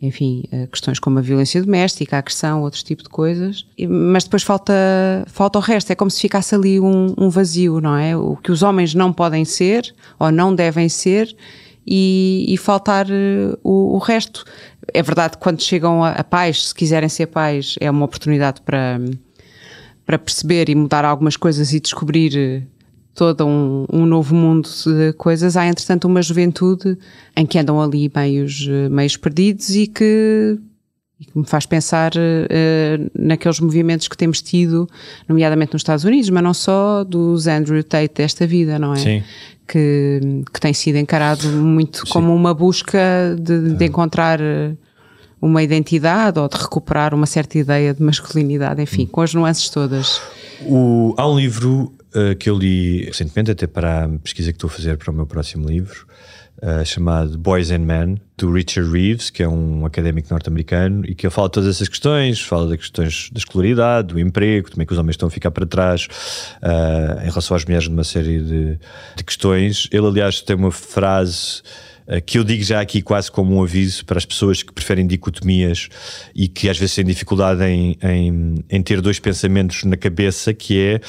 enfim, 0.03 0.45
eh, 0.51 0.67
questões 0.67 0.99
como 0.99 1.19
a 1.19 1.23
violência 1.23 1.63
doméstica, 1.63 2.17
a 2.17 2.21
agressão, 2.21 2.63
outro 2.63 2.83
tipo 2.83 3.03
de 3.03 3.09
coisas, 3.09 3.67
mas 3.89 4.25
depois 4.25 4.43
falta, 4.43 4.73
falta 5.27 5.59
o 5.59 5.63
resto, 5.63 5.91
é 5.91 5.95
como 5.95 6.11
se 6.11 6.21
ficasse 6.21 6.55
ali 6.55 6.81
um, 6.81 7.15
um 7.19 7.29
vazio, 7.29 7.81
não 7.81 7.97
é? 7.97 8.17
O 8.17 8.37
que 8.37 8.51
os 8.51 8.63
homens 8.63 8.95
não 8.95 9.13
podem 9.13 9.45
ser 9.45 9.95
ou 10.19 10.33
não 10.33 10.55
devem 10.55 10.89
ser 10.89 11.37
e, 11.87 12.47
e 12.49 12.57
faltar 12.57 13.07
eh, 13.11 13.57
o, 13.63 13.97
o, 13.97 13.99
resto. 13.99 14.45
É 14.93 15.03
verdade 15.03 15.37
que 15.37 15.43
quando 15.43 15.63
chegam 15.63 16.03
a, 16.03 16.13
a 16.13 16.25
pais, 16.25 16.69
se 16.69 16.75
quiserem 16.75 17.09
ser 17.09 17.27
pais, 17.27 17.77
é 17.81 17.91
uma 17.91 18.05
oportunidade 18.05 18.63
para, 18.63 18.99
para 20.07 20.19
perceber 20.19 20.69
e 20.69 20.75
mudar 20.75 21.05
algumas 21.05 21.37
coisas 21.37 21.73
e 21.73 21.81
descobrir 21.81 22.37
eh, 22.37 22.63
todo 23.15 23.47
um, 23.47 23.87
um, 23.93 24.07
novo 24.07 24.35
mundo 24.35 24.69
de 24.87 25.13
coisas, 25.15 25.57
há 25.57 25.67
entretanto 25.67 26.07
uma 26.07 26.23
juventude 26.23 26.97
em 27.37 27.45
que 27.45 27.59
andam 27.59 27.81
ali 27.81 28.11
meios, 28.15 28.67
meios 28.91 29.17
perdidos 29.17 29.71
e 29.71 29.87
que, 29.87 30.59
e 31.19 31.25
que 31.25 31.39
me 31.39 31.45
faz 31.45 31.67
pensar 31.67 32.13
uh, 32.15 33.11
naqueles 33.15 33.61
movimentos 33.61 34.09
que 34.09 34.17
temos 34.17 34.41
tido, 34.41 34.89
nomeadamente 35.29 35.73
nos 35.73 35.81
Estados 35.81 36.05
Unidos, 36.05 36.31
mas 36.31 36.43
não 36.43 36.55
só 36.55 37.05
dos 37.05 37.47
Andrew 37.47 37.83
Tate 37.83 38.15
desta 38.15 38.47
vida, 38.47 38.79
não 38.79 38.95
é? 38.95 38.97
Sim. 38.97 39.23
Que, 39.69 40.43
que 40.53 40.61
tem 40.61 40.73
sido 40.73 40.97
encarado 40.97 41.47
muito 41.49 41.99
Sim. 41.99 42.13
como 42.13 42.35
uma 42.35 42.53
busca 42.53 43.37
de, 43.39 43.75
de 43.75 43.85
encontrar 43.85 44.41
eh, 44.41 44.73
uma 45.41 45.63
identidade 45.63 46.41
ou 46.41 46.49
de 46.49 46.57
recuperar 46.57 47.15
uma 47.15 47.27
certa 47.27 47.57
ideia 47.57 47.95
de 47.95 48.03
masculinidade, 48.03 48.83
enfim, 48.83 49.05
hum. 49.05 49.09
com 49.13 49.21
as 49.21 49.33
nuances 49.33 49.71
todas. 49.71 50.21
O, 50.67 51.15
há 51.17 51.31
um 51.31 51.39
livro 51.39 51.93
uh, 52.15 52.35
que 52.37 52.49
eu 52.51 52.59
li 52.59 53.05
recentemente, 53.05 53.51
até 53.51 53.67
para 53.67 54.05
a 54.05 54.09
pesquisa 54.09 54.53
que 54.53 54.57
estou 54.57 54.69
a 54.69 54.73
fazer 54.73 54.97
para 54.97 55.11
o 55.11 55.15
meu 55.15 55.27
próximo 55.27 55.69
livro, 55.69 56.07
uh, 56.63 56.85
chamado 56.85 57.39
Boys 57.39 57.71
and 57.71 57.81
Men, 57.81 58.17
do 58.37 58.53
Richard 58.53 58.91
Reeves, 58.91 59.31
que 59.31 59.43
é 59.43 59.49
um 59.49 59.85
académico 59.85 60.29
norte-americano, 60.31 61.05
e 61.07 61.15
que 61.15 61.27
ele 61.27 61.33
fala 61.33 61.49
de 61.49 61.53
todas 61.53 61.77
essas 61.77 61.89
questões, 61.89 62.41
fala 62.41 62.69
das 62.69 62.79
questões 62.79 63.31
da 63.33 63.39
escolaridade, 63.39 64.09
do 64.09 64.19
emprego, 64.19 64.71
também 64.71 64.87
que 64.87 64.93
os 64.93 64.99
homens 64.99 65.15
estão 65.15 65.29
a 65.29 65.31
ficar 65.31 65.51
para 65.51 65.67
trás 65.67 66.09
uh, 66.63 67.21
em 67.21 67.29
relação 67.29 67.57
às 67.57 67.65
mulheres 67.65 67.89
numa 67.89 68.05
série 68.05 68.41
de, 68.41 68.79
de 69.17 69.25
questões. 69.25 69.89
Ele, 69.93 70.07
aliás, 70.07 70.41
tem 70.41 70.57
uma 70.57 70.73
frase 70.73 71.63
que 72.27 72.39
eu 72.39 72.43
digo 72.43 72.65
já 72.65 72.81
aqui 72.81 73.01
quase 73.03 73.31
como 73.31 73.55
um 73.55 73.63
aviso 73.63 74.05
para 74.05 74.19
as 74.19 74.25
pessoas 74.25 74.65
que 74.65 74.73
preferem 74.73 75.07
dicotomias 75.07 75.89
e 76.35 76.49
que 76.49 76.69
às 76.69 76.77
vezes 76.77 76.97
têm 76.97 77.05
dificuldade 77.05 77.63
em, 77.63 77.97
em, 78.03 78.55
em 78.69 78.83
ter 78.83 79.01
dois 79.01 79.21
pensamentos 79.21 79.85
na 79.85 79.97
cabeça, 79.97 80.53
que 80.53 80.77
é 80.81 81.01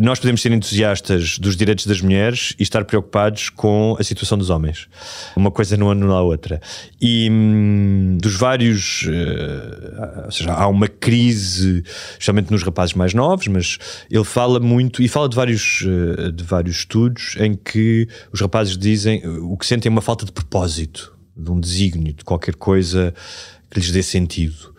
nós 0.00 0.18
podemos 0.18 0.40
ser 0.40 0.50
entusiastas 0.52 1.38
dos 1.38 1.54
direitos 1.54 1.86
das 1.86 2.00
mulheres 2.00 2.54
e 2.58 2.62
estar 2.62 2.82
preocupados 2.84 3.50
com 3.50 3.94
a 3.98 4.02
situação 4.02 4.38
dos 4.38 4.48
homens. 4.48 4.88
Uma 5.36 5.50
coisa 5.50 5.76
não 5.76 5.90
anula 5.90 6.14
a 6.14 6.22
outra. 6.22 6.62
E 6.98 7.28
hum, 7.30 8.16
dos 8.18 8.34
vários. 8.34 9.02
Uh, 9.02 10.24
ou 10.24 10.30
seja, 10.30 10.52
há 10.52 10.66
uma 10.66 10.88
crise, 10.88 11.84
especialmente 12.12 12.50
nos 12.50 12.62
rapazes 12.62 12.94
mais 12.94 13.12
novos, 13.12 13.46
mas 13.48 13.78
ele 14.10 14.24
fala 14.24 14.58
muito 14.58 15.02
e 15.02 15.08
fala 15.08 15.28
de 15.28 15.36
vários, 15.36 15.82
uh, 15.82 16.32
de 16.32 16.42
vários 16.42 16.76
estudos 16.76 17.36
em 17.38 17.54
que 17.54 18.08
os 18.32 18.40
rapazes 18.40 18.78
dizem 18.78 19.22
o 19.26 19.58
que 19.58 19.66
sentem 19.66 19.90
é 19.90 19.92
uma 19.92 20.00
falta 20.00 20.24
de 20.24 20.32
propósito, 20.32 21.14
de 21.36 21.50
um 21.50 21.60
desígnio, 21.60 22.14
de 22.14 22.24
qualquer 22.24 22.54
coisa 22.54 23.12
que 23.70 23.78
lhes 23.78 23.90
dê 23.90 24.02
sentido. 24.02 24.71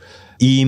E, 0.45 0.61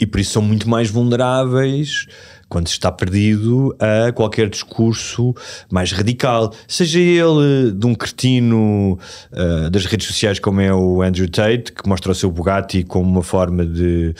e 0.00 0.06
por 0.06 0.18
isso 0.18 0.32
são 0.32 0.42
muito 0.42 0.68
mais 0.68 0.90
vulneráveis 0.90 2.08
quando 2.48 2.66
se 2.66 2.72
está 2.72 2.90
perdido 2.90 3.76
a 3.78 4.10
qualquer 4.10 4.48
discurso 4.48 5.32
mais 5.70 5.92
radical, 5.92 6.52
seja 6.66 6.98
ele 6.98 7.70
de 7.72 7.86
um 7.86 7.94
cretino 7.94 8.98
uh, 9.32 9.70
das 9.70 9.86
redes 9.86 10.08
sociais 10.08 10.40
como 10.40 10.60
é 10.60 10.74
o 10.74 11.00
Andrew 11.00 11.28
Tate, 11.28 11.72
que 11.72 11.88
mostra 11.88 12.10
o 12.10 12.14
seu 12.14 12.28
Bugatti 12.28 12.82
como 12.82 13.08
uma 13.08 13.22
forma 13.22 13.64
de 13.64 14.14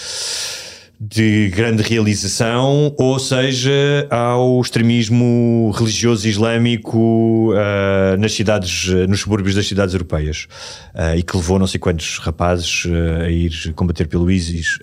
de 1.00 1.48
grande 1.48 1.82
realização, 1.82 2.94
ou 2.98 3.18
seja, 3.18 4.06
ao 4.10 4.60
extremismo 4.60 5.72
religioso 5.74 6.26
islâmico 6.28 7.52
uh, 7.52 8.16
nas 8.18 8.32
cidades, 8.32 8.86
nos 9.08 9.20
subúrbios 9.20 9.54
das 9.54 9.66
cidades 9.66 9.94
europeias, 9.94 10.46
uh, 10.94 11.16
e 11.16 11.22
que 11.22 11.36
levou 11.36 11.58
não 11.58 11.66
sei 11.66 11.80
quantos 11.80 12.18
rapazes 12.18 12.84
uh, 12.84 13.22
a 13.24 13.30
ir 13.30 13.72
combater 13.74 14.06
pelo 14.06 14.30
ISIS. 14.30 14.78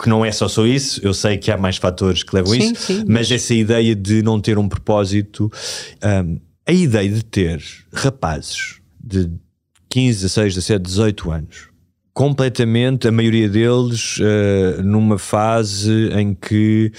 que 0.00 0.08
não 0.08 0.24
é 0.24 0.32
só 0.32 0.48
só 0.48 0.66
isso, 0.66 1.00
eu 1.02 1.14
sei 1.14 1.38
que 1.38 1.50
há 1.50 1.56
mais 1.56 1.76
fatores 1.76 2.22
que 2.22 2.34
levam 2.34 2.52
a 2.52 2.56
isso, 2.56 2.74
sim. 2.76 3.04
mas 3.06 3.30
essa 3.30 3.54
ideia 3.54 3.94
de 3.94 4.22
não 4.22 4.40
ter 4.40 4.58
um 4.58 4.68
propósito, 4.68 5.50
um, 6.02 6.40
a 6.66 6.72
ideia 6.72 7.08
de 7.08 7.24
ter 7.24 7.62
rapazes 7.92 8.80
de 9.00 9.30
15, 9.88 10.22
16, 10.22 10.54
17, 10.54 10.82
18 10.82 11.30
anos 11.30 11.71
completamente, 12.14 13.08
a 13.08 13.12
maioria 13.12 13.48
deles 13.48 14.18
uh, 14.18 14.82
numa 14.82 15.18
fase 15.18 16.10
em 16.12 16.34
que 16.34 16.92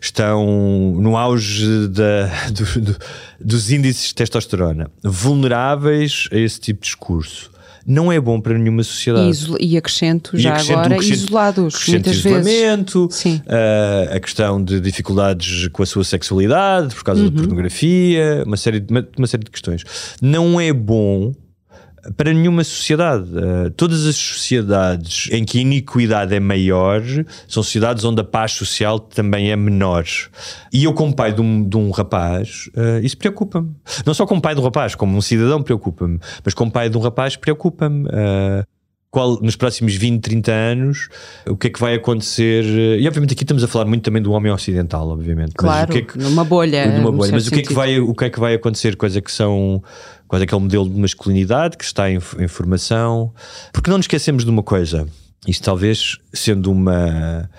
estão 0.00 0.94
no 0.98 1.16
auge 1.16 1.88
da, 1.88 2.26
do, 2.50 2.80
do, 2.80 2.96
dos 3.40 3.70
índices 3.70 4.08
de 4.08 4.14
testosterona, 4.14 4.90
vulneráveis 5.02 6.28
a 6.32 6.36
esse 6.36 6.60
tipo 6.60 6.80
de 6.80 6.86
discurso. 6.86 7.50
Não 7.86 8.12
é 8.12 8.20
bom 8.20 8.38
para 8.38 8.58
nenhuma 8.58 8.82
sociedade. 8.82 9.46
E, 9.58 9.72
e 9.72 9.76
acrescento 9.78 10.36
já 10.36 10.50
acrescento, 10.50 10.78
agora, 10.78 10.94
acrescento, 10.94 11.16
isolados, 11.16 11.74
acrescento 11.74 11.94
muitas 11.94 12.16
isolamento, 12.16 13.08
vezes. 13.08 13.24
Uh, 13.40 14.14
a 14.14 14.20
questão 14.20 14.62
de 14.62 14.78
dificuldades 14.78 15.68
com 15.68 15.82
a 15.82 15.86
sua 15.86 16.04
sexualidade 16.04 16.94
por 16.94 17.02
causa 17.02 17.22
uhum. 17.22 17.30
da 17.30 17.40
pornografia, 17.40 18.42
uma 18.46 18.58
série, 18.58 18.80
de, 18.80 18.92
uma, 18.92 19.08
uma 19.16 19.26
série 19.26 19.44
de 19.44 19.50
questões. 19.50 19.84
Não 20.20 20.60
é 20.60 20.70
bom 20.70 21.32
para 22.16 22.32
nenhuma 22.32 22.64
sociedade. 22.64 23.28
Uh, 23.30 23.70
todas 23.70 24.06
as 24.06 24.16
sociedades 24.16 25.28
em 25.30 25.44
que 25.44 25.58
a 25.58 25.60
iniquidade 25.60 26.34
é 26.34 26.40
maior 26.40 27.02
são 27.46 27.62
sociedades 27.62 28.04
onde 28.04 28.20
a 28.20 28.24
paz 28.24 28.52
social 28.52 28.98
também 28.98 29.50
é 29.50 29.56
menor. 29.56 30.04
E 30.72 30.84
eu, 30.84 30.92
como 30.92 31.14
pai 31.14 31.32
de 31.32 31.40
um, 31.40 31.66
de 31.66 31.76
um 31.76 31.90
rapaz, 31.90 32.68
uh, 32.76 33.04
isso 33.04 33.16
preocupa-me. 33.16 33.70
Não 34.06 34.14
só 34.14 34.26
como 34.26 34.40
pai 34.40 34.54
de 34.54 34.60
um 34.60 34.64
rapaz, 34.64 34.94
como 34.94 35.16
um 35.16 35.20
cidadão 35.20 35.62
preocupa-me, 35.62 36.18
mas 36.44 36.54
como 36.54 36.70
pai 36.70 36.88
de 36.88 36.96
um 36.96 37.00
rapaz 37.00 37.36
preocupa-me. 37.36 38.04
Uh, 38.06 38.64
qual, 39.10 39.40
nos 39.40 39.56
próximos 39.56 39.94
20, 39.94 40.22
30 40.22 40.52
anos, 40.52 41.08
o 41.46 41.56
que 41.56 41.68
é 41.68 41.70
que 41.70 41.80
vai 41.80 41.94
acontecer? 41.94 42.64
E 43.00 43.06
obviamente 43.06 43.32
aqui 43.32 43.42
estamos 43.42 43.64
a 43.64 43.68
falar 43.68 43.86
muito 43.86 44.02
também 44.02 44.20
do 44.20 44.32
homem 44.32 44.52
ocidental, 44.52 45.08
obviamente. 45.08 45.52
Claro, 45.54 45.88
mas 45.88 45.88
o 45.88 45.92
que 45.92 45.98
é 45.98 46.02
que, 46.02 46.18
numa 46.18 46.44
bolha. 46.44 46.86
Numa 46.98 47.10
bolha. 47.10 47.32
Mas 47.32 47.46
o 47.46 47.50
que, 47.50 47.60
é 47.60 47.62
que 47.62 47.72
vai, 47.72 47.98
o 47.98 48.14
que 48.14 48.26
é 48.26 48.30
que 48.30 48.38
vai 48.38 48.54
acontecer? 48.54 48.96
Coisa 48.96 49.22
que 49.22 49.32
são 49.32 49.82
qual 50.28 50.40
é 50.40 50.44
aquele 50.44 50.60
modelo 50.60 50.88
de 50.88 51.00
masculinidade 51.00 51.76
que 51.76 51.84
está 51.84 52.10
em, 52.10 52.18
em 52.38 52.46
formação. 52.46 53.32
Porque 53.72 53.90
não 53.90 53.96
nos 53.96 54.04
esquecemos 54.04 54.44
de 54.44 54.50
uma 54.50 54.62
coisa, 54.62 55.08
isto 55.46 55.64
talvez 55.64 56.18
sendo 56.32 56.70
uma 56.70 57.50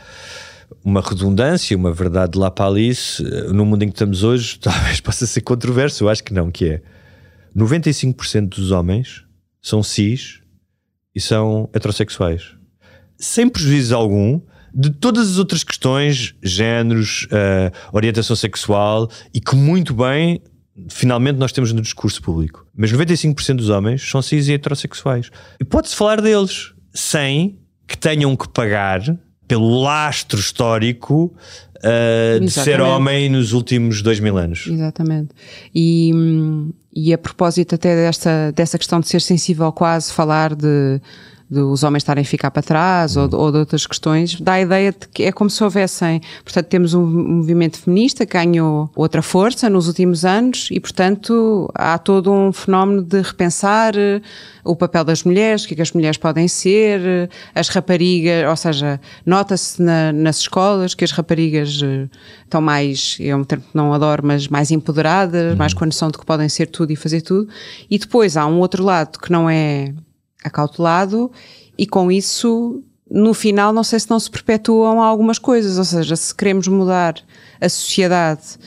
uma 0.84 1.02
redundância, 1.02 1.76
uma 1.76 1.92
verdade 1.92 2.40
para 2.56 2.66
Alice, 2.66 3.22
no 3.52 3.66
mundo 3.66 3.84
em 3.84 3.88
que 3.88 3.96
estamos 3.96 4.24
hoje, 4.24 4.58
talvez 4.62 5.02
possa 5.02 5.28
ser 5.28 5.42
controverso, 5.42 6.04
eu 6.04 6.10
acho 6.10 6.24
que 6.24 6.34
não, 6.34 6.50
que 6.50 6.66
é 6.66 6.82
95% 7.56 8.50
dos 8.50 8.72
homens 8.72 9.24
são 9.62 9.84
cis 9.84 10.40
e 11.14 11.20
são 11.20 11.70
heterossexuais. 11.74 12.56
Sem 13.18 13.50
prejuízo 13.50 13.96
algum 13.96 14.40
de 14.74 14.92
todas 14.92 15.32
as 15.32 15.38
outras 15.38 15.64
questões, 15.64 16.36
géneros, 16.44 17.26
uh, 17.26 17.72
orientação 17.92 18.36
sexual, 18.36 19.10
e 19.34 19.42
que 19.42 19.56
muito 19.56 19.94
bem 19.94 20.42
finalmente 20.90 21.38
nós 21.38 21.52
temos 21.52 21.74
no 21.74 21.82
discurso 21.82 22.22
público. 22.22 22.66
Mas 22.76 22.92
95% 22.92 23.56
dos 23.56 23.70
homens 23.70 24.08
são 24.08 24.22
cis 24.22 24.48
e 24.48 24.54
heterossexuais. 24.54 25.30
E 25.60 25.64
pode-se 25.64 25.96
falar 25.96 26.22
deles 26.22 26.74
sem 26.94 27.60
que 27.88 27.98
tenham 27.98 28.36
que 28.36 28.48
pagar 28.48 29.02
pelo 29.48 29.82
lastro 29.82 30.40
histórico 30.40 31.34
uh, 31.78 32.40
de 32.40 32.52
ser 32.52 32.80
homem 32.80 33.30
nos 33.30 33.52
últimos 33.52 34.02
dois 34.02 34.20
mil 34.20 34.38
anos. 34.38 34.68
Exatamente. 34.68 35.30
E, 35.74 36.12
e 36.94 37.14
a 37.14 37.18
propósito 37.18 37.76
até 37.76 37.96
desta, 37.96 38.52
dessa 38.52 38.78
questão 38.78 39.00
de 39.00 39.08
ser 39.08 39.22
sensível, 39.22 39.72
quase 39.72 40.14
falar 40.14 40.56
de 40.56 41.02
de 41.50 41.60
os 41.60 41.84
homens 41.84 42.02
estarem 42.04 42.22
a 42.22 42.26
ficar 42.26 42.52
para 42.52 42.62
trás 42.62 43.18
ou, 43.18 43.24
ou, 43.34 43.52
de 43.52 43.58
outras 43.58 43.88
questões, 43.88 44.40
dá 44.40 44.54
a 44.54 44.62
ideia 44.62 44.92
de 44.92 45.08
que 45.08 45.24
é 45.24 45.32
como 45.32 45.50
se 45.50 45.64
houvessem. 45.64 46.22
Portanto, 46.44 46.68
temos 46.68 46.94
um 46.94 47.06
movimento 47.06 47.80
feminista 47.80 48.26
que 48.26 48.34
ganhou 48.34 48.90
outra 48.96 49.22
força 49.22 49.70
nos 49.70 49.88
últimos 49.88 50.24
anos 50.24 50.70
e, 50.72 50.80
portanto, 50.80 51.70
há 51.74 51.98
todo 51.98 52.32
um 52.32 52.54
fenómeno 52.54 53.02
de 53.02 53.22
repensar 53.22 53.98
eh, 53.98 54.22
o 54.64 54.76
papel 54.76 55.04
das 55.04 55.24
mulheres, 55.24 55.64
o 55.64 55.68
que, 55.68 55.74
é 55.74 55.76
que 55.78 55.82
as 55.82 55.92
mulheres 55.92 56.18
podem 56.18 56.48
ser, 56.48 57.02
eh, 57.02 57.30
as 57.56 57.70
raparigas, 57.70 58.48
ou 58.48 58.56
seja, 58.56 59.02
nota-se 59.26 59.82
na, 59.82 60.12
nas 60.12 60.40
escolas 60.40 60.94
que 60.94 61.04
as 61.04 61.12
raparigas 61.12 61.82
eh, 61.82 62.08
estão 62.44 62.62
mais, 62.62 63.18
é 63.20 63.36
um 63.36 63.44
termo 63.44 63.64
que 63.64 63.76
não 63.76 63.92
adoro, 63.92 64.26
mas 64.26 64.48
mais 64.48 64.70
empoderadas, 64.70 65.52
uhum. 65.52 65.58
mais 65.58 65.74
com 65.74 65.84
a 65.84 65.88
noção 65.88 66.12
de 66.12 66.18
que 66.20 66.26
podem 66.26 66.48
ser 66.48 66.68
tudo 66.68 66.92
e 66.92 66.96
fazer 66.96 67.22
tudo. 67.22 67.50
E 67.90 67.98
depois 67.98 68.38
há 68.38 68.46
um 68.46 68.60
outro 68.60 68.84
lado 68.84 69.18
que 69.18 69.32
não 69.32 69.50
é 69.50 69.94
acautelado 70.44 71.32
e 71.78 71.86
com 71.86 72.12
isso 72.12 72.84
no 73.10 73.34
final 73.34 73.74
não 73.74 73.84
sei 73.84 74.00
se 74.00 74.10
não 74.10 74.20
se 74.20 74.30
perpetuam 74.30 75.02
algumas 75.02 75.40
coisas, 75.40 75.78
ou 75.78 75.84
seja, 75.84 76.16
se 76.16 76.34
queremos 76.34 76.68
mudar 76.68 77.16
a 77.60 77.68
sociedade 77.70 78.58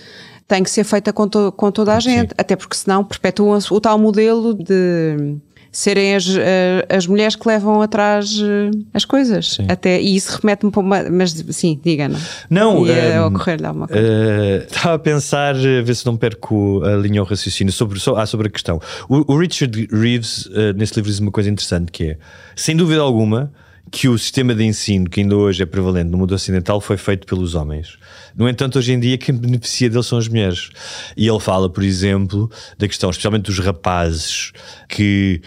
tem 0.49 0.63
que 0.63 0.71
ser 0.71 0.85
feita 0.85 1.13
com, 1.13 1.29
to 1.29 1.53
com 1.53 1.71
toda 1.71 1.97
a 1.97 2.01
gente, 2.01 2.31
Sim. 2.31 2.35
até 2.37 2.57
porque 2.57 2.77
senão 2.77 3.03
perpetua-se 3.05 3.73
o 3.73 3.81
tal 3.81 3.99
modelo 3.99 4.53
de 4.53 5.39
serem 5.73 6.15
as, 6.15 6.27
eh, 6.29 6.87
as 6.91 7.07
mulheres 7.07 7.35
que 7.35 7.49
levam 7.49 7.81
atrás 7.81 8.39
eh, 8.39 8.71
as 8.93 9.07
coisas. 9.07 9.55
Sim. 9.55 9.65
Até, 9.69 10.01
e 10.01 10.15
isso 10.15 10.39
remete-me 10.39 10.71
para 10.71 10.81
uma. 10.81 11.03
Mas 11.11 11.31
sim, 11.51 11.81
diga-não. 11.83 12.21
Não, 12.51 12.87
Ia 12.87 13.23
um, 13.23 13.29
ocorrer-lhe 13.29 13.65
alguma 13.65 13.89
coisa. 13.89 14.03
Uh, 14.03 14.65
estava 14.71 14.95
a 14.95 14.99
pensar, 14.99 15.57
a 15.57 15.83
ver 15.83 15.97
se 15.97 16.05
não 16.05 16.17
perco 16.17 16.83
a 16.85 16.95
linha 16.97 17.23
ou 17.23 17.27
raciocínio 17.27 17.73
sobre, 17.73 17.99
sobre, 17.99 18.21
ah, 18.21 18.27
sobre 18.27 18.49
a 18.49 18.51
questão. 18.51 18.79
O, 19.09 19.33
o 19.33 19.39
Richard 19.39 19.89
Reeves, 19.91 20.45
uh, 20.47 20.75
nesse 20.77 20.95
livro, 20.95 21.11
diz 21.11 21.19
uma 21.19 21.31
coisa 21.31 21.49
interessante 21.49 21.91
que 21.91 22.05
é, 22.05 22.19
sem 22.55 22.77
dúvida 22.77 23.01
alguma, 23.01 23.51
que 23.93 24.09
o 24.09 24.17
sistema 24.17 24.55
de 24.55 24.65
ensino 24.65 25.09
que 25.09 25.21
ainda 25.21 25.37
hoje 25.37 25.63
é 25.63 25.67
prevalente 25.67 26.11
no 26.11 26.17
mundo 26.17 26.35
ocidental 26.35 26.81
foi 26.81 26.97
feito 26.97 27.27
pelos 27.27 27.55
homens. 27.55 27.99
No 28.35 28.49
entanto, 28.49 28.79
hoje 28.79 28.93
em 28.93 28.99
dia, 28.99 29.19
quem 29.19 29.35
beneficia 29.35 29.91
dele 29.91 30.03
são 30.03 30.17
as 30.17 30.27
mulheres. 30.27 30.71
E 31.15 31.29
ele 31.29 31.39
fala, 31.39 31.69
por 31.69 31.83
exemplo, 31.83 32.51
da 32.79 32.89
questão, 32.89 33.11
especialmente 33.11 33.45
dos 33.45 33.59
rapazes, 33.59 34.53
que 34.89 35.43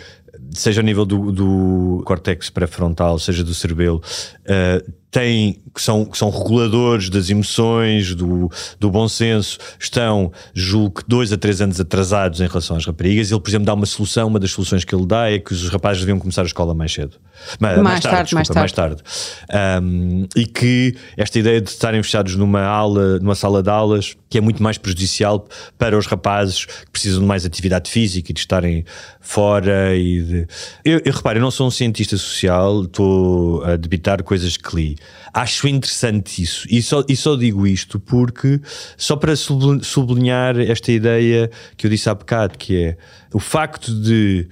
seja 0.52 0.82
a 0.82 0.84
nível 0.84 1.06
do, 1.06 1.32
do 1.32 2.04
córtex 2.06 2.50
pré-frontal, 2.50 3.20
seja 3.20 3.44
do 3.44 3.54
cerebelo, 3.54 4.02
uh, 4.42 4.94
têm, 5.16 5.62
que, 5.74 5.82
são, 5.82 6.04
que 6.04 6.18
são 6.18 6.30
reguladores 6.30 7.10
das 7.10 7.30
emoções, 7.30 8.14
do, 8.14 8.52
do 8.78 8.92
bom 8.92 9.08
senso, 9.08 9.58
estão, 9.80 10.30
julgo 10.54 11.02
que 11.02 11.08
dois 11.08 11.32
a 11.32 11.38
três 11.38 11.62
anos 11.62 11.80
atrasados 11.80 12.42
em 12.42 12.48
relação 12.48 12.76
às 12.76 12.86
raparigas. 12.86 13.32
Ele, 13.32 13.40
por 13.40 13.50
exemplo, 13.50 13.66
dá 13.66 13.74
uma 13.74 13.86
solução, 13.86 14.28
uma 14.28 14.42
das 14.42 14.52
soluções 14.52 14.84
que 14.84 14.94
ele 14.94 15.06
dá 15.06 15.32
é 15.32 15.40
que 15.40 15.54
os 15.54 15.70
rapazes 15.70 16.02
deviam 16.02 16.20
começar 16.20 16.42
a 16.42 16.46
escola 16.46 16.74
mais 16.74 16.92
cedo. 16.92 17.16
Mais, 17.62 17.78
mais 17.82 18.02
tarde, 18.02 18.18
tarde 18.18 18.36
desculpa, 18.36 18.60
mais 18.60 18.72
tarde. 18.74 19.04
Mais 19.06 19.48
tarde. 19.48 19.86
Um, 19.86 20.28
e 20.36 20.46
que 20.46 20.96
esta 21.16 21.40
ideia 21.40 21.62
de 21.62 21.70
estarem 21.70 22.04
fechados 22.04 22.36
numa 22.36 22.64
aula, 22.64 23.18
numa 23.20 23.36
sala 23.36 23.64
de 23.64 23.70
aulas, 23.70 24.18
que 24.30 24.38
é 24.38 24.42
muito 24.42 24.62
mais 24.62 24.78
prejudicial 24.78 25.48
para 25.78 25.98
os 25.98 26.08
rapazes 26.08 26.66
que 26.66 26.92
precisam 26.92 27.22
de 27.22 27.26
mais 27.26 27.46
atividade 27.46 27.90
física 27.90 28.32
e 28.32 28.34
de 28.34 28.40
estarem 28.42 28.84
fora 29.22 29.96
e 29.96 30.22
de... 30.22 30.48
Eu, 30.84 31.02
eu 31.06 31.14
reparo, 31.14 31.40
eu 31.40 31.42
não 31.42 31.52
sou 31.52 31.68
um 31.68 31.72
cientista 31.72 32.18
social, 32.18 32.84
estou 32.84 33.64
a 33.64 33.78
debitar 33.78 34.22
coisas 34.24 34.58
que 34.58 34.76
li. 34.76 34.98
Acho 35.34 35.68
interessante 35.68 36.42
isso. 36.42 36.66
E 36.70 36.82
só, 36.82 37.04
e 37.10 37.16
só 37.16 37.36
digo 37.36 37.68
isto 37.68 38.00
porque, 38.00 38.62
só 38.98 39.16
para 39.16 39.36
sublinhar 39.36 40.58
esta 40.60 40.92
ideia 40.92 41.50
que 41.76 41.86
eu 41.88 41.90
disse 41.90 42.10
há 42.10 42.16
bocado, 42.16 42.58
que 42.58 42.76
é 42.78 42.98
o 43.34 43.40
facto 43.40 43.94
de, 43.94 44.48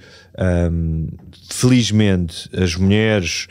um, 0.70 1.08
felizmente, 1.48 2.50
as 2.54 2.76
mulheres 2.76 3.46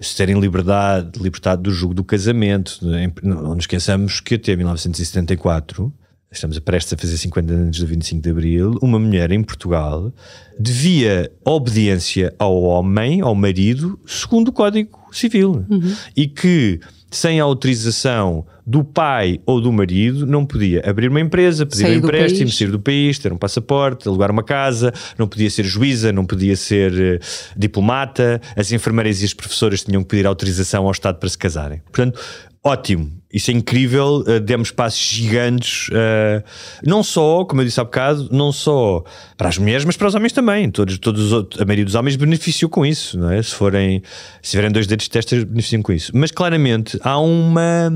se 0.00 0.16
terem 0.16 0.38
liberdade, 0.38 1.18
libertado 1.20 1.62
do 1.62 1.70
jugo 1.70 1.92
do 1.92 2.04
casamento. 2.04 2.78
Não, 2.82 3.34
não 3.42 3.54
nos 3.54 3.64
esqueçamos 3.64 4.20
que 4.20 4.36
até 4.36 4.54
1974 4.56 5.92
estamos 6.30 6.58
prestes 6.58 6.92
a 6.92 6.96
fazer 6.96 7.16
50 7.16 7.52
anos 7.52 7.78
do 7.78 7.86
25 7.86 8.22
de 8.22 8.30
Abril, 8.30 8.78
uma 8.82 8.98
mulher 8.98 9.32
em 9.32 9.42
Portugal 9.42 10.12
devia 10.58 11.32
obediência 11.44 12.34
ao 12.38 12.62
homem, 12.62 13.20
ao 13.20 13.34
marido, 13.34 13.98
segundo 14.06 14.48
o 14.48 14.52
Código 14.52 14.97
Civil. 15.12 15.64
Uhum. 15.68 15.94
E 16.16 16.26
que, 16.26 16.80
sem 17.10 17.40
autorização 17.40 18.44
do 18.68 18.84
pai 18.84 19.40
ou 19.46 19.62
do 19.62 19.72
marido, 19.72 20.26
não 20.26 20.44
podia 20.44 20.82
abrir 20.84 21.08
uma 21.08 21.20
empresa, 21.20 21.64
pedir 21.64 21.82
sair 21.82 21.94
um 21.96 21.98
empréstimo, 22.00 22.50
sair 22.50 22.70
do 22.70 22.78
país, 22.78 23.18
ter 23.18 23.32
um 23.32 23.38
passaporte, 23.38 24.06
alugar 24.06 24.30
uma 24.30 24.42
casa, 24.42 24.92
não 25.16 25.26
podia 25.26 25.48
ser 25.48 25.64
juíza, 25.64 26.12
não 26.12 26.26
podia 26.26 26.54
ser 26.54 26.92
uh, 26.92 27.18
diplomata, 27.56 28.42
as 28.54 28.70
enfermeiras 28.70 29.22
e 29.22 29.24
as 29.24 29.32
professoras 29.32 29.82
tinham 29.82 30.02
que 30.02 30.08
pedir 30.10 30.26
autorização 30.26 30.84
ao 30.84 30.92
Estado 30.92 31.18
para 31.18 31.30
se 31.30 31.38
casarem. 31.38 31.80
Portanto, 31.90 32.20
ótimo. 32.62 33.18
Isso 33.32 33.50
é 33.50 33.54
incrível, 33.54 34.24
uh, 34.26 34.40
demos 34.40 34.70
passos 34.70 35.00
gigantes, 35.00 35.88
uh, 35.88 36.42
não 36.82 37.02
só, 37.02 37.44
como 37.44 37.60
eu 37.60 37.66
disse 37.66 37.78
há 37.78 37.84
bocado, 37.84 38.28
não 38.32 38.50
só 38.50 39.04
para 39.36 39.50
as 39.50 39.58
mulheres, 39.58 39.84
mas 39.84 39.98
para 39.98 40.08
os 40.08 40.14
homens 40.14 40.32
também. 40.32 40.70
Todos, 40.70 40.98
todos 40.98 41.32
a 41.60 41.64
maioria 41.66 41.84
dos 41.84 41.94
homens 41.94 42.16
beneficiou 42.16 42.70
com 42.70 42.86
isso, 42.86 43.18
não 43.18 43.30
é? 43.30 43.42
Se 43.42 43.54
forem, 43.54 44.02
se 44.40 44.52
tiverem 44.52 44.72
dois 44.72 44.86
dedos 44.86 45.04
de 45.04 45.10
testa, 45.10 45.36
beneficiam 45.44 45.82
com 45.82 45.92
isso. 45.92 46.10
Mas 46.14 46.30
claramente 46.30 46.98
há 47.02 47.18
uma 47.18 47.92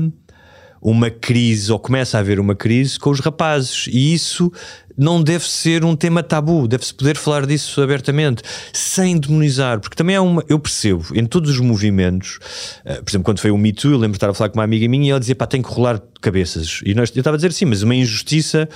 uma 0.83 1.09
crise, 1.09 1.71
ou 1.71 1.79
começa 1.79 2.17
a 2.17 2.19
haver 2.19 2.41
uma 2.41 2.53
crise 2.53 2.99
com 2.99 3.09
os 3.09 3.21
rapazes, 3.21 3.87
e 3.87 4.13
isso 4.13 4.51
não 4.97 5.21
deve 5.21 5.45
ser 5.45 5.83
um 5.83 5.95
tema 5.95 6.21
tabu, 6.21 6.67
deve-se 6.67 6.93
poder 6.93 7.17
falar 7.17 7.45
disso 7.45 7.81
abertamente, 7.81 8.43
sem 8.71 9.17
demonizar, 9.17 9.79
porque 9.79 9.95
também 9.95 10.15
é 10.15 10.19
uma. 10.19 10.43
Eu 10.47 10.59
percebo, 10.59 11.05
em 11.13 11.25
todos 11.25 11.51
os 11.51 11.59
movimentos, 11.59 12.39
uh, 12.85 13.03
por 13.03 13.09
exemplo, 13.09 13.25
quando 13.25 13.39
foi 13.39 13.51
o 13.51 13.57
Me 13.57 13.73
Too, 13.73 13.91
eu 13.91 13.97
lembro 13.97 14.11
de 14.11 14.17
estar 14.17 14.29
a 14.29 14.33
falar 14.33 14.49
com 14.49 14.57
uma 14.57 14.63
amiga 14.63 14.87
minha 14.87 15.07
e 15.07 15.09
ela 15.11 15.19
dizia: 15.19 15.35
pá, 15.35 15.45
tem 15.45 15.61
que 15.61 15.69
rolar 15.69 16.01
cabeças. 16.23 16.79
E 16.85 16.95
nós, 16.95 17.11
eu 17.13 17.19
estava 17.19 17.35
a 17.35 17.37
dizer 17.37 17.51
sim, 17.51 17.65
mas 17.65 17.83
uma 17.83 17.93
injustiça 17.93 18.67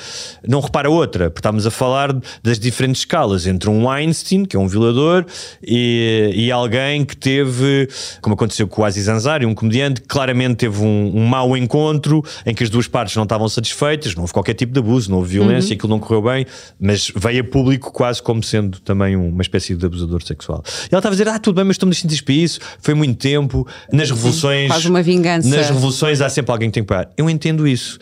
não 0.48 0.60
repara 0.60 0.90
outra, 0.90 1.30
porque 1.30 1.40
estávamos 1.40 1.66
a 1.66 1.72
falar 1.72 2.14
das 2.44 2.60
diferentes 2.60 3.02
escalas 3.02 3.48
entre 3.48 3.70
um 3.70 3.88
Weinstein, 3.88 4.46
que 4.46 4.56
é 4.56 4.60
um 4.60 4.68
violador, 4.68 5.26
e, 5.64 6.32
e 6.36 6.52
alguém 6.52 7.06
que 7.06 7.16
teve, 7.16 7.88
como 8.22 8.36
aconteceu 8.36 8.68
com 8.68 8.82
o 8.82 8.86
Aziz 8.86 9.08
Ansari, 9.08 9.46
um 9.46 9.56
comediante 9.56 10.02
que 10.02 10.08
claramente 10.08 10.58
teve 10.58 10.84
um, 10.84 11.12
um 11.16 11.26
mau 11.26 11.56
encontro 11.56 12.24
em 12.46 12.54
que 12.54 12.64
as 12.64 12.70
duas 12.70 12.88
partes 12.88 13.16
não 13.16 13.24
estavam 13.24 13.48
satisfeitas, 13.48 14.14
não 14.14 14.24
houve 14.24 14.34
qualquer 14.34 14.54
tipo 14.54 14.74
de 14.74 14.80
abuso, 14.80 15.10
não 15.10 15.20
houve 15.20 15.32
violência, 15.32 15.70
uhum. 15.70 15.78
aquilo 15.78 15.90
não 15.90 16.00
correu 16.08 16.22
bem, 16.22 16.46
mas 16.80 17.12
veio 17.14 17.42
a 17.42 17.44
público 17.44 17.92
quase 17.92 18.24
como 18.24 18.42
sendo 18.42 18.80
também 18.80 19.16
uma 19.16 19.42
espécie 19.42 19.76
de 19.76 19.86
abusador 19.86 20.24
sexual. 20.24 20.64
E 20.66 20.90
ela 20.92 21.00
estava 21.00 21.10
a 21.10 21.18
dizer: 21.18 21.28
Ah, 21.28 21.38
tudo 21.38 21.56
bem, 21.56 21.66
mas 21.66 21.76
estamos 21.76 21.98
distintos 21.98 22.22
para 22.22 22.34
isso, 22.34 22.60
foi 22.80 22.94
muito 22.94 23.18
tempo, 23.18 23.68
nas 23.92 24.10
revoluções. 24.10 24.70
Faz 24.70 24.86
uma 24.86 25.04
vingança. 25.04 25.50
Nas 25.50 25.70
revoluções 25.70 26.22
há 26.22 26.30
sempre 26.30 26.52
alguém 26.52 26.70
que 26.70 26.76
tem 26.76 26.84
que 26.84 26.88
parar. 26.88 27.10
Eu 27.18 27.30
entendo 27.30 27.68
isso. 27.68 28.00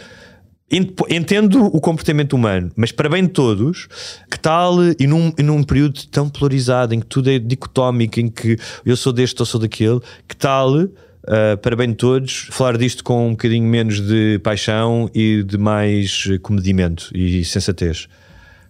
Entendo 1.09 1.63
o 1.63 1.79
comportamento 1.79 2.33
humano, 2.33 2.71
mas 2.75 2.91
para 2.91 3.07
bem 3.07 3.23
de 3.23 3.29
todos, 3.29 3.87
que 4.29 4.39
tal, 4.39 4.73
e 4.99 5.05
num, 5.05 5.31
e 5.37 5.43
num 5.43 5.61
período 5.61 6.07
tão 6.07 6.27
polarizado, 6.27 6.95
em 6.95 6.99
que 6.99 7.05
tudo 7.05 7.29
é 7.29 7.37
dicotómico, 7.37 8.19
em 8.19 8.27
que 8.27 8.57
eu 8.83 8.97
sou 8.97 9.13
deste 9.13 9.39
ou 9.39 9.45
sou 9.45 9.61
daquele, 9.61 9.99
que 10.27 10.35
tal 10.35 10.71
Uh, 11.25 11.57
de 11.87 11.95
todos, 11.95 12.47
falar 12.51 12.77
disto 12.77 13.03
com 13.03 13.29
um 13.29 13.31
bocadinho 13.31 13.67
menos 13.67 13.99
de 13.99 14.39
paixão 14.43 15.09
e 15.13 15.41
de 15.41 15.57
mais 15.57 16.27
comedimento 16.43 17.09
e 17.15 17.43
sensatez. 17.43 18.07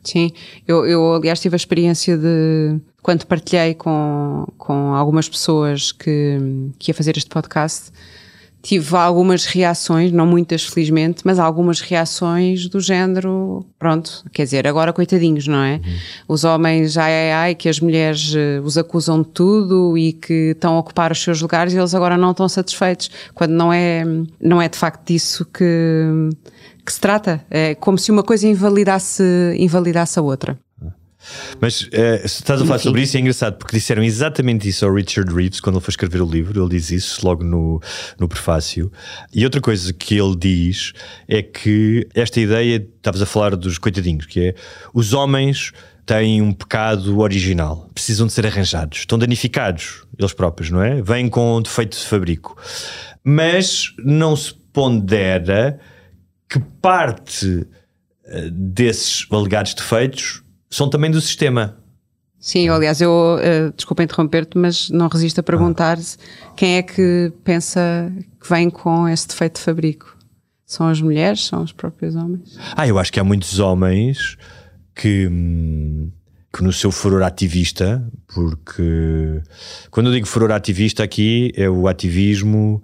Sim, 0.02 0.32
eu, 0.66 0.86
eu 0.86 1.16
aliás 1.16 1.40
tive 1.40 1.56
a 1.56 1.58
experiência 1.58 2.18
de 2.18 2.80
quando 3.02 3.26
partilhei 3.26 3.74
com, 3.74 4.48
com 4.58 4.94
algumas 4.94 5.28
pessoas 5.28 5.92
que, 5.92 6.38
que 6.80 6.92
ia 6.92 6.96
fazer 6.96 7.18
este 7.18 7.30
podcast 7.30 7.92
tive 8.66 8.96
algumas 8.98 9.46
reações, 9.46 10.12
não 10.12 10.26
muitas 10.26 10.64
felizmente, 10.64 11.22
mas 11.24 11.38
algumas 11.38 11.82
reações 11.82 12.68
do 12.68 12.80
género, 12.80 13.64
pronto, 13.78 14.26
quer 14.34 14.44
dizer, 14.44 14.66
agora 14.66 14.92
coitadinhos, 14.92 15.48
não 15.48 15.60
é? 15.60 15.76
Uhum. 15.76 15.98
Os 16.30 16.44
homens, 16.44 16.98
ai 16.98 17.14
ai 17.14 17.32
ai, 17.32 17.56
que 17.56 17.70
as 17.70 17.80
mulheres 17.80 18.34
uh, 18.34 18.64
os 18.64 18.76
acusam 18.76 19.22
de 19.22 19.28
tudo 19.28 19.96
e 19.96 20.14
que 20.14 20.54
estão 20.56 20.74
a 20.74 20.80
ocupar 20.80 21.12
os 21.12 21.22
seus 21.22 21.40
lugares 21.40 21.74
e 21.74 21.78
eles 21.78 21.94
agora 21.94 22.18
não 22.18 22.32
estão 22.32 22.50
satisfeitos, 22.50 23.12
quando 23.36 23.52
não 23.52 23.72
é, 23.72 24.04
não 24.42 24.60
é 24.60 24.68
de 24.68 24.80
facto 24.80 25.06
disso 25.06 25.46
que, 25.46 26.32
que 26.84 26.92
se 26.92 27.00
trata. 27.00 27.46
É 27.52 27.76
como 27.76 28.00
se 28.00 28.10
uma 28.10 28.24
coisa 28.24 28.48
invalidasse, 28.48 29.24
invalidasse 29.60 30.18
a 30.18 30.24
outra. 30.24 30.58
Mas 31.60 31.82
uh, 31.82 31.88
se 32.28 32.42
estás 32.42 32.62
a 32.62 32.66
falar 32.66 32.80
sobre 32.80 33.02
isso, 33.02 33.18
é 33.18 33.20
engraçado 33.20 33.58
porque 33.58 33.76
disseram 33.76 34.04
exatamente 34.04 34.68
isso 34.68 34.86
ao 34.86 34.94
Richard 34.94 35.34
Reeves 35.34 35.60
quando 35.60 35.76
ele 35.76 35.84
foi 35.84 35.92
escrever 35.92 36.22
o 36.22 36.30
livro. 36.30 36.62
Ele 36.62 36.70
diz 36.70 36.92
isso 36.92 37.26
logo 37.26 37.44
no, 37.44 37.82
no 38.20 38.28
prefácio. 38.28 38.92
E 39.34 39.44
outra 39.44 39.62
coisa 39.62 39.92
que 39.94 40.18
ele 40.18 40.36
diz 40.36 40.94
é 41.28 41.42
que 41.42 42.08
esta 42.14 42.40
ideia, 42.40 42.76
estavas 42.76 43.22
a 43.22 43.26
falar 43.26 43.56
dos 43.56 43.78
coitadinhos, 43.78 44.26
que 44.26 44.40
é 44.40 44.56
os 44.94 45.14
homens 45.14 45.72
têm 46.06 46.42
um 46.42 46.54
pecado 46.54 47.20
original, 47.20 47.90
precisam 47.94 48.28
de 48.28 48.34
ser 48.34 48.46
arranjados, 48.46 49.00
estão 49.00 49.18
danificados 49.18 50.06
eles 50.18 50.34
próprios, 50.34 50.70
não 50.70 50.82
é? 50.82 51.02
Vêm 51.02 51.28
com 51.28 51.62
defeito 51.62 51.98
de 51.98 52.06
fabrico. 52.06 52.56
Mas 53.24 53.94
não 53.98 54.36
se 54.36 54.54
pondera 54.72 55.80
que 56.48 56.60
parte 56.60 57.68
eh, 58.26 58.50
desses 58.52 59.26
alegados 59.32 59.74
defeitos 59.74 60.44
são 60.70 60.90
também 60.90 61.12
do 61.12 61.22
sistema. 61.22 61.78
Sim, 62.40 62.70
aliás, 62.70 63.02
eu 63.02 63.12
uh, 63.12 63.74
desculpa 63.76 64.04
interromper-te, 64.04 64.58
mas 64.58 64.90
não 64.90 65.08
resisto 65.08 65.40
a 65.40 65.44
perguntar 65.44 65.98
quem 66.56 66.78
é 66.78 66.84
que 66.84 67.34
pensa 67.44 68.12
que 68.40 68.48
vem 68.48 68.70
com 68.70 69.08
esse 69.08 69.28
defeito 69.28 69.56
de 69.56 69.62
fabrico. 69.62 70.16
São 70.66 70.88
as 70.88 71.02
mulheres? 71.02 71.46
São 71.46 71.64
os 71.64 71.72
próprios 71.72 72.16
homens? 72.16 72.58
Ah, 72.76 72.88
eu 72.88 73.00
acho 73.00 73.12
que 73.12 73.20
há 73.20 73.24
muitos 73.24 73.60
homens 73.60 74.38
que, 74.94 75.28
hum, 75.28 76.12
que 76.54 76.64
no 76.64 76.72
seu 76.72 76.92
furor 76.92 77.24
ativista, 77.24 78.08
porque 78.34 79.42
quando 79.90 80.08
eu 80.08 80.14
digo 80.14 80.28
furor 80.28 80.52
ativista 80.52 81.04
aqui 81.04 81.52
é 81.56 81.70
o 81.70 81.88
ativismo 81.88 82.84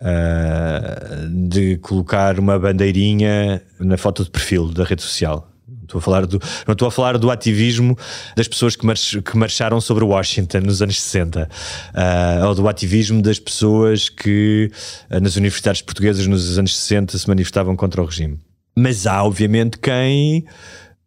uh, 0.00 1.48
de 1.48 1.76
colocar 1.78 2.38
uma 2.38 2.58
bandeirinha 2.58 3.62
na 3.78 3.96
foto 3.96 4.24
de 4.24 4.30
perfil 4.30 4.68
da 4.68 4.84
rede 4.84 5.02
social. 5.02 5.53
Estou 5.94 5.98
a 5.98 6.02
falar 6.02 6.26
do, 6.26 6.40
não 6.66 6.72
estou 6.72 6.88
a 6.88 6.90
falar 6.90 7.18
do 7.18 7.30
ativismo 7.30 7.96
das 8.36 8.48
pessoas 8.48 8.74
que, 8.74 8.84
march, 8.84 9.22
que 9.22 9.36
marcharam 9.36 9.80
sobre 9.80 10.04
Washington 10.04 10.60
nos 10.60 10.82
anos 10.82 11.00
60, 11.00 11.48
uh, 11.94 12.46
ou 12.46 12.54
do 12.54 12.68
ativismo 12.68 13.22
das 13.22 13.38
pessoas 13.38 14.08
que 14.08 14.70
uh, 15.10 15.20
nas 15.20 15.36
universidades 15.36 15.82
portuguesas 15.82 16.26
nos 16.26 16.58
anos 16.58 16.76
60 16.76 17.16
se 17.16 17.28
manifestavam 17.28 17.76
contra 17.76 18.02
o 18.02 18.04
regime. 18.04 18.40
Mas 18.76 19.06
há, 19.06 19.22
obviamente, 19.22 19.78
quem 19.78 20.44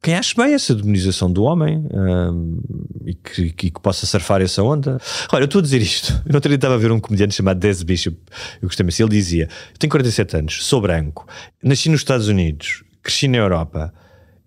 quem 0.01 0.15
acha 0.15 0.33
bem 0.41 0.53
essa 0.53 0.73
demonização 0.73 1.29
do 1.29 1.43
homem 1.43 1.85
um, 1.91 2.61
e, 3.05 3.13
que, 3.13 3.49
que, 3.49 3.71
que, 3.71 3.81
possa 3.81 4.05
surfar 4.05 4.41
essa 4.41 4.63
onda. 4.63 4.99
Olha, 5.33 5.41
eu 5.41 5.45
estou 5.45 5.59
a 5.59 5.61
dizer 5.61 5.81
isto. 5.81 6.13
Eu 6.25 6.31
não 6.31 6.55
estava 6.55 6.75
a 6.75 6.77
ver 6.77 6.91
um 6.91 6.99
comediante 6.99 7.35
chamado 7.35 7.59
Des 7.59 7.83
Bishop, 7.83 8.15
eu 8.61 8.69
gostei 8.69 8.87
assim. 8.87 9.03
Ele 9.03 9.11
dizia: 9.11 9.49
tenho 9.77 9.91
47 9.91 10.37
anos, 10.37 10.65
sou 10.65 10.79
branco, 10.79 11.27
nasci 11.61 11.89
nos 11.89 12.01
Estados 12.01 12.27
Unidos, 12.29 12.83
cresci 13.03 13.27
na 13.27 13.37
Europa. 13.37 13.93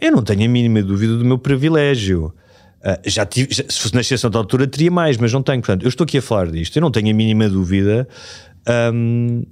Eu 0.00 0.12
não 0.12 0.22
tenho 0.22 0.44
a 0.44 0.48
mínima 0.48 0.82
dúvida 0.82 1.16
do 1.16 1.24
meu 1.24 1.38
privilégio. 1.38 2.32
Uh, 2.80 2.98
já 3.04 3.26
tive, 3.26 3.52
já, 3.52 3.64
se 3.68 3.78
fosse 3.78 3.94
na 3.94 4.00
exceção 4.00 4.30
da 4.30 4.38
altura, 4.38 4.66
teria 4.66 4.90
mais, 4.90 5.16
mas 5.16 5.32
não 5.32 5.42
tenho. 5.42 5.60
Portanto, 5.60 5.82
eu 5.82 5.88
estou 5.88 6.04
aqui 6.04 6.18
a 6.18 6.22
falar 6.22 6.50
disto. 6.50 6.76
Eu 6.76 6.80
não 6.80 6.90
tenho 6.90 7.10
a 7.10 7.14
mínima 7.14 7.48
dúvida 7.48 8.08
um, 8.92 9.44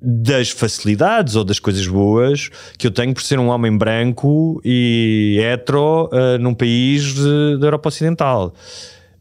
das 0.00 0.50
facilidades 0.50 1.36
ou 1.36 1.44
das 1.44 1.58
coisas 1.58 1.86
boas 1.86 2.50
que 2.78 2.86
eu 2.86 2.90
tenho 2.90 3.14
por 3.14 3.22
ser 3.22 3.38
um 3.38 3.48
homem 3.48 3.76
branco 3.76 4.60
e 4.64 5.38
hetero 5.40 6.06
uh, 6.06 6.38
num 6.38 6.54
país 6.54 7.14
da 7.58 7.66
Europa 7.66 7.88
Ocidental. 7.88 8.54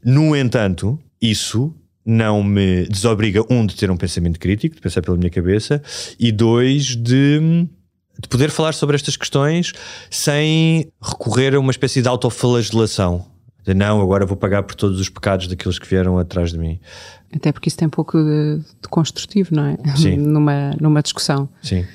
No 0.04 0.36
entanto, 0.36 1.00
isso 1.22 1.74
não 2.06 2.42
me 2.42 2.86
desobriga, 2.88 3.44
um, 3.50 3.66
de 3.66 3.76
ter 3.76 3.92
um 3.92 3.98
pensamento 3.98 4.40
crítico, 4.40 4.76
de 4.76 4.82
pensar 4.82 5.02
pela 5.02 5.18
minha 5.18 5.30
cabeça, 5.30 5.82
e 6.20 6.32
dois, 6.32 6.96
de, 6.96 7.68
de 8.20 8.28
poder 8.28 8.50
falar 8.52 8.74
sobre 8.74 8.96
estas 8.96 9.16
questões 9.16 9.72
sem 10.10 10.92
recorrer 11.02 11.56
a 11.56 11.60
uma 11.60 11.72
espécie 11.72 12.02
de 12.02 12.08
autoflagelação. 12.08 13.26
De 13.66 13.74
não, 13.74 14.02
agora 14.02 14.26
vou 14.26 14.36
pagar 14.36 14.64
por 14.64 14.76
todos 14.76 15.00
os 15.00 15.10
pecados 15.10 15.48
daqueles 15.48 15.80
que 15.80 15.88
vieram 15.88 16.18
atrás 16.18 16.52
de 16.52 16.58
mim. 16.58 16.80
Até 17.34 17.52
porque 17.52 17.70
isso 17.70 17.78
tem 17.78 17.88
um 17.88 17.92
pouco 17.92 18.18
de, 18.18 18.58
de 18.82 18.88
construtivo, 18.90 19.56
não 19.56 19.66
é? 19.66 19.78
Sim. 19.96 20.18
numa, 20.18 20.72
numa 20.80 21.02
discussão. 21.02 21.48
Sim. 21.62 21.86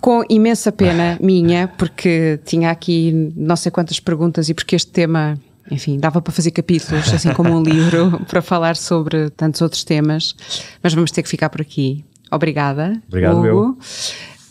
Com 0.00 0.24
imensa 0.28 0.72
pena 0.72 1.16
minha, 1.22 1.68
porque 1.68 2.38
tinha 2.44 2.70
aqui 2.70 3.32
não 3.36 3.56
sei 3.56 3.70
quantas 3.70 4.00
perguntas 4.00 4.48
e 4.48 4.54
porque 4.54 4.74
este 4.74 4.90
tema, 4.90 5.38
enfim, 5.70 5.98
dava 5.98 6.20
para 6.20 6.32
fazer 6.32 6.50
capítulos, 6.50 7.12
assim 7.12 7.32
como 7.32 7.56
um 7.56 7.62
livro, 7.62 8.20
para 8.28 8.42
falar 8.42 8.76
sobre 8.76 9.30
tantos 9.30 9.60
outros 9.60 9.84
temas, 9.84 10.34
mas 10.82 10.92
vamos 10.92 11.10
ter 11.10 11.22
que 11.22 11.28
ficar 11.28 11.48
por 11.48 11.60
aqui. 11.60 12.04
Obrigada. 12.30 13.00
Obrigado, 13.08 13.38
Hugo. 13.38 13.46
Eu. 13.46 13.78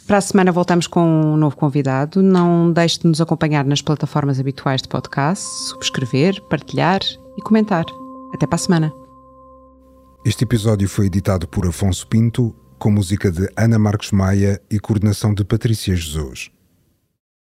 Para 0.10 0.18
a 0.18 0.22
semana 0.22 0.52
voltamos 0.52 0.88
com 0.88 1.04
um 1.04 1.38
novo 1.38 1.56
convidado. 1.56 2.24
Não 2.24 2.74
deixe 2.74 2.98
de 2.98 3.06
nos 3.06 3.22
acompanhar 3.22 3.64
nas 3.64 3.80
plataformas 3.80 4.40
habituais 4.40 4.82
de 4.82 4.90
podcast, 4.90 5.46
subscrever, 5.70 6.42
partilhar 6.50 7.00
e 7.38 7.42
comentar. 7.44 7.86
Até 8.34 8.48
para 8.48 8.56
a 8.56 8.58
semana. 8.58 8.94
Este 10.26 10.46
episódio 10.46 10.90
foi 10.90 11.06
editado 11.06 11.48
por 11.48 11.68
Afonso 11.68 12.08
Pinto, 12.08 12.56
com 12.80 12.90
música 12.90 13.32
de 13.32 13.48
Ana 13.56 13.78
Marques 13.78 14.10
Maia 14.10 14.60
e 14.68 14.80
coordenação 14.80 15.32
de 15.32 15.46
Patrícia 15.46 15.96
Jesus. 15.96 16.50